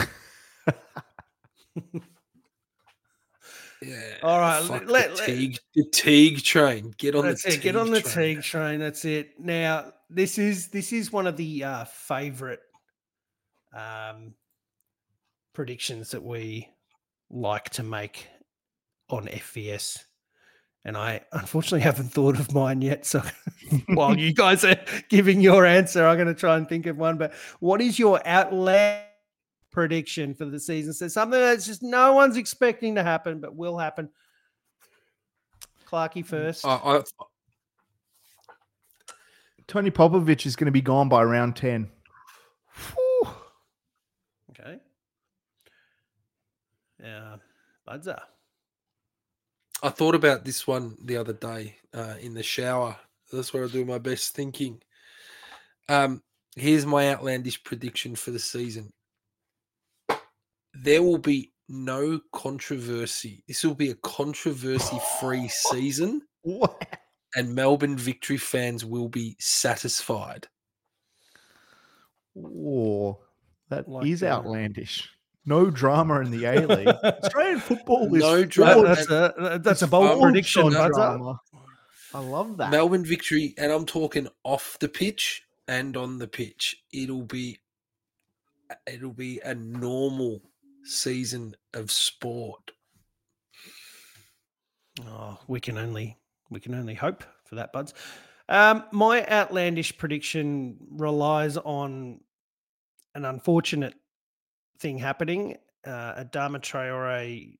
yeah. 3.81 4.17
All 4.23 4.39
right, 4.39 4.63
fuck 4.63 4.87
let- 4.87 5.15
the 5.15 5.15
let- 5.49 5.59
the 5.75 5.85
Teague 5.91 6.41
train. 6.43 6.93
Get 6.97 7.15
on 7.15 7.25
That's 7.25 7.43
the 7.43 7.49
it. 7.49 7.51
Teague 7.53 7.61
Get 7.61 7.75
on 7.75 7.91
the 7.91 8.01
train. 8.01 8.35
Teague 8.37 8.43
train. 8.43 8.79
That's 8.79 9.03
it. 9.05 9.39
Now, 9.39 9.91
this 10.09 10.37
is 10.37 10.67
this 10.69 10.93
is 10.93 11.11
one 11.11 11.27
of 11.27 11.35
the 11.35 11.63
uh, 11.63 11.83
favorite 11.85 12.61
um, 13.75 14.33
predictions 15.53 16.11
that 16.11 16.23
we 16.23 16.69
like 17.29 17.69
to 17.71 17.83
make 17.83 18.27
on 19.17 19.27
FVS, 19.27 20.03
and 20.85 20.97
I 20.97 21.21
unfortunately 21.31 21.79
haven't 21.91 22.09
thought 22.09 22.39
of 22.39 22.53
mine 22.53 22.81
yet. 22.81 23.05
So, 23.05 23.21
while 23.87 24.17
you 24.17 24.33
guys 24.33 24.63
are 24.63 24.79
giving 25.09 25.41
your 25.41 25.65
answer, 25.65 26.05
I'm 26.05 26.17
going 26.17 26.27
to 26.27 26.33
try 26.33 26.57
and 26.57 26.67
think 26.67 26.85
of 26.85 26.97
one. 26.97 27.17
But 27.17 27.33
what 27.59 27.81
is 27.81 27.97
your 27.97 28.25
outland 28.25 29.05
prediction 29.71 30.33
for 30.33 30.45
the 30.45 30.59
season? 30.59 30.93
So 30.93 31.07
something 31.07 31.39
that's 31.39 31.65
just 31.65 31.83
no 31.83 32.13
one's 32.13 32.37
expecting 32.37 32.95
to 32.95 33.03
happen, 33.03 33.39
but 33.39 33.55
will 33.55 33.77
happen. 33.77 34.09
Clarky 35.87 36.25
first. 36.25 36.65
I, 36.65 36.75
I, 36.83 37.01
Tony 39.67 39.91
Popovic 39.91 40.45
is 40.45 40.55
going 40.55 40.65
to 40.65 40.71
be 40.71 40.81
gone 40.81 41.09
by 41.09 41.23
round 41.23 41.55
10. 41.55 41.89
Whew. 42.95 43.29
Okay. 44.51 44.79
Yeah, 47.01 47.37
Budzer. 47.87 48.19
I 49.83 49.89
thought 49.89 50.15
about 50.15 50.45
this 50.45 50.65
one 50.65 50.95
the 51.03 51.17
other 51.17 51.33
day 51.33 51.75
uh, 51.93 52.15
in 52.21 52.33
the 52.33 52.41
shower. 52.41 52.95
That's 53.31 53.53
where 53.53 53.65
I 53.65 53.67
do 53.67 53.83
my 53.83 53.97
best 53.97 54.33
thinking. 54.33 54.81
Um, 55.89 56.23
here's 56.55 56.85
my 56.85 57.11
outlandish 57.11 57.61
prediction 57.65 58.15
for 58.15 58.31
the 58.31 58.39
season. 58.39 58.93
There 60.73 61.03
will 61.03 61.17
be 61.17 61.51
no 61.67 62.21
controversy. 62.31 63.43
This 63.47 63.63
will 63.65 63.75
be 63.75 63.89
a 63.89 63.95
controversy-free 63.95 65.47
season, 65.69 66.21
What? 66.43 66.81
and 67.35 67.53
Melbourne 67.53 67.97
Victory 67.97 68.37
fans 68.37 68.85
will 68.85 69.09
be 69.09 69.35
satisfied. 69.39 70.47
Oh, 72.37 73.19
that 73.69 73.85
is 74.03 74.21
Like, 74.21 74.31
uh, 74.31 74.35
outlandish. 74.37 75.09
No 75.45 75.69
drama 75.69 76.21
in 76.21 76.31
the 76.31 76.45
A 76.45 76.65
League. 76.67 76.87
Australian 77.03 77.59
football 77.59 78.13
is 78.15 78.21
No 78.21 78.45
drama. 78.45 78.83
that's 78.95 79.09
a 79.09 79.59
that's 79.61 79.81
a 79.81 79.87
bold 79.87 80.21
prediction, 80.21 80.63
on 80.63 80.71
Budzer. 80.73 80.93
drama. 80.93 81.39
I 82.13 82.19
love 82.19 82.57
that. 82.57 82.69
Melbourne 82.71 83.03
Victory, 83.05 83.53
and 83.57 83.71
I'm 83.71 83.85
talking 83.85 84.27
off 84.43 84.77
the 84.79 84.87
pitch 84.87 85.43
and 85.67 85.97
on 85.97 86.17
the 86.19 86.27
pitch. 86.27 86.77
It'll 86.93 87.23
be 87.23 87.59
it'll 88.87 89.13
be 89.13 89.39
a 89.43 89.53
normal 89.55 90.41
season 90.83 91.55
of 91.73 91.91
sport. 91.91 92.71
Oh, 95.07 95.37
we 95.47 95.59
can 95.59 95.77
only 95.77 96.17
we 96.49 96.59
can 96.59 96.75
only 96.75 96.93
hope 96.93 97.23
for 97.45 97.55
that, 97.55 97.73
buds. 97.73 97.93
Um, 98.49 98.83
my 98.91 99.25
outlandish 99.27 99.97
prediction 99.97 100.77
relies 100.91 101.57
on 101.57 102.19
an 103.15 103.25
unfortunate 103.25 103.95
thing 104.83 104.99
happening. 104.99 105.57
Uh, 105.87 106.23
Adama 106.23 106.59
Traore 106.59 107.57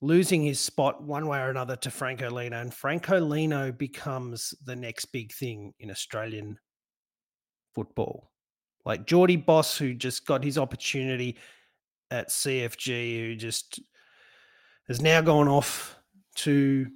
losing 0.00 0.42
his 0.42 0.60
spot 0.60 1.02
one 1.02 1.26
way 1.26 1.40
or 1.40 1.50
another 1.50 1.76
to 1.76 1.90
Franco 1.90 2.30
Lino, 2.30 2.60
and 2.60 2.72
Franco 2.72 3.20
Lino 3.20 3.72
becomes 3.72 4.54
the 4.64 4.76
next 4.76 5.06
big 5.06 5.32
thing 5.32 5.74
in 5.80 5.90
Australian 5.90 6.56
football. 7.74 8.30
Like 8.86 9.06
Jordy 9.06 9.36
Bos, 9.36 9.76
who 9.76 9.92
just 9.94 10.26
got 10.26 10.44
his 10.44 10.56
opportunity 10.56 11.36
at 12.10 12.30
CFG, 12.30 13.26
who 13.26 13.36
just 13.36 13.80
has 14.86 15.02
now 15.02 15.20
gone 15.20 15.48
off 15.48 15.96
to 16.36 16.86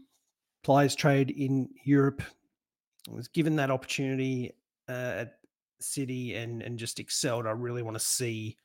players 0.62 0.95
trade 0.95 1.30
in 1.30 1.68
Europe. 1.84 2.22
Was 3.11 3.26
given 3.26 3.57
that 3.57 3.72
opportunity 3.72 4.53
uh, 4.88 4.93
at 5.22 5.32
City 5.80 6.36
and 6.36 6.62
and 6.62 6.78
just 6.78 7.01
excelled. 7.01 7.49
I 7.49 7.51
really 7.51 7.82
want 7.82 7.99
to 7.99 8.05
see 8.05 8.57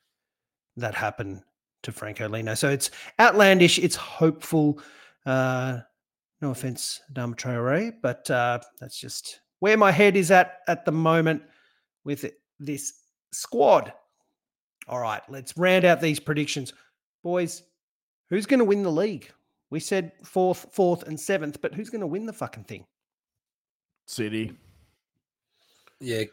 that 0.78 0.94
happen 0.94 1.42
to 1.82 1.92
Franco 1.92 2.28
Lino. 2.28 2.54
So 2.54 2.68
it's 2.70 2.90
outlandish. 3.20 3.78
It's 3.78 3.96
hopeful. 3.96 4.80
Uh, 5.26 5.80
no 6.40 6.50
offense, 6.50 7.00
Dama 7.12 7.34
Traore, 7.34 7.92
but 8.00 8.30
uh, 8.30 8.60
that's 8.80 8.98
just 8.98 9.40
where 9.58 9.76
my 9.76 9.90
head 9.90 10.16
is 10.16 10.30
at 10.30 10.60
at 10.68 10.84
the 10.84 10.92
moment 10.92 11.42
with 12.04 12.24
this 12.60 12.94
squad. 13.32 13.92
All 14.88 15.00
right, 15.00 15.22
let's 15.28 15.56
round 15.56 15.84
out 15.84 16.00
these 16.00 16.20
predictions, 16.20 16.72
boys. 17.22 17.62
Who's 18.30 18.46
going 18.46 18.60
to 18.60 18.64
win 18.64 18.82
the 18.82 18.92
league? 18.92 19.30
We 19.70 19.80
said 19.80 20.12
fourth, 20.24 20.66
fourth, 20.72 21.02
and 21.08 21.18
seventh, 21.18 21.60
but 21.60 21.74
who's 21.74 21.90
going 21.90 22.00
to 22.00 22.06
win 22.06 22.24
the 22.24 22.32
fucking 22.32 22.64
thing? 22.64 22.86
City. 24.06 24.52
Yeah, 26.00 26.24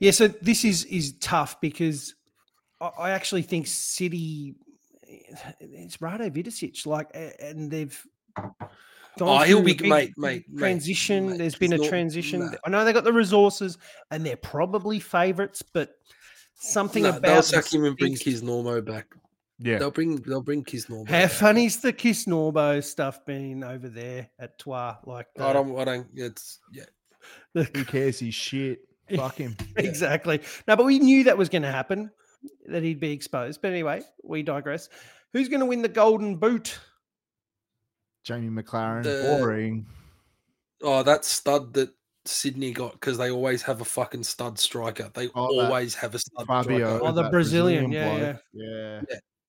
Yeah, 0.00 0.10
so 0.10 0.28
this 0.28 0.64
is 0.64 0.84
is 0.86 1.14
tough 1.18 1.60
because 1.60 2.14
I, 2.80 2.86
I 2.98 3.10
actually 3.10 3.42
think 3.42 3.66
City 3.66 4.54
it's 5.60 5.98
Rado 5.98 6.30
Vidosic, 6.30 6.86
like, 6.86 7.08
and 7.40 7.70
they've 7.70 8.00
gone 8.36 8.52
Oh, 9.20 9.38
he'll 9.44 9.58
through 9.58 9.64
be- 9.66 9.72
a 9.72 9.74
big 9.76 9.88
mate, 9.88 10.12
mate, 10.16 10.44
mate, 10.48 10.58
transition. 10.58 11.30
mate, 11.30 11.38
There's 11.38 11.54
been 11.54 11.72
a 11.72 11.76
he's 11.76 11.82
not- 11.82 11.88
transition. 11.88 12.40
nah. 12.40 12.52
I 12.64 12.70
know 12.70 12.84
they 12.84 12.92
got 12.92 13.04
the 13.04 13.12
resources, 13.12 13.78
and 14.10 14.24
they're 14.26 14.36
probably 14.36 14.98
favourites, 15.00 15.62
but 15.62 15.94
something 16.54 17.04
no, 17.04 17.10
about 17.10 17.22
they'll 17.22 17.42
suck 17.42 17.72
him 17.72 17.84
and 17.84 17.96
bring 17.96 18.16
stinks. 18.16 18.40
Kisnorbo 18.40 18.84
back. 18.84 19.06
Yeah. 19.60 19.78
They'll 19.78 19.92
bring 19.92 20.16
they'll 20.16 20.42
bring 20.42 20.64
Kisnorbo. 20.64 21.08
How 21.08 21.20
back. 21.22 21.30
funny's 21.30 21.78
the 21.80 21.92
Kisnorbo 21.92 22.82
stuff 22.82 23.24
been 23.24 23.62
over 23.62 23.88
there 23.88 24.28
at 24.40 24.58
Troyes? 24.58 24.96
Like, 25.06 25.28
I 25.38 25.52
don't. 25.52 25.78
I 25.78 25.84
don't. 25.84 26.08
It's 26.14 26.58
yeah. 26.72 26.84
the- 27.52 27.70
Who 27.72 27.84
cares? 27.84 28.18
He's 28.18 28.34
shit. 28.34 28.80
Fuck 29.14 29.36
him. 29.36 29.56
exactly. 29.76 30.40
No, 30.66 30.76
but 30.76 30.86
we 30.86 30.98
knew 30.98 31.24
that 31.24 31.36
was 31.38 31.48
going 31.48 31.62
to 31.62 31.70
happen, 31.70 32.10
that 32.66 32.82
he'd 32.82 33.00
be 33.00 33.12
exposed. 33.12 33.60
But 33.62 33.70
anyway, 33.72 34.02
we 34.22 34.42
digress. 34.42 34.88
Who's 35.32 35.48
going 35.48 35.60
to 35.60 35.66
win 35.66 35.82
the 35.82 35.88
Golden 35.88 36.36
Boot? 36.36 36.78
Jamie 38.24 38.48
Maclaren. 38.62 39.02
The- 39.02 39.36
Boring. 39.38 39.86
Oh, 40.82 41.02
that 41.02 41.24
stud 41.24 41.72
that 41.74 41.90
Sydney 42.26 42.72
got 42.72 42.92
because 42.92 43.16
they 43.18 43.30
always 43.30 43.62
have 43.62 43.80
a 43.80 43.84
fucking 43.84 44.22
stud 44.24 44.58
striker. 44.58 45.10
They 45.14 45.28
Oh, 45.28 45.60
always 45.60 45.94
have 45.94 46.14
a 46.14 46.18
stud 46.18 46.46
Fabio. 46.46 46.78
striker. 46.78 47.00
Oh, 47.04 47.12
the 47.12 47.22
that 47.22 47.30
Brazilian, 47.30 47.90
yeah, 47.92 48.16
bloke. 48.32 48.42
Yeah. 48.52 49.00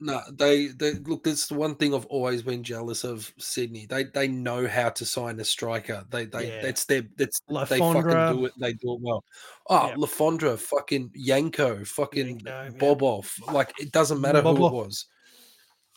No, 0.02 0.20
they, 0.34 0.68
they 0.68 0.94
look. 0.96 1.24
That's 1.24 1.48
the 1.48 1.54
one 1.56 1.76
thing 1.76 1.94
I've 1.96 2.06
always 2.08 2.42
been 2.42 2.64
jealous 2.64 3.06
of 3.06 3.32
Sydney. 3.40 3.86
They 3.86 4.04
they 4.04 4.28
know 4.28 4.68
how 4.68 4.90
to 4.90 5.06
sign 5.06 5.40
a 5.40 5.46
striker. 5.46 6.04
They 6.10 6.26
they 6.26 6.50
Yeah. 6.50 6.62
that's 6.64 6.84
their 6.84 7.04
that's 7.16 7.40
they 7.70 7.80
fucking 7.80 8.02
do 8.04 8.46
it. 8.46 8.52
They 8.60 8.74
do 8.74 8.94
it 8.96 9.00
well. 9.02 9.24
Oh, 9.70 9.88
Yeah. 9.88 9.96
Le 9.98 10.06
Fondre, 10.08 10.60
fucking 10.60 11.12
Janko, 11.16 11.86
fucking 11.86 12.40
Janko, 12.40 12.74
yeah. 12.74 12.78
Bobô. 12.78 13.54
Like 13.54 13.72
it 13.80 13.94
doesn't 13.94 14.20
matter 14.20 14.42
who 14.42 14.68
it 14.68 14.74
was. 14.74 15.06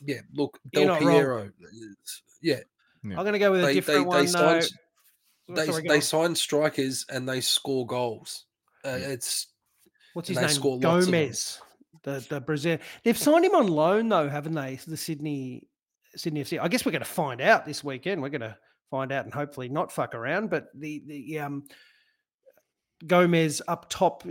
Yeah, 0.00 0.20
look, 0.32 0.60
You're 0.72 0.86
Del. 0.86 0.98
Piero. 0.98 1.42
it's- 1.46 2.22
Yeah, 2.40 2.60
I'm 3.02 3.10
going 3.16 3.32
to 3.32 3.38
go 3.40 3.50
with 3.50 3.62
a 3.62 3.66
they 3.66 3.68
they, 3.72 3.74
different 3.80 3.98
they 3.98 4.06
one. 4.06 4.26
though. 4.26 4.60
sign 4.60 4.62
Oh, 5.50 5.54
they, 5.54 5.88
they 5.88 6.00
sign 6.00 6.34
strikers 6.36 7.04
and 7.08 7.28
they 7.28 7.40
score 7.40 7.84
goals. 7.86 8.44
Uh, 8.84 8.90
It's 9.00 9.48
What's 10.12 10.28
his 10.28 10.36
they 10.36 10.42
name? 10.44 10.50
score 10.54 10.78
lots 10.78 11.06
of 11.06 11.10
them. 11.10 11.20
Gomes, 11.24 11.60
the 12.02 12.24
the 12.28 12.40
Brazilian. 12.40 12.80
They've 13.04 13.18
signed 13.18 13.44
him 13.44 13.54
on 13.54 13.66
loan 13.68 14.08
though, 14.08 14.28
haven't 14.28 14.54
they? 14.54 14.76
The 14.86 14.96
Sydney 14.96 15.66
Sydney 16.16 16.42
FC. 16.42 16.58
I 16.60 16.68
guess 16.68 16.84
we're 16.86 16.92
going 16.92 17.02
to 17.02 17.08
find 17.08 17.40
out 17.40 17.66
this 17.66 17.82
weekend. 17.84 18.22
We're 18.22 18.28
going 18.30 18.40
to 18.40 18.56
find 18.90 19.12
out 19.12 19.24
and 19.24 19.34
hopefully 19.34 19.68
not 19.68 19.92
fuck 19.92 20.14
around. 20.14 20.50
But 20.50 20.68
the 20.74 21.02
the 21.06 21.38
um 21.40 21.64
Gomes 23.06 23.62
up 23.68 23.88
top, 23.88 24.24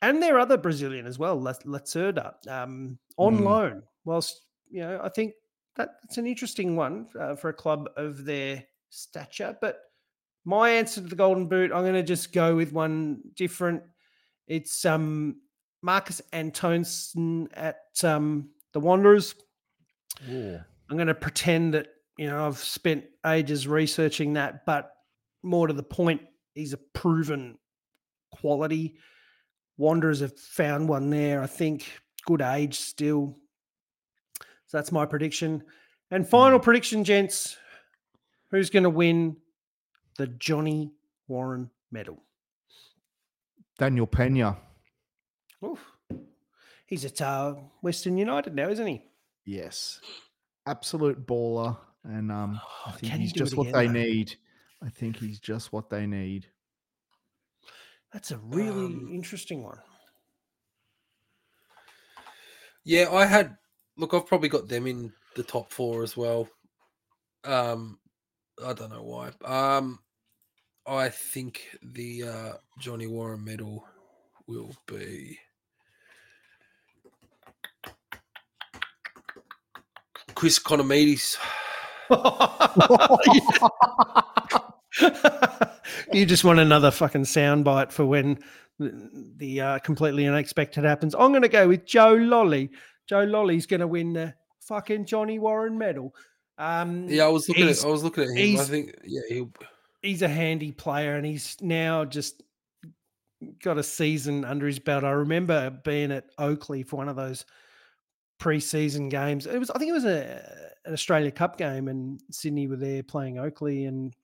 and 0.00 0.22
their 0.22 0.38
other 0.38 0.56
Brazilian 0.56 1.06
as 1.06 1.18
well, 1.18 1.38
La- 1.38 1.52
Lacerda, 1.66 2.34
um, 2.48 2.98
on 3.18 3.38
Mm. 3.38 3.44
loan. 3.44 3.82
Whilst 4.06 4.46
you 4.70 4.80
know, 4.80 4.98
I 5.02 5.10
think 5.10 5.34
that, 5.76 5.90
that's 6.02 6.16
an 6.16 6.26
interesting 6.26 6.74
one 6.74 7.08
uh, 7.18 7.34
for 7.34 7.50
a 7.50 7.54
club 7.54 7.90
of 7.96 8.24
their 8.24 8.64
stature. 8.88 9.56
But 9.60 9.80
my 10.46 10.70
answer 10.70 11.02
to 11.02 11.06
the 11.06 11.16
Golden 11.16 11.48
Boot, 11.48 11.70
I'm 11.70 11.82
going 11.82 11.92
to 11.94 12.02
just 12.02 12.32
go 12.32 12.56
with 12.56 12.72
one 12.72 13.20
different. 13.34 13.82
It's 14.46 14.86
um 14.86 15.42
Marcus 15.82 16.20
Antonsson 16.32 17.48
at 17.54 17.80
um 18.02 18.50
the 18.72 18.80
Wanderers. 18.80 19.34
Ooh. 20.30 20.58
I'm 20.90 20.96
going 20.96 21.08
to 21.08 21.14
pretend 21.14 21.74
that 21.74 21.88
you 22.16 22.26
know 22.26 22.46
I've 22.46 22.58
spent 22.58 23.04
ages 23.26 23.68
researching 23.68 24.34
that, 24.34 24.64
but 24.66 24.92
more 25.42 25.66
to 25.66 25.72
the 25.72 25.82
point, 25.82 26.22
he's 26.54 26.72
a 26.72 26.78
proven 26.78 27.58
quality. 28.32 28.96
Wanderers 29.76 30.20
have 30.20 30.36
found 30.38 30.88
one 30.88 31.10
there. 31.10 31.42
I 31.42 31.46
think 31.46 31.86
good 32.26 32.42
age 32.42 32.78
still. 32.78 33.36
So 34.66 34.76
that's 34.76 34.92
my 34.92 35.06
prediction. 35.06 35.62
And 36.10 36.28
final 36.28 36.58
prediction, 36.58 37.04
gents. 37.04 37.56
Who's 38.50 38.70
going 38.70 38.82
to 38.82 38.90
win 38.90 39.36
the 40.16 40.26
Johnny 40.26 40.92
Warren 41.28 41.70
Medal? 41.92 42.18
Daniel 43.78 44.06
Penha. 44.06 44.56
Oof. 45.64 45.92
He's 46.86 47.04
at 47.04 47.20
uh, 47.20 47.54
Western 47.82 48.16
United 48.18 48.54
now, 48.54 48.68
isn't 48.68 48.86
he? 48.86 49.04
Yes. 49.44 50.00
Absolute 50.66 51.26
baller. 51.26 51.78
And 52.04 52.30
um, 52.32 52.60
I 52.86 52.92
Oh, 52.92 52.92
think 52.92 53.12
can 53.12 53.20
he 53.20 53.28
he's 53.28 53.32
just 53.32 53.56
what 53.56 53.72
again, 53.72 53.72
they 53.72 53.86
though? 53.86 53.92
need. 53.92 54.36
I 54.82 54.88
think 54.90 55.16
he's 55.16 55.40
just 55.40 55.72
what 55.72 55.90
they 55.90 56.06
need. 56.06 56.46
That's 58.12 58.30
a 58.32 58.38
really 58.38 58.84
Um, 58.86 59.08
interesting 59.10 59.62
one. 59.62 59.80
Yeah, 62.84 63.10
I 63.12 63.26
had 63.26 63.56
look. 63.96 64.14
I've 64.14 64.26
probably 64.26 64.48
got 64.48 64.68
them 64.68 64.86
in 64.86 65.12
the 65.36 65.42
top 65.42 65.72
four 65.72 66.02
as 66.02 66.16
well. 66.16 66.48
Um, 67.44 67.98
I 68.64 68.72
don't 68.72 68.90
know 68.90 69.02
why. 69.04 69.32
Um, 69.44 70.00
I 70.86 71.08
think 71.10 71.76
the 71.82 72.24
uh, 72.24 72.52
Johnny 72.78 73.06
Warren 73.06 73.44
medal 73.44 73.86
will 74.46 74.74
be 74.86 75.38
Chris 80.38 80.58
Ikonomidis. 80.60 81.36
you 86.12 86.24
just 86.24 86.44
want 86.44 86.60
another 86.60 86.92
fucking 86.92 87.24
soundbite 87.24 87.90
for 87.90 88.06
when 88.06 88.38
the, 88.78 89.32
the 89.36 89.60
uh, 89.60 89.80
completely 89.80 90.28
unexpected 90.28 90.84
happens. 90.84 91.16
I'm 91.16 91.32
going 91.32 91.42
to 91.42 91.48
go 91.48 91.66
with 91.66 91.86
Joe 91.86 92.14
Lolley. 92.14 92.70
Joe 93.08 93.26
Lolley's 93.26 93.66
going 93.66 93.80
to 93.80 93.88
win 93.88 94.12
the 94.12 94.32
fucking 94.60 95.06
Johnny 95.06 95.40
Warren 95.40 95.76
medal. 95.76 96.14
Um, 96.56 97.08
Yeah, 97.08 97.24
I 97.24 97.28
was 97.30 97.48
looking 97.48 97.68
at. 97.68 97.84
I 97.84 97.88
was 97.88 98.04
looking 98.04 98.22
at 98.22 98.30
him. 98.30 98.60
I 98.60 98.62
think. 98.62 98.94
Yeah, 99.04 99.22
he'll. 99.28 99.50
he's 100.02 100.22
a 100.22 100.28
handy 100.28 100.70
player 100.70 101.16
and 101.16 101.26
he's 101.26 101.56
now 101.60 102.04
just 102.04 102.44
got 103.64 103.76
a 103.76 103.82
season 103.82 104.44
under 104.44 104.68
his 104.68 104.78
belt. 104.78 105.02
I 105.02 105.10
remember 105.10 105.70
being 105.84 106.12
at 106.12 106.26
Oakleigh 106.38 106.86
for 106.86 106.94
one 106.94 107.08
of 107.08 107.16
those 107.16 107.44
pre-season 108.38 109.08
games. 109.08 109.46
It 109.46 109.58
was 109.58 109.70
I 109.70 109.78
think 109.78 109.90
it 109.90 109.94
was 109.94 110.04
a 110.04 110.68
an 110.84 110.92
Australia 110.92 111.30
Cup 111.30 111.58
game 111.58 111.88
and 111.88 112.20
Sydney 112.30 112.66
were 112.66 112.76
there 112.76 113.02
playing 113.02 113.38
Oakleigh 113.38 113.86
and 113.88 114.14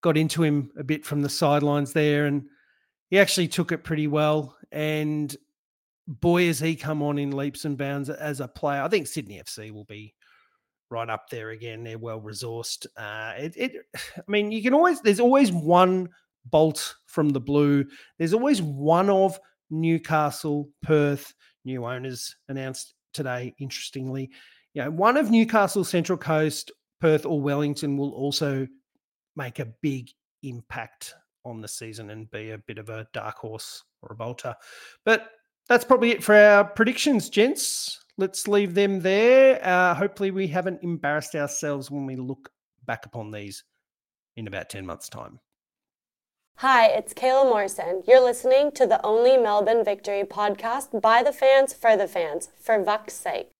got 0.00 0.16
into 0.16 0.42
him 0.42 0.70
a 0.76 0.84
bit 0.84 1.04
from 1.04 1.22
the 1.22 1.28
sidelines 1.28 1.92
there 1.92 2.26
and 2.26 2.44
he 3.08 3.18
actually 3.18 3.48
took 3.48 3.72
it 3.72 3.84
pretty 3.84 4.06
well 4.06 4.56
and 4.70 5.36
boy 6.06 6.46
has 6.46 6.58
he 6.58 6.74
come 6.74 7.02
on 7.02 7.18
in 7.18 7.36
leaps 7.36 7.64
and 7.64 7.78
bounds 7.78 8.10
as 8.10 8.40
a 8.40 8.48
player. 8.48 8.82
I 8.82 8.88
think 8.88 9.06
Sydney 9.06 9.40
FC 9.40 9.70
will 9.70 9.84
be 9.84 10.14
right 10.90 11.08
up 11.08 11.28
there 11.30 11.50
again. 11.50 11.84
They're 11.84 11.98
well 11.98 12.20
resourced. 12.20 12.86
Uh, 12.96 13.32
it, 13.36 13.54
it, 13.56 13.72
I 14.16 14.22
mean, 14.28 14.52
you 14.52 14.62
can 14.62 14.74
always 14.74 15.00
there's 15.00 15.20
always 15.20 15.50
one 15.50 16.08
bolt 16.46 16.96
from 17.06 17.30
the 17.30 17.40
blue. 17.40 17.84
There's 18.18 18.34
always 18.34 18.62
one 18.62 19.10
of 19.10 19.38
Newcastle, 19.70 20.68
Perth, 20.82 21.32
new 21.64 21.84
owners 21.84 22.34
announced 22.48 22.94
today. 23.12 23.54
Interestingly, 23.58 24.30
you 24.74 24.82
know, 24.82 24.90
one 24.90 25.16
of 25.16 25.30
Newcastle, 25.30 25.84
Central 25.84 26.18
Coast, 26.18 26.72
Perth, 27.00 27.26
or 27.26 27.40
Wellington 27.40 27.96
will 27.96 28.12
also 28.12 28.66
make 29.36 29.58
a 29.58 29.72
big 29.82 30.10
impact 30.42 31.14
on 31.44 31.60
the 31.60 31.68
season 31.68 32.10
and 32.10 32.30
be 32.30 32.50
a 32.50 32.58
bit 32.58 32.78
of 32.78 32.88
a 32.88 33.06
dark 33.12 33.36
horse 33.36 33.82
or 34.02 34.12
a 34.12 34.16
bolter. 34.16 34.54
But 35.04 35.30
that's 35.68 35.84
probably 35.84 36.12
it 36.12 36.24
for 36.24 36.34
our 36.34 36.64
predictions, 36.64 37.28
gents. 37.28 38.04
Let's 38.18 38.46
leave 38.46 38.74
them 38.74 39.00
there. 39.00 39.64
Uh, 39.64 39.94
hopefully, 39.94 40.30
we 40.30 40.46
haven't 40.46 40.82
embarrassed 40.82 41.34
ourselves 41.34 41.90
when 41.90 42.06
we 42.06 42.16
look 42.16 42.50
back 42.84 43.06
upon 43.06 43.30
these 43.30 43.64
in 44.36 44.46
about 44.46 44.70
10 44.70 44.84
months' 44.84 45.08
time. 45.08 45.38
Hi, 46.56 46.86
it's 46.86 47.12
Kayla 47.12 47.44
Morrison. 47.44 48.04
You're 48.06 48.22
listening 48.22 48.70
to 48.72 48.86
the 48.86 49.04
Only 49.04 49.36
Melbourne 49.36 49.84
Victory 49.84 50.22
podcast 50.22 51.00
by 51.00 51.22
the 51.22 51.32
fans 51.32 51.72
for 51.72 51.96
the 51.96 52.06
fans, 52.06 52.50
for 52.60 52.78
Vuck's 52.78 53.14
sake. 53.14 53.50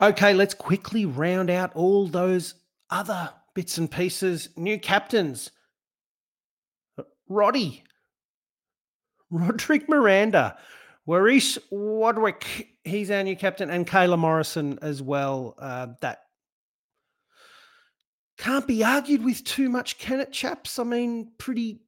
Okay, 0.00 0.34
let's 0.34 0.52
quickly 0.52 1.06
round 1.06 1.48
out 1.48 1.74
all 1.74 2.06
those 2.06 2.54
other 2.90 3.30
bits 3.54 3.78
and 3.78 3.90
pieces. 3.90 4.50
New 4.56 4.78
captains 4.78 5.50
Roddy, 7.28 7.84
Roderick 9.30 9.88
Miranda, 9.88 10.58
Warish 11.08 11.56
Wadwick, 11.70 12.68
he's 12.84 13.10
our 13.10 13.22
new 13.22 13.36
captain, 13.36 13.70
and 13.70 13.86
Kayla 13.86 14.18
Morrison 14.18 14.78
as 14.82 15.02
well. 15.02 15.54
Uh, 15.58 15.88
that 16.02 16.24
can't 18.36 18.66
be 18.66 18.84
argued 18.84 19.24
with 19.24 19.42
too 19.44 19.70
much, 19.70 19.98
can 19.98 20.20
it, 20.20 20.32
chaps? 20.32 20.78
I 20.78 20.84
mean, 20.84 21.32
pretty 21.38 21.80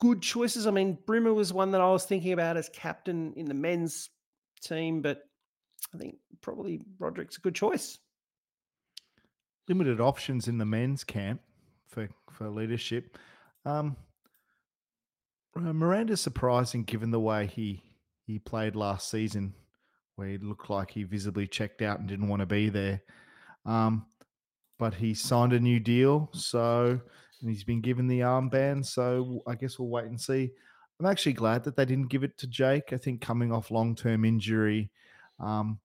good 0.00 0.22
choices. 0.22 0.66
I 0.66 0.70
mean, 0.70 0.98
Brimmer 1.06 1.34
was 1.34 1.52
one 1.52 1.70
that 1.72 1.80
I 1.80 1.90
was 1.90 2.04
thinking 2.04 2.32
about 2.32 2.56
as 2.56 2.68
captain 2.68 3.32
in 3.36 3.46
the 3.46 3.54
men's 3.54 4.10
team, 4.62 5.02
but 5.02 5.22
I 5.94 5.98
think 5.98 6.16
probably 6.40 6.80
Roderick's 6.98 7.38
a 7.38 7.40
good 7.40 7.54
choice. 7.54 7.98
Limited 9.68 10.00
options 10.00 10.48
in 10.48 10.58
the 10.58 10.64
men's 10.64 11.04
camp 11.04 11.40
for, 11.88 12.08
for 12.30 12.48
leadership. 12.48 13.18
Um, 13.64 13.96
Uh, 15.56 15.72
Miranda's 15.72 16.20
surprising 16.20 16.84
given 16.84 17.10
the 17.10 17.20
way 17.20 17.46
he 17.46 17.82
he 18.26 18.38
played 18.38 18.76
last 18.76 19.08
season, 19.08 19.54
where 20.16 20.28
he 20.28 20.38
looked 20.38 20.68
like 20.68 20.90
he 20.90 21.04
visibly 21.04 21.46
checked 21.46 21.80
out 21.80 21.98
and 21.98 22.06
didn't 22.06 22.28
want 22.28 22.40
to 22.40 22.46
be 22.46 22.68
there. 22.68 23.00
Um, 23.64 24.04
but 24.78 24.94
he 24.94 25.14
signed 25.14 25.54
a 25.54 25.60
new 25.60 25.80
deal, 25.80 26.28
so 26.34 27.00
and 27.46 27.54
he's 27.54 27.64
been 27.64 27.80
given 27.80 28.08
the 28.08 28.20
armband. 28.20 28.84
So 28.84 29.40
I 29.46 29.54
guess 29.54 29.78
we'll 29.78 29.88
wait 29.88 30.06
and 30.06 30.20
see. 30.20 30.50
I'm 30.98 31.06
actually 31.06 31.34
glad 31.34 31.62
that 31.64 31.76
they 31.76 31.84
didn't 31.84 32.08
give 32.08 32.24
it 32.24 32.36
to 32.38 32.48
Jake. 32.48 32.92
I 32.92 32.96
think 32.96 33.20
coming 33.20 33.52
off 33.52 33.70
long 33.70 33.94
term 33.94 34.24
injury, 34.24 34.90
um, 35.38 35.78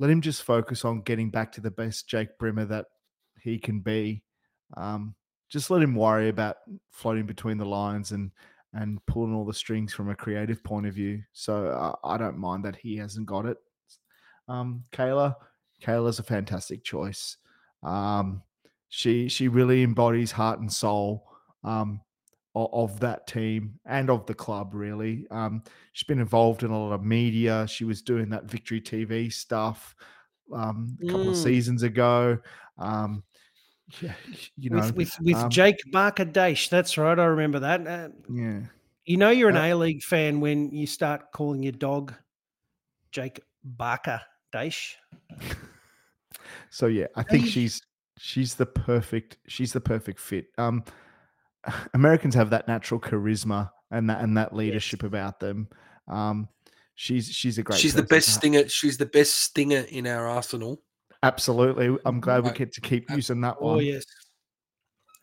let 0.00 0.10
him 0.10 0.20
just 0.20 0.42
focus 0.42 0.84
on 0.84 1.02
getting 1.02 1.30
back 1.30 1.52
to 1.52 1.60
the 1.60 1.70
best 1.70 2.08
Jake 2.08 2.36
Brimmer 2.36 2.64
that 2.64 2.86
he 3.40 3.60
can 3.60 3.78
be. 3.78 4.24
Um, 4.76 5.14
just 5.48 5.70
let 5.70 5.82
him 5.82 5.94
worry 5.94 6.30
about 6.30 6.56
floating 6.90 7.26
between 7.26 7.58
the 7.58 7.64
lines 7.64 8.10
and 8.10 8.32
and 8.72 8.98
pulling 9.06 9.32
all 9.32 9.44
the 9.44 9.54
strings 9.54 9.94
from 9.94 10.10
a 10.10 10.16
creative 10.16 10.64
point 10.64 10.86
of 10.86 10.94
view. 10.94 11.22
So 11.32 11.68
uh, 11.68 11.94
I 12.02 12.16
don't 12.16 12.38
mind 12.38 12.64
that 12.64 12.74
he 12.74 12.96
hasn't 12.96 13.26
got 13.26 13.46
it. 13.46 13.58
Um, 14.48 14.82
Kayla, 14.90 15.36
Kayla's 15.80 16.18
a 16.18 16.24
fantastic 16.24 16.82
choice. 16.82 17.36
Um, 17.84 18.42
she 18.94 19.28
she 19.28 19.48
really 19.48 19.82
embodies 19.82 20.30
heart 20.30 20.60
and 20.60 20.72
soul 20.72 21.26
um, 21.64 22.00
of, 22.54 22.68
of, 22.72 23.00
that 23.00 23.26
team 23.26 23.80
and 23.84 24.08
of 24.08 24.24
the 24.26 24.34
club. 24.34 24.72
Really, 24.72 25.26
um, 25.32 25.64
she's 25.92 26.06
been 26.06 26.20
involved 26.20 26.62
in 26.62 26.70
a 26.70 26.78
lot 26.78 26.92
of 26.92 27.02
media. 27.02 27.66
She 27.66 27.84
was 27.84 28.02
doing 28.02 28.28
that 28.30 28.44
Victory 28.44 28.80
TV 28.80 29.32
stuff 29.32 29.96
um, 30.54 30.96
a 31.02 31.06
couple 31.06 31.24
mm. 31.24 31.30
of 31.30 31.36
seasons 31.36 31.82
ago. 31.82 32.38
Um, 32.78 33.24
yeah, 34.00 34.12
you 34.56 34.70
know, 34.70 34.76
with 34.76 34.94
with, 34.94 35.16
with 35.22 35.36
um 35.36 35.50
Jake 35.50 35.80
Barker 35.90 36.24
Dash. 36.24 36.68
That's 36.68 36.96
right. 36.96 37.18
I 37.18 37.24
remember 37.24 37.58
that. 37.58 37.84
Uh, 37.84 38.08
yeah. 38.32 38.60
You 39.06 39.16
know 39.16 39.30
you're 39.30 39.50
an 39.50 39.56
uh, 39.56 39.64
A 39.64 39.74
League 39.74 40.04
fan 40.04 40.38
when 40.38 40.70
you 40.70 40.86
start 40.86 41.32
calling 41.32 41.64
your 41.64 41.72
dog 41.72 42.14
Jake 43.10 43.40
Barker 43.64 44.20
Dash. 44.52 44.96
so 46.70 46.86
yeah, 46.86 47.06
I 47.16 47.24
think 47.24 47.46
she's 47.46 47.82
she's 48.18 48.54
the 48.54 48.66
perfect 48.66 49.38
she's 49.46 49.72
the 49.72 49.80
perfect 49.80 50.18
fit. 50.20 50.46
Um, 50.58 50.84
Americans 51.94 52.34
have 52.34 52.50
that 52.50 52.68
natural 52.68 53.00
charisma 53.00 53.70
and 53.90 54.08
that 54.10 54.22
and 54.22 54.36
that 54.36 54.54
leadership 54.54 55.02
yes. 55.02 55.08
about 55.08 55.40
them. 55.40 55.68
Um, 56.08 56.48
she's 56.94 57.28
she's 57.28 57.58
a 57.58 57.62
great. 57.62 57.78
She's 57.78 57.94
the 57.94 58.02
best 58.02 58.34
stinger. 58.34 58.68
She's 58.68 58.98
the 58.98 59.06
best 59.06 59.34
stinger 59.34 59.84
in 59.88 60.06
our 60.06 60.26
arsenal. 60.26 60.82
Absolutely. 61.22 61.96
I'm 62.04 62.20
glad 62.20 62.44
we 62.44 62.50
get 62.50 62.72
to 62.74 62.82
keep 62.82 63.10
using 63.10 63.40
that 63.40 63.56
oh, 63.58 63.64
one. 63.64 63.76
Oh, 63.76 63.80
yes. 63.80 64.04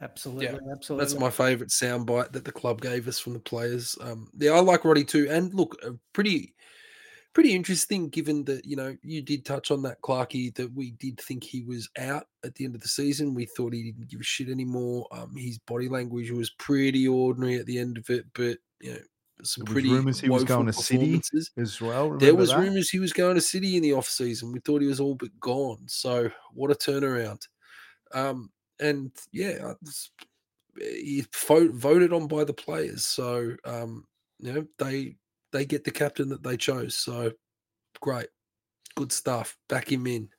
Absolutely. 0.02 0.46
Yeah, 0.46 0.58
absolutely. 0.72 1.06
That's 1.06 1.20
my 1.20 1.30
favourite 1.30 1.70
soundbite 1.70 2.32
that 2.32 2.44
the 2.44 2.52
club 2.52 2.82
gave 2.82 3.08
us 3.08 3.20
from 3.20 3.34
the 3.34 3.39
players. 3.39 3.96
Um, 4.02 4.28
yeah, 4.36 4.54
I 4.54 4.60
like 4.62 4.84
Roddy 4.84 5.04
too. 5.04 5.28
And 5.30 5.54
look, 5.54 5.80
pretty 6.12 6.56
pretty 7.34 7.53
interesting 7.55 8.09
given 8.09 8.43
that, 8.45 8.65
you 8.65 8.75
know, 8.75 8.95
you 9.01 9.21
did 9.21 9.45
touch 9.45 9.71
on 9.71 9.82
that, 9.84 10.01
Clarky, 10.01 10.53
that 10.55 10.73
we 10.73 10.91
did 10.91 11.19
think 11.19 11.43
he 11.43 11.61
was 11.61 11.89
out 11.97 12.27
at 12.43 12.55
the 12.55 12.65
end 12.65 12.75
of 12.75 12.82
the 12.82 12.88
season. 12.88 13.34
We 13.34 13.45
thought 13.45 13.73
he 13.73 13.84
didn't 13.84 14.09
give 14.09 14.19
a 14.19 14.23
shit 14.23 14.49
anymore. 14.49 15.07
Um, 15.11 15.36
his 15.36 15.59
body 15.59 15.89
language 15.89 16.32
was 16.32 16.49
pretty 16.51 17.07
ordinary 17.07 17.57
at 17.57 17.65
the 17.65 17.79
end 17.79 17.97
of 17.97 18.09
it, 18.09 18.25
but, 18.34 18.57
you 18.82 18.93
know, 18.93 18.99
some 19.43 19.65
pretty 19.65 19.89
rumors 19.89 20.19
he 20.19 20.29
was 20.29 20.43
going 20.43 20.67
to 20.67 20.73
City 20.73 21.21
as 21.57 21.82
well. 21.82 22.05
Remember 22.05 22.25
there 22.25 22.36
was 22.36 22.49
that? 22.49 22.59
rumors 22.59 22.89
he 22.89 22.99
was 22.99 23.13
going 23.13 23.36
to 23.36 23.41
City 23.41 23.75
in 23.75 23.82
the 23.82 23.93
off 23.93 24.07
season. 24.07 24.51
We 24.51 24.59
thought 24.59 24.82
he 24.82 24.88
was 24.88 24.99
all 24.99 25.15
but 25.15 25.32
gone. 25.39 25.84
So 25.88 26.29
what 26.53 26.71
a 26.71 26.75
turnaround! 26.75 27.41
Um, 28.13 28.51
and 28.79 29.11
yeah, 29.32 29.73
he 30.77 31.25
voted 31.34 32.13
on 32.13 32.27
by 32.27 32.43
the 32.43 32.53
players. 32.53 33.05
So 33.05 33.55
um, 33.65 34.05
you 34.39 34.53
know 34.53 34.65
they 34.77 35.15
they 35.52 35.66
get 35.66 35.84
the 35.84 35.91
captain 35.91 36.30
that 36.30 36.43
they 36.43 36.58
chose. 36.58 36.95
So 36.95 37.32
great, 37.99 38.28
good 38.95 39.12
stuff. 39.12 39.58
Back 39.70 39.91
him 39.91 40.08
in. 40.08 40.30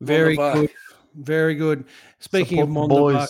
Very 0.00 0.36
good. 0.36 0.70
Very 1.14 1.54
good. 1.54 1.84
Speaking 2.20 2.58
Support 2.58 2.68
of 2.68 2.90
Mondavak, 2.90 3.28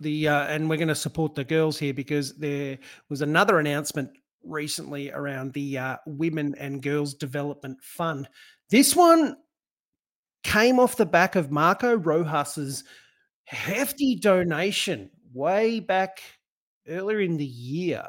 the 0.00 0.28
uh, 0.28 0.44
and 0.44 0.68
we're 0.68 0.76
going 0.76 0.88
to 0.88 0.94
support 0.94 1.34
the 1.34 1.44
girls 1.44 1.78
here 1.78 1.92
because 1.92 2.36
there 2.36 2.78
was 3.10 3.22
another 3.22 3.58
announcement 3.58 4.10
recently 4.44 5.10
around 5.10 5.52
the 5.52 5.76
uh, 5.78 5.96
Women 6.06 6.54
and 6.58 6.82
Girls 6.82 7.14
Development 7.14 7.76
Fund. 7.82 8.28
This 8.70 8.96
one 8.96 9.36
came 10.42 10.78
off 10.78 10.96
the 10.96 11.06
back 11.06 11.36
of 11.36 11.50
Marco 11.50 11.98
Rojas's 11.98 12.84
hefty 13.44 14.14
donation 14.14 15.10
way 15.32 15.80
back 15.80 16.20
earlier 16.88 17.20
in 17.20 17.36
the 17.36 17.44
year. 17.44 18.02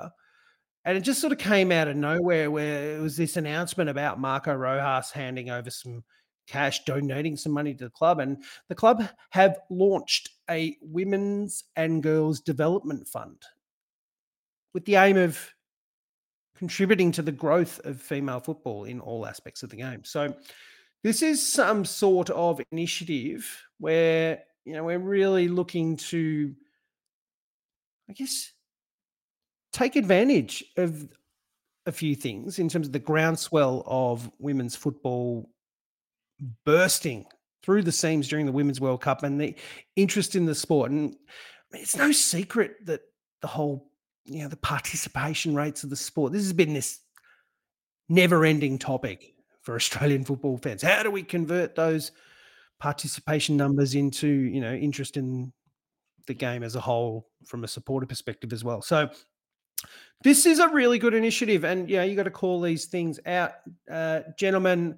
And 0.86 0.98
it 0.98 1.02
just 1.02 1.20
sort 1.22 1.34
of 1.34 1.40
came 1.40 1.72
out 1.72 1.88
of 1.88 1.96
nowhere 1.96 2.50
where 2.50 2.96
it 2.96 3.02
was 3.02 3.18
this 3.18 3.38
announcement 3.38 3.90
about 3.90 4.20
Marco 4.20 4.54
Rojas 4.54 5.12
handing 5.12 5.50
over 5.50 5.70
some 5.70 6.04
cash, 6.48 6.84
donating 6.86 7.38
some 7.38 7.52
money 7.52 7.74
to 7.76 7.86
the 7.86 7.90
club. 7.92 8.20
And 8.20 8.44
the 8.70 8.76
club 8.76 9.04
have 9.32 9.60
launched 9.70 10.30
a 10.50 10.78
women's 10.82 11.64
and 11.76 12.02
girls 12.02 12.40
development 12.40 13.08
fund 13.08 13.44
with 14.74 14.86
the 14.86 14.96
aim 14.96 15.18
of 15.18 15.54
contributing 16.58 17.12
to 17.14 17.22
the 17.22 17.32
growth 17.32 17.80
of 17.86 18.02
female 18.02 18.40
football 18.40 18.84
in 18.84 19.00
all 19.00 19.26
aspects 19.26 19.64
of 19.64 19.70
the 19.70 19.78
game. 19.78 20.04
So 20.04 20.36
this 21.04 21.22
is 21.22 21.46
some 21.46 21.86
sort 21.86 22.30
of 22.30 22.62
initiative 22.72 23.64
where 23.80 24.44
you 24.66 24.74
know 24.74 24.84
we're 24.84 25.00
really 25.00 25.48
looking 25.48 25.96
to 25.98 26.54
I 28.10 28.14
guess 28.14 28.52
take 29.72 29.96
advantage 29.96 30.64
of 30.78 31.08
a 31.86 31.92
few 31.92 32.16
things 32.16 32.60
in 32.60 32.70
terms 32.70 32.88
of 32.88 32.94
the 32.94 33.00
groundswell 33.00 33.84
of 33.86 34.30
women's 34.40 34.76
football 34.76 35.50
bursting 36.66 37.26
through 37.64 37.84
the 37.84 37.92
seams 37.92 38.28
during 38.28 38.46
the 38.46 38.52
Women's 38.52 38.80
World 38.80 39.02
Cup 39.02 39.24
and 39.24 39.40
the 39.40 39.56
interest 39.96 40.36
in 40.36 40.46
the 40.46 40.56
sport. 40.56 40.92
And 40.92 41.16
it's 41.74 41.98
no 41.98 42.12
secret 42.12 42.76
that 42.86 43.02
the 43.42 43.48
whole, 43.48 43.92
you 44.26 44.44
know, 44.44 44.48
the 44.48 44.56
participation 44.58 45.56
rates 45.56 45.84
of 45.84 45.90
the 45.90 45.96
sport, 45.96 46.32
this 46.32 46.44
has 46.44 46.54
been 46.54 46.74
this 46.74 47.00
never 48.08 48.46
ending 48.46 48.78
topic 48.78 49.34
for 49.62 49.76
Australian 49.76 50.24
football 50.24 50.58
fans. 50.58 50.82
How 50.82 51.04
do 51.04 51.12
we 51.12 51.24
convert 51.24 51.76
those 51.76 52.12
participation 52.80 53.58
numbers 53.58 53.96
into, 53.96 54.28
you 54.28 54.62
know, 54.62 54.74
interest 54.74 55.18
in 55.18 55.52
the 56.28 56.34
game 56.34 56.64
as 56.64 56.76
a 56.76 56.82
whole 56.82 57.28
from 57.46 57.64
a 57.64 57.68
supporter 57.68 58.08
perspective 58.08 58.54
as 58.54 58.64
well? 58.64 58.82
So, 58.82 59.10
this 60.24 60.46
is 60.46 60.60
a 60.60 60.70
really 60.70 61.00
good 61.00 61.14
initiative, 61.14 61.64
and 61.64 61.90
yeah, 61.90 62.04
you 62.04 62.16
got 62.16 62.24
to 62.24 62.32
call 62.32 62.62
these 62.62 62.86
things 62.86 63.20
out, 63.26 63.54
uh, 63.92 64.22
gentlemen 64.38 64.98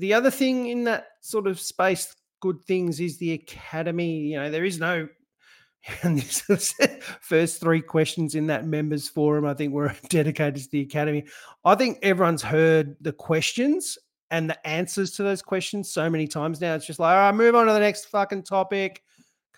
the 0.00 0.14
other 0.14 0.30
thing 0.30 0.66
in 0.66 0.84
that 0.84 1.08
sort 1.20 1.46
of 1.46 1.60
space, 1.60 2.16
good 2.40 2.64
things, 2.64 3.00
is 3.00 3.18
the 3.18 3.32
academy. 3.32 4.18
You 4.18 4.38
know, 4.38 4.50
there 4.50 4.64
is 4.64 4.80
no 4.80 5.08
and 6.02 6.18
this 6.18 6.74
first 7.20 7.60
three 7.60 7.80
questions 7.80 8.34
in 8.34 8.46
that 8.48 8.66
members 8.66 9.08
forum, 9.08 9.46
I 9.46 9.54
think, 9.54 9.72
were 9.72 9.94
dedicated 10.08 10.62
to 10.62 10.70
the 10.70 10.80
academy. 10.80 11.24
I 11.64 11.74
think 11.74 11.98
everyone's 12.02 12.42
heard 12.42 12.96
the 13.00 13.12
questions 13.12 13.98
and 14.30 14.48
the 14.48 14.66
answers 14.66 15.12
to 15.12 15.22
those 15.22 15.42
questions 15.42 15.92
so 15.92 16.08
many 16.08 16.26
times 16.26 16.60
now. 16.60 16.74
It's 16.74 16.86
just 16.86 16.98
like, 16.98 17.14
all 17.14 17.20
right, 17.20 17.34
move 17.34 17.54
on 17.54 17.66
to 17.66 17.72
the 17.72 17.80
next 17.80 18.06
fucking 18.06 18.44
topic. 18.44 19.02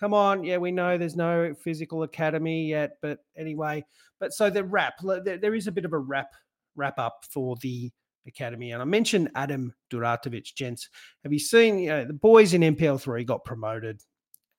Come 0.03 0.13
on. 0.13 0.43
Yeah, 0.43 0.57
we 0.57 0.73
know 0.73 0.97
there's 0.97 1.15
no 1.15 1.53
physical 1.53 2.03
academy 2.03 2.65
yet, 2.65 2.97
but 3.01 3.19
anyway. 3.37 3.85
But 4.19 4.33
so 4.33 4.49
the 4.49 4.65
wrap, 4.65 4.95
there 5.23 5.55
is 5.55 5.67
a 5.67 5.71
bit 5.71 5.85
of 5.85 5.93
a 5.93 5.97
wrap 5.97 6.27
wrap 6.75 6.99
up 6.99 7.23
for 7.29 7.55
the 7.61 7.89
Academy. 8.27 8.71
And 8.71 8.81
I 8.81 8.85
mentioned 8.85 9.31
Adam 9.33 9.73
Duratovic, 9.89 10.55
gents. 10.55 10.89
Have 11.23 11.31
you 11.31 11.39
seen 11.39 11.79
you 11.79 11.87
know, 11.87 12.03
the 12.03 12.11
boys 12.11 12.53
in 12.53 12.59
NPL 12.63 12.99
three 12.99 13.23
got 13.23 13.45
promoted 13.45 14.01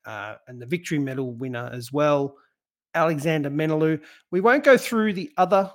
uh, 0.06 0.36
and 0.48 0.58
the 0.62 0.64
victory 0.64 0.98
medal 0.98 1.34
winner 1.34 1.68
as 1.74 1.92
well, 1.92 2.36
Alexander 2.94 3.50
Menelu. 3.50 4.00
We 4.30 4.40
won't 4.40 4.64
go 4.64 4.78
through 4.78 5.12
the 5.12 5.30
other 5.36 5.70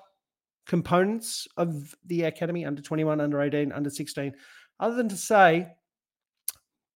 components 0.66 1.48
of 1.58 1.94
the 2.08 2.24
Academy 2.24 2.66
under 2.66 2.82
21, 2.82 3.22
under 3.22 3.40
18, 3.40 3.72
under 3.72 3.92
16, 3.92 4.34
other 4.80 4.96
than 4.96 5.10
to 5.10 5.16
say 5.16 5.68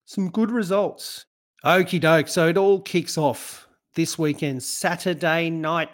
some 0.06 0.32
good 0.32 0.50
results. 0.50 1.28
Okie 1.66 2.00
doke. 2.00 2.28
So 2.28 2.48
it 2.48 2.58
all 2.58 2.82
kicks 2.82 3.18
off 3.18 3.68
this 3.96 4.18
weekend, 4.18 4.64
Saturday 4.64 5.50
night, 5.50 5.90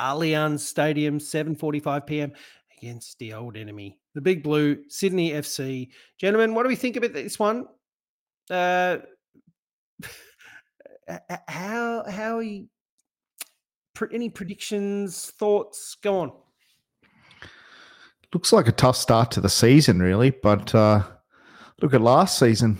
Allianz 0.00 0.60
Stadium, 0.60 1.18
7.45 1.18 2.06
p.m 2.06 2.32
against 2.84 3.18
the 3.18 3.32
old 3.32 3.56
enemy, 3.56 3.98
the 4.14 4.20
Big 4.20 4.42
Blue, 4.42 4.76
Sydney 4.88 5.30
FC. 5.30 5.88
Gentlemen, 6.20 6.54
what 6.54 6.64
do 6.64 6.68
we 6.68 6.76
think 6.76 6.96
about 6.96 7.14
this 7.14 7.38
one? 7.38 7.66
Uh, 8.50 8.98
how 11.48 12.04
how 12.08 12.36
are 12.36 12.42
you? 12.42 12.68
Any 14.12 14.28
predictions, 14.28 15.32
thoughts? 15.38 15.96
Go 16.02 16.18
on. 16.18 16.32
Looks 18.34 18.52
like 18.52 18.68
a 18.68 18.72
tough 18.72 18.96
start 18.96 19.30
to 19.32 19.40
the 19.40 19.48
season, 19.48 20.00
really. 20.00 20.30
But 20.30 20.74
uh, 20.74 21.04
look 21.80 21.94
at 21.94 22.02
last 22.02 22.38
season. 22.38 22.78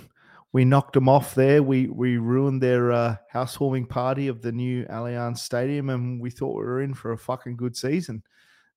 We 0.55 0.64
knocked 0.64 0.92
them 0.92 1.09
off 1.09 1.34
there. 1.34 1.64
We 1.64 1.88
we 1.88 2.16
ruined 2.16 2.62
their 2.62 2.92
uh, 2.92 3.16
housewarming 3.28 3.86
party 3.86 4.28
of 4.28 4.40
the 4.40 4.52
new 4.52 4.84
Allianz 4.86 5.38
Stadium, 5.38 5.90
and 5.90 6.20
we 6.20 6.30
thought 6.30 6.57
we 6.57 6.62
were 6.64 6.80
in 6.80 6.94
for 6.94 7.11
a 7.12 7.18
fucking 7.18 7.57
good 7.57 7.76
season. 7.76 8.22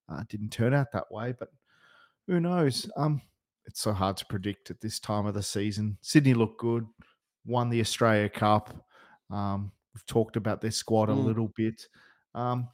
Uh, 0.09 0.23
didn't 0.27 0.49
turn 0.49 0.73
out 0.73 0.91
that 0.91 1.09
way, 1.11 1.35
but 1.37 1.49
who 2.25 2.39
knows? 2.39 2.89
Um, 2.97 3.21
it's 3.67 3.79
so 3.79 3.93
hard 3.93 4.17
to 4.17 4.25
predict 4.25 4.71
at 4.71 4.81
this 4.81 4.99
time 4.99 5.27
of 5.27 5.35
the 5.35 5.43
season. 5.43 5.99
Sydney 6.01 6.33
looked 6.33 6.59
good, 6.59 6.87
won 7.45 7.69
the 7.69 7.79
Australia 7.81 8.27
Cup. 8.27 8.73
Um, 9.29 9.71
we've 9.93 10.05
talked 10.07 10.35
about 10.35 10.61
their 10.61 10.71
squad 10.71 11.09
a 11.09 11.13
Mm. 11.13 11.25
little 11.25 11.49
bit. 11.49 11.87
Um, 12.33 12.69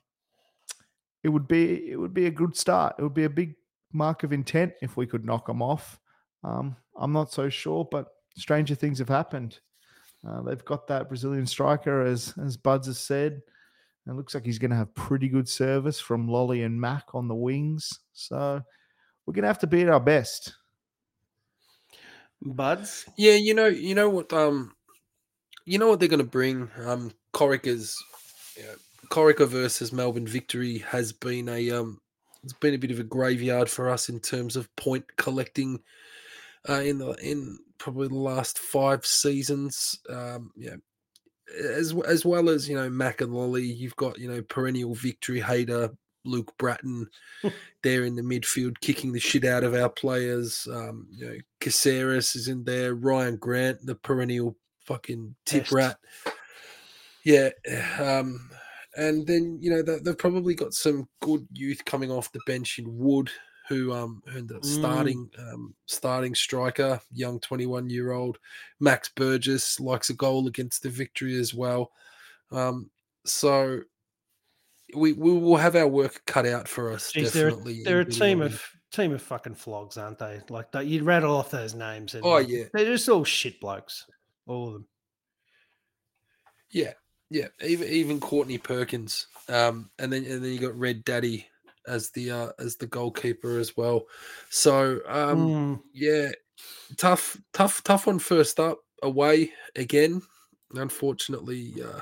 it 1.23 1.29
would 1.29 1.47
be 1.47 1.91
it 1.91 1.97
would 1.97 2.13
be 2.13 2.27
a 2.27 2.31
good 2.31 2.55
start. 2.55 2.95
It 2.97 3.03
would 3.03 3.13
be 3.13 3.25
a 3.25 3.29
big 3.29 3.55
mark 3.91 4.23
of 4.23 4.31
intent 4.31 4.73
if 4.81 4.95
we 4.95 5.05
could 5.05 5.25
knock 5.25 5.47
them 5.47 5.61
off. 5.61 5.99
Um, 6.41 6.77
I'm 6.95 7.11
not 7.11 7.33
so 7.33 7.49
sure, 7.49 7.83
but 7.91 8.07
stranger 8.35 8.75
things 8.75 8.99
have 8.99 9.09
happened. 9.09 9.59
Uh, 10.27 10.41
they've 10.41 10.65
got 10.65 10.87
that 10.87 11.09
Brazilian 11.09 11.45
striker, 11.45 12.01
as 12.01 12.33
as 12.43 12.57
Buds 12.57 12.87
has 12.87 12.99
said. 12.99 13.41
It 14.07 14.13
looks 14.13 14.33
like 14.33 14.45
he's 14.45 14.59
going 14.59 14.71
to 14.71 14.77
have 14.77 14.93
pretty 14.95 15.29
good 15.29 15.47
service 15.47 15.99
from 15.99 16.27
Lolley 16.27 16.65
and 16.65 16.79
Mak 16.79 17.13
on 17.13 17.27
the 17.27 17.35
wings. 17.35 17.99
So 18.11 18.61
we're 19.25 19.33
going 19.33 19.43
to 19.43 19.47
have 19.47 19.59
to 19.59 19.67
be 19.67 19.81
at 19.81 19.89
our 19.89 19.99
best. 19.99 20.53
Buds. 22.41 23.05
Yeah, 23.17 23.35
you 23.35 23.53
know, 23.53 23.67
you 23.67 23.95
know 23.95 24.09
what, 24.09 24.33
um, 24.33 24.75
you 25.65 25.77
know 25.77 25.87
what 25.87 25.99
they're 25.99 26.09
going 26.09 26.19
to 26.19 26.25
bring. 26.25 26.69
Um, 26.85 27.11
Corica's, 27.33 27.97
yeah, 28.57 28.73
Corica 29.07 29.47
versus 29.47 29.93
Melbourne 29.93 30.27
victory 30.27 30.79
has 30.79 31.13
been 31.13 31.47
a 31.47 31.71
um, 31.71 32.01
it's 32.43 32.53
been 32.53 32.73
a 32.73 32.77
bit 32.77 32.91
of 32.91 32.99
a 32.99 33.03
graveyard 33.03 33.69
for 33.69 33.89
us 33.89 34.09
in 34.09 34.19
terms 34.19 34.57
of 34.57 34.73
point 34.75 35.05
collecting. 35.15 35.79
Uh, 36.67 36.81
in 36.81 36.97
the 36.97 37.11
in 37.21 37.59
probably 37.83 38.07
the 38.07 38.15
last 38.15 38.59
five 38.59 39.05
seasons, 39.05 39.99
um, 40.09 40.51
yeah, 40.55 40.75
as 41.75 41.93
as 42.07 42.25
well 42.25 42.49
as 42.49 42.69
you 42.69 42.77
know 42.77 42.89
Mak 42.89 43.19
and 43.19 43.33
Lolley, 43.33 43.75
you've 43.75 43.95
got 43.97 44.17
you 44.17 44.31
know 44.31 44.41
perennial 44.43 44.95
victory 44.95 45.41
hater 45.41 45.89
Luke 46.23 46.53
Brattan 46.57 47.07
there 47.83 48.05
in 48.05 48.15
the 48.15 48.21
midfield, 48.21 48.79
kicking 48.79 49.11
the 49.11 49.19
shit 49.19 49.43
out 49.43 49.65
of 49.65 49.73
our 49.73 49.89
players. 49.89 50.65
Um, 50.71 51.07
you 51.11 51.25
know, 51.25 51.35
Caceres 51.59 52.37
is 52.37 52.47
in 52.47 52.63
there. 52.63 52.95
Rhyan 52.95 53.37
Grant, 53.37 53.85
the 53.85 53.95
perennial 53.95 54.55
fucking 54.85 55.35
tip 55.45 55.63
Best. 55.63 55.73
rat. 55.73 55.97
Yeah, 57.25 57.49
um, 57.99 58.49
and 58.95 59.27
then 59.27 59.59
you 59.61 59.71
know 59.71 59.81
they, 59.81 59.99
they've 59.99 60.17
probably 60.17 60.55
got 60.55 60.73
some 60.73 61.09
good 61.21 61.45
youth 61.51 61.83
coming 61.83 62.11
off 62.11 62.31
the 62.31 62.39
bench 62.47 62.79
in 62.79 62.97
Wood, 62.97 63.29
who 63.73 63.93
um 63.93 64.21
ended 64.35 64.55
up 64.57 64.63
Mm. 64.63 64.79
starting 64.79 65.29
um 65.39 65.73
starting 65.85 66.35
striker, 66.35 67.01
young 67.11 67.39
twenty 67.39 67.65
one 67.65 67.89
year 67.89 68.11
old 68.11 68.37
Max 68.79 69.09
Burgess 69.09 69.79
likes 69.79 70.09
a 70.09 70.13
goal 70.13 70.47
against 70.47 70.83
the 70.83 70.89
victory 70.89 71.39
as 71.39 71.53
well. 71.53 71.91
Um, 72.51 72.89
so 73.25 73.81
we 74.95 75.13
we 75.13 75.31
will 75.33 75.57
have 75.57 75.75
our 75.75 75.87
work 75.87 76.21
cut 76.25 76.45
out 76.45 76.67
for 76.67 76.91
us. 76.91 77.11
Jeez, 77.11 77.31
they're, 77.31 77.49
definitely, 77.49 77.83
they're 77.83 78.01
a 78.01 78.05
team 78.05 78.41
of 78.41 78.61
team 78.91 79.11
of 79.11 79.21
fucking 79.21 79.55
flogs, 79.55 79.97
aren't 79.97 80.19
they? 80.19 80.39
Like 80.49 80.71
that, 80.71 80.85
you'd 80.85 81.01
rattle 81.03 81.35
off 81.35 81.49
those 81.49 81.73
names. 81.73 82.13
And 82.13 82.23
Oh, 82.23 82.37
yeah. 82.37 82.65
they're 82.73 82.85
just 82.85 83.09
all 83.09 83.23
shit 83.23 83.59
blokes, 83.59 84.05
all 84.45 84.67
of 84.67 84.73
them. 84.73 84.87
Yeah, 86.69 86.93
yeah. 87.29 87.47
Even 87.63 87.87
even 87.87 88.19
Courtney 88.19 88.57
Perkins, 88.59 89.27
um, 89.49 89.89
and 89.97 90.13
then 90.13 90.25
and 90.25 90.43
then 90.43 90.51
you 90.51 90.59
got 90.59 90.77
Red 90.77 91.03
Daddy 91.05 91.47
as 91.87 92.09
the 92.11 92.31
uh, 92.31 92.49
as 92.59 92.75
the 92.77 92.87
goalkeeper 92.87 93.57
as 93.59 93.75
well. 93.77 94.03
So 94.49 94.99
um, 95.07 95.47
Mm. 95.47 95.81
yeah, 95.93 96.31
tough, 96.97 97.37
tough, 97.53 97.83
tough 97.83 98.07
one 98.07 98.19
first 98.19 98.59
up 98.59 98.79
away 99.01 99.51
again. 99.75 100.21
Unfortunately, 100.75 101.73
uh, 101.83 101.99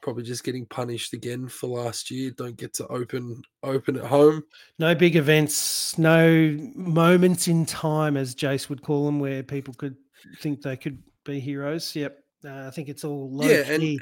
probably 0.00 0.22
just 0.22 0.44
getting 0.44 0.64
punished 0.66 1.12
again 1.12 1.48
for 1.48 1.66
last 1.68 2.10
year. 2.10 2.30
Don't 2.30 2.56
get 2.56 2.72
to 2.74 2.86
open 2.88 3.42
open 3.62 3.96
at 3.96 4.04
home. 4.04 4.42
No 4.78 4.94
big 4.94 5.16
events, 5.16 5.98
no 5.98 6.56
moments 6.74 7.48
in 7.48 7.66
time, 7.66 8.16
as 8.16 8.34
Jace 8.34 8.68
would 8.68 8.82
call 8.82 9.06
them, 9.06 9.20
where 9.20 9.42
people 9.42 9.74
could 9.74 9.96
think 10.40 10.62
they 10.62 10.76
could 10.76 11.02
be 11.24 11.40
heroes. 11.40 11.94
Yep, 11.94 12.18
uh, 12.46 12.66
I 12.68 12.70
think 12.70 12.88
it's 12.88 13.04
all 13.04 13.30
low 13.30 13.46
Yeah, 13.46 13.64
and- 13.68 13.82
key. 13.82 14.00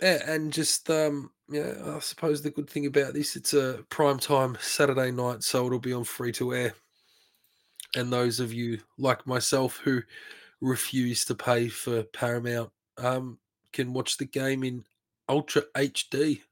Yeah, 0.00 0.30
and 0.30 0.52
just 0.52 0.90
um, 0.90 1.30
yeah, 1.48 1.72
I 1.84 1.98
suppose 2.00 2.42
the 2.42 2.50
good 2.50 2.68
thing 2.68 2.86
about 2.86 3.14
this, 3.14 3.36
it's 3.36 3.54
a 3.54 3.84
prime 3.88 4.18
time 4.18 4.56
Saturday 4.60 5.10
night, 5.10 5.42
so 5.42 5.66
it'll 5.66 5.78
be 5.78 5.92
on 5.92 6.04
free 6.04 6.32
to 6.32 6.54
air. 6.54 6.74
And 7.94 8.12
those 8.12 8.40
of 8.40 8.52
you 8.52 8.80
like 8.98 9.26
myself 9.26 9.78
who 9.78 10.02
refuse 10.60 11.24
to 11.26 11.34
pay 11.34 11.68
for 11.68 12.02
Paramount 12.02 12.70
um, 12.98 13.38
can 13.72 13.92
watch 13.92 14.16
the 14.16 14.24
game 14.26 14.64
in 14.64 14.84
Ultra 15.28 15.62
HD 15.74 16.42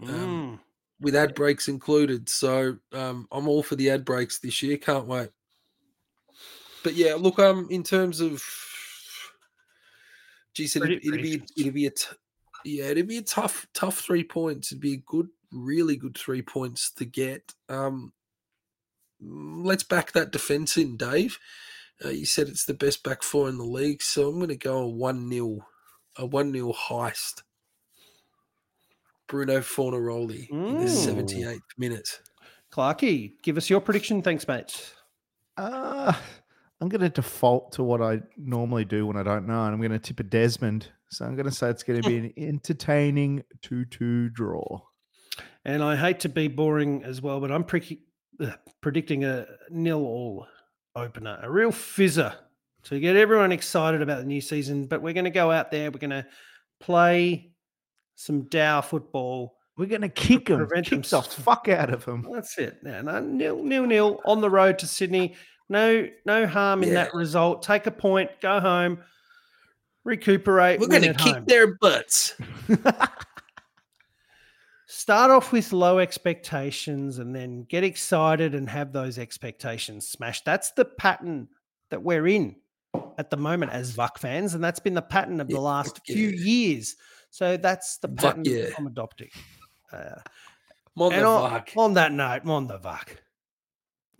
um, 0.00 0.08
Mm. 0.08 0.60
with 1.00 1.14
ad 1.14 1.34
breaks 1.34 1.68
included. 1.68 2.28
So 2.28 2.78
um, 2.92 3.28
I'm 3.30 3.46
all 3.48 3.62
for 3.62 3.76
the 3.76 3.90
ad 3.90 4.04
breaks 4.04 4.38
this 4.38 4.60
year. 4.62 4.76
Can't 4.76 5.06
wait. 5.06 5.30
But 6.82 6.94
yeah, 6.94 7.14
look, 7.14 7.38
um, 7.38 7.68
in 7.70 7.82
terms 7.82 8.20
of, 8.20 8.42
geez, 10.52 10.76
it'd, 10.76 10.90
it'd 10.90 11.22
be 11.22 11.42
it'd 11.56 11.74
be 11.74 11.86
a 11.86 11.90
t- 11.90 12.14
yeah, 12.64 12.86
it'd 12.86 13.08
be 13.08 13.18
a 13.18 13.22
tough 13.22 13.66
tough 13.74 13.98
three 13.98 14.24
points. 14.24 14.72
It'd 14.72 14.80
be 14.80 14.94
a 14.94 15.02
good, 15.06 15.28
really 15.52 15.96
good 15.96 16.16
three 16.16 16.42
points 16.42 16.90
to 16.92 17.04
get. 17.04 17.54
Um, 17.68 18.12
mm, 19.22 19.64
let's 19.64 19.84
back 19.84 20.12
that 20.12 20.32
defense 20.32 20.76
in, 20.76 20.96
Dave. 20.96 21.38
Uh, 22.04 22.08
you 22.08 22.26
said 22.26 22.48
it's 22.48 22.64
the 22.64 22.74
best 22.74 23.02
back 23.02 23.22
four 23.22 23.48
in 23.48 23.58
the 23.58 23.64
league, 23.64 24.02
so 24.02 24.28
I'm 24.28 24.36
going 24.36 24.48
to 24.48 24.56
go 24.56 24.78
a 24.78 24.88
one 24.88 25.30
0 25.30 25.66
a 26.16 26.26
one 26.26 26.52
0 26.52 26.72
heist. 26.72 27.42
Bruno 29.26 29.60
Fornaroli 29.60 30.50
in 30.50 30.78
the 30.78 30.84
78th 30.84 31.60
minute. 31.78 32.20
Clarky, 32.70 33.32
give 33.42 33.56
us 33.56 33.70
your 33.70 33.80
prediction. 33.80 34.20
Thanks, 34.20 34.46
mate. 34.46 34.94
Uh, 35.56 36.12
I'm 36.80 36.88
going 36.88 37.00
to 37.00 37.08
default 37.08 37.72
to 37.72 37.82
what 37.82 38.02
I 38.02 38.20
normally 38.36 38.84
do 38.84 39.06
when 39.06 39.16
I 39.16 39.22
don't 39.22 39.46
know, 39.46 39.64
and 39.64 39.72
I'm 39.72 39.80
going 39.80 39.92
to 39.92 39.98
tip 39.98 40.20
a 40.20 40.24
Desmond. 40.24 40.88
So 41.10 41.24
I'm 41.24 41.36
going 41.36 41.46
to 41.46 41.52
say 41.52 41.70
it's 41.70 41.82
going 41.82 42.02
to 42.02 42.08
be 42.08 42.16
an 42.18 42.32
entertaining 42.36 43.44
2 43.62 43.84
2 43.86 44.30
draw. 44.30 44.80
And 45.64 45.82
I 45.82 45.96
hate 45.96 46.20
to 46.20 46.28
be 46.28 46.48
boring 46.48 47.04
as 47.04 47.22
well, 47.22 47.40
but 47.40 47.50
I'm 47.50 47.64
pre- 47.64 48.02
uh, 48.40 48.52
predicting 48.80 49.24
a 49.24 49.46
nil 49.70 50.02
all 50.02 50.46
opener, 50.94 51.38
a 51.42 51.50
real 51.50 51.70
fizzer 51.70 52.34
to 52.84 53.00
get 53.00 53.16
everyone 53.16 53.52
excited 53.52 54.02
about 54.02 54.18
the 54.18 54.26
new 54.26 54.40
season. 54.40 54.86
But 54.86 55.02
we're 55.02 55.14
going 55.14 55.24
to 55.24 55.30
go 55.30 55.50
out 55.50 55.70
there, 55.70 55.90
we're 55.90 55.98
going 55.98 56.10
to 56.10 56.26
play 56.80 57.52
some 58.14 58.42
Dow 58.42 58.80
football. 58.80 59.56
We're 59.76 59.86
going 59.86 60.02
to 60.02 60.08
kick 60.08 60.46
them, 60.46 60.58
prevent 60.58 60.90
them 60.90 61.02
kick 61.02 61.10
the 61.10 61.22
fuck 61.22 61.68
out 61.68 61.92
of 61.92 62.04
them. 62.04 62.28
That's 62.32 62.58
it. 62.58 62.78
No, 62.82 63.02
no, 63.02 63.20
nil, 63.20 63.64
nil, 63.64 63.86
nil 63.86 64.20
on 64.24 64.40
the 64.40 64.50
road 64.50 64.78
to 64.80 64.86
Sydney. 64.86 65.34
No, 65.68 66.06
no 66.26 66.46
harm 66.46 66.82
in 66.82 66.94
that 66.94 67.14
result. 67.14 67.62
Take 67.62 67.86
a 67.86 67.90
point, 67.90 68.30
go 68.40 68.60
home, 68.60 68.98
recuperate. 70.04 70.80
We're 70.80 70.88
going 70.88 71.02
to 71.02 71.14
kick 71.14 71.34
home. 71.34 71.44
their 71.46 71.74
butts. 71.76 72.34
start 74.86 75.30
off 75.30 75.52
with 75.52 75.72
low 75.72 75.98
expectations 75.98 77.18
and 77.18 77.34
then 77.34 77.64
get 77.64 77.84
excited 77.84 78.54
and 78.54 78.70
have 78.70 78.92
those 78.92 79.18
expectations 79.18 80.08
smashed. 80.08 80.44
That's 80.44 80.70
the 80.72 80.84
pattern 80.84 81.48
that 81.90 82.02
we're 82.02 82.26
in 82.26 82.56
at 83.18 83.30
the 83.30 83.36
moment 83.36 83.72
as 83.72 83.94
VUC 83.94 84.18
fans, 84.18 84.54
and 84.54 84.62
that's 84.62 84.80
been 84.80 84.94
the 84.94 85.02
pattern 85.02 85.40
of 85.40 85.48
the 85.48 85.54
Yeah, 85.54 85.60
last 85.60 85.96
fuck 85.96 86.06
few 86.06 86.28
years. 86.28 86.96
So 87.30 87.56
that's 87.56 87.98
the 87.98 88.08
Fuck 88.08 88.16
pattern 88.18 88.44
yeah. 88.46 88.66
I'm 88.78 88.86
adopting. 88.86 89.30
Uh, 89.92 90.20
Mon 90.96 91.12
and 91.12 91.22
the 91.22 91.26
on, 91.26 91.62
on 91.76 91.94
that 91.94 92.12
note, 92.12 92.46
on 92.46 92.66
the 92.66 92.78
VUC. 92.78 93.16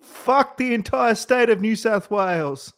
Fuck 0.03 0.57
the 0.57 0.75
entire 0.75 1.15
state 1.15 1.49
of 1.51 1.61
New 1.61 1.77
South 1.77 2.11
Wales. 2.11 2.73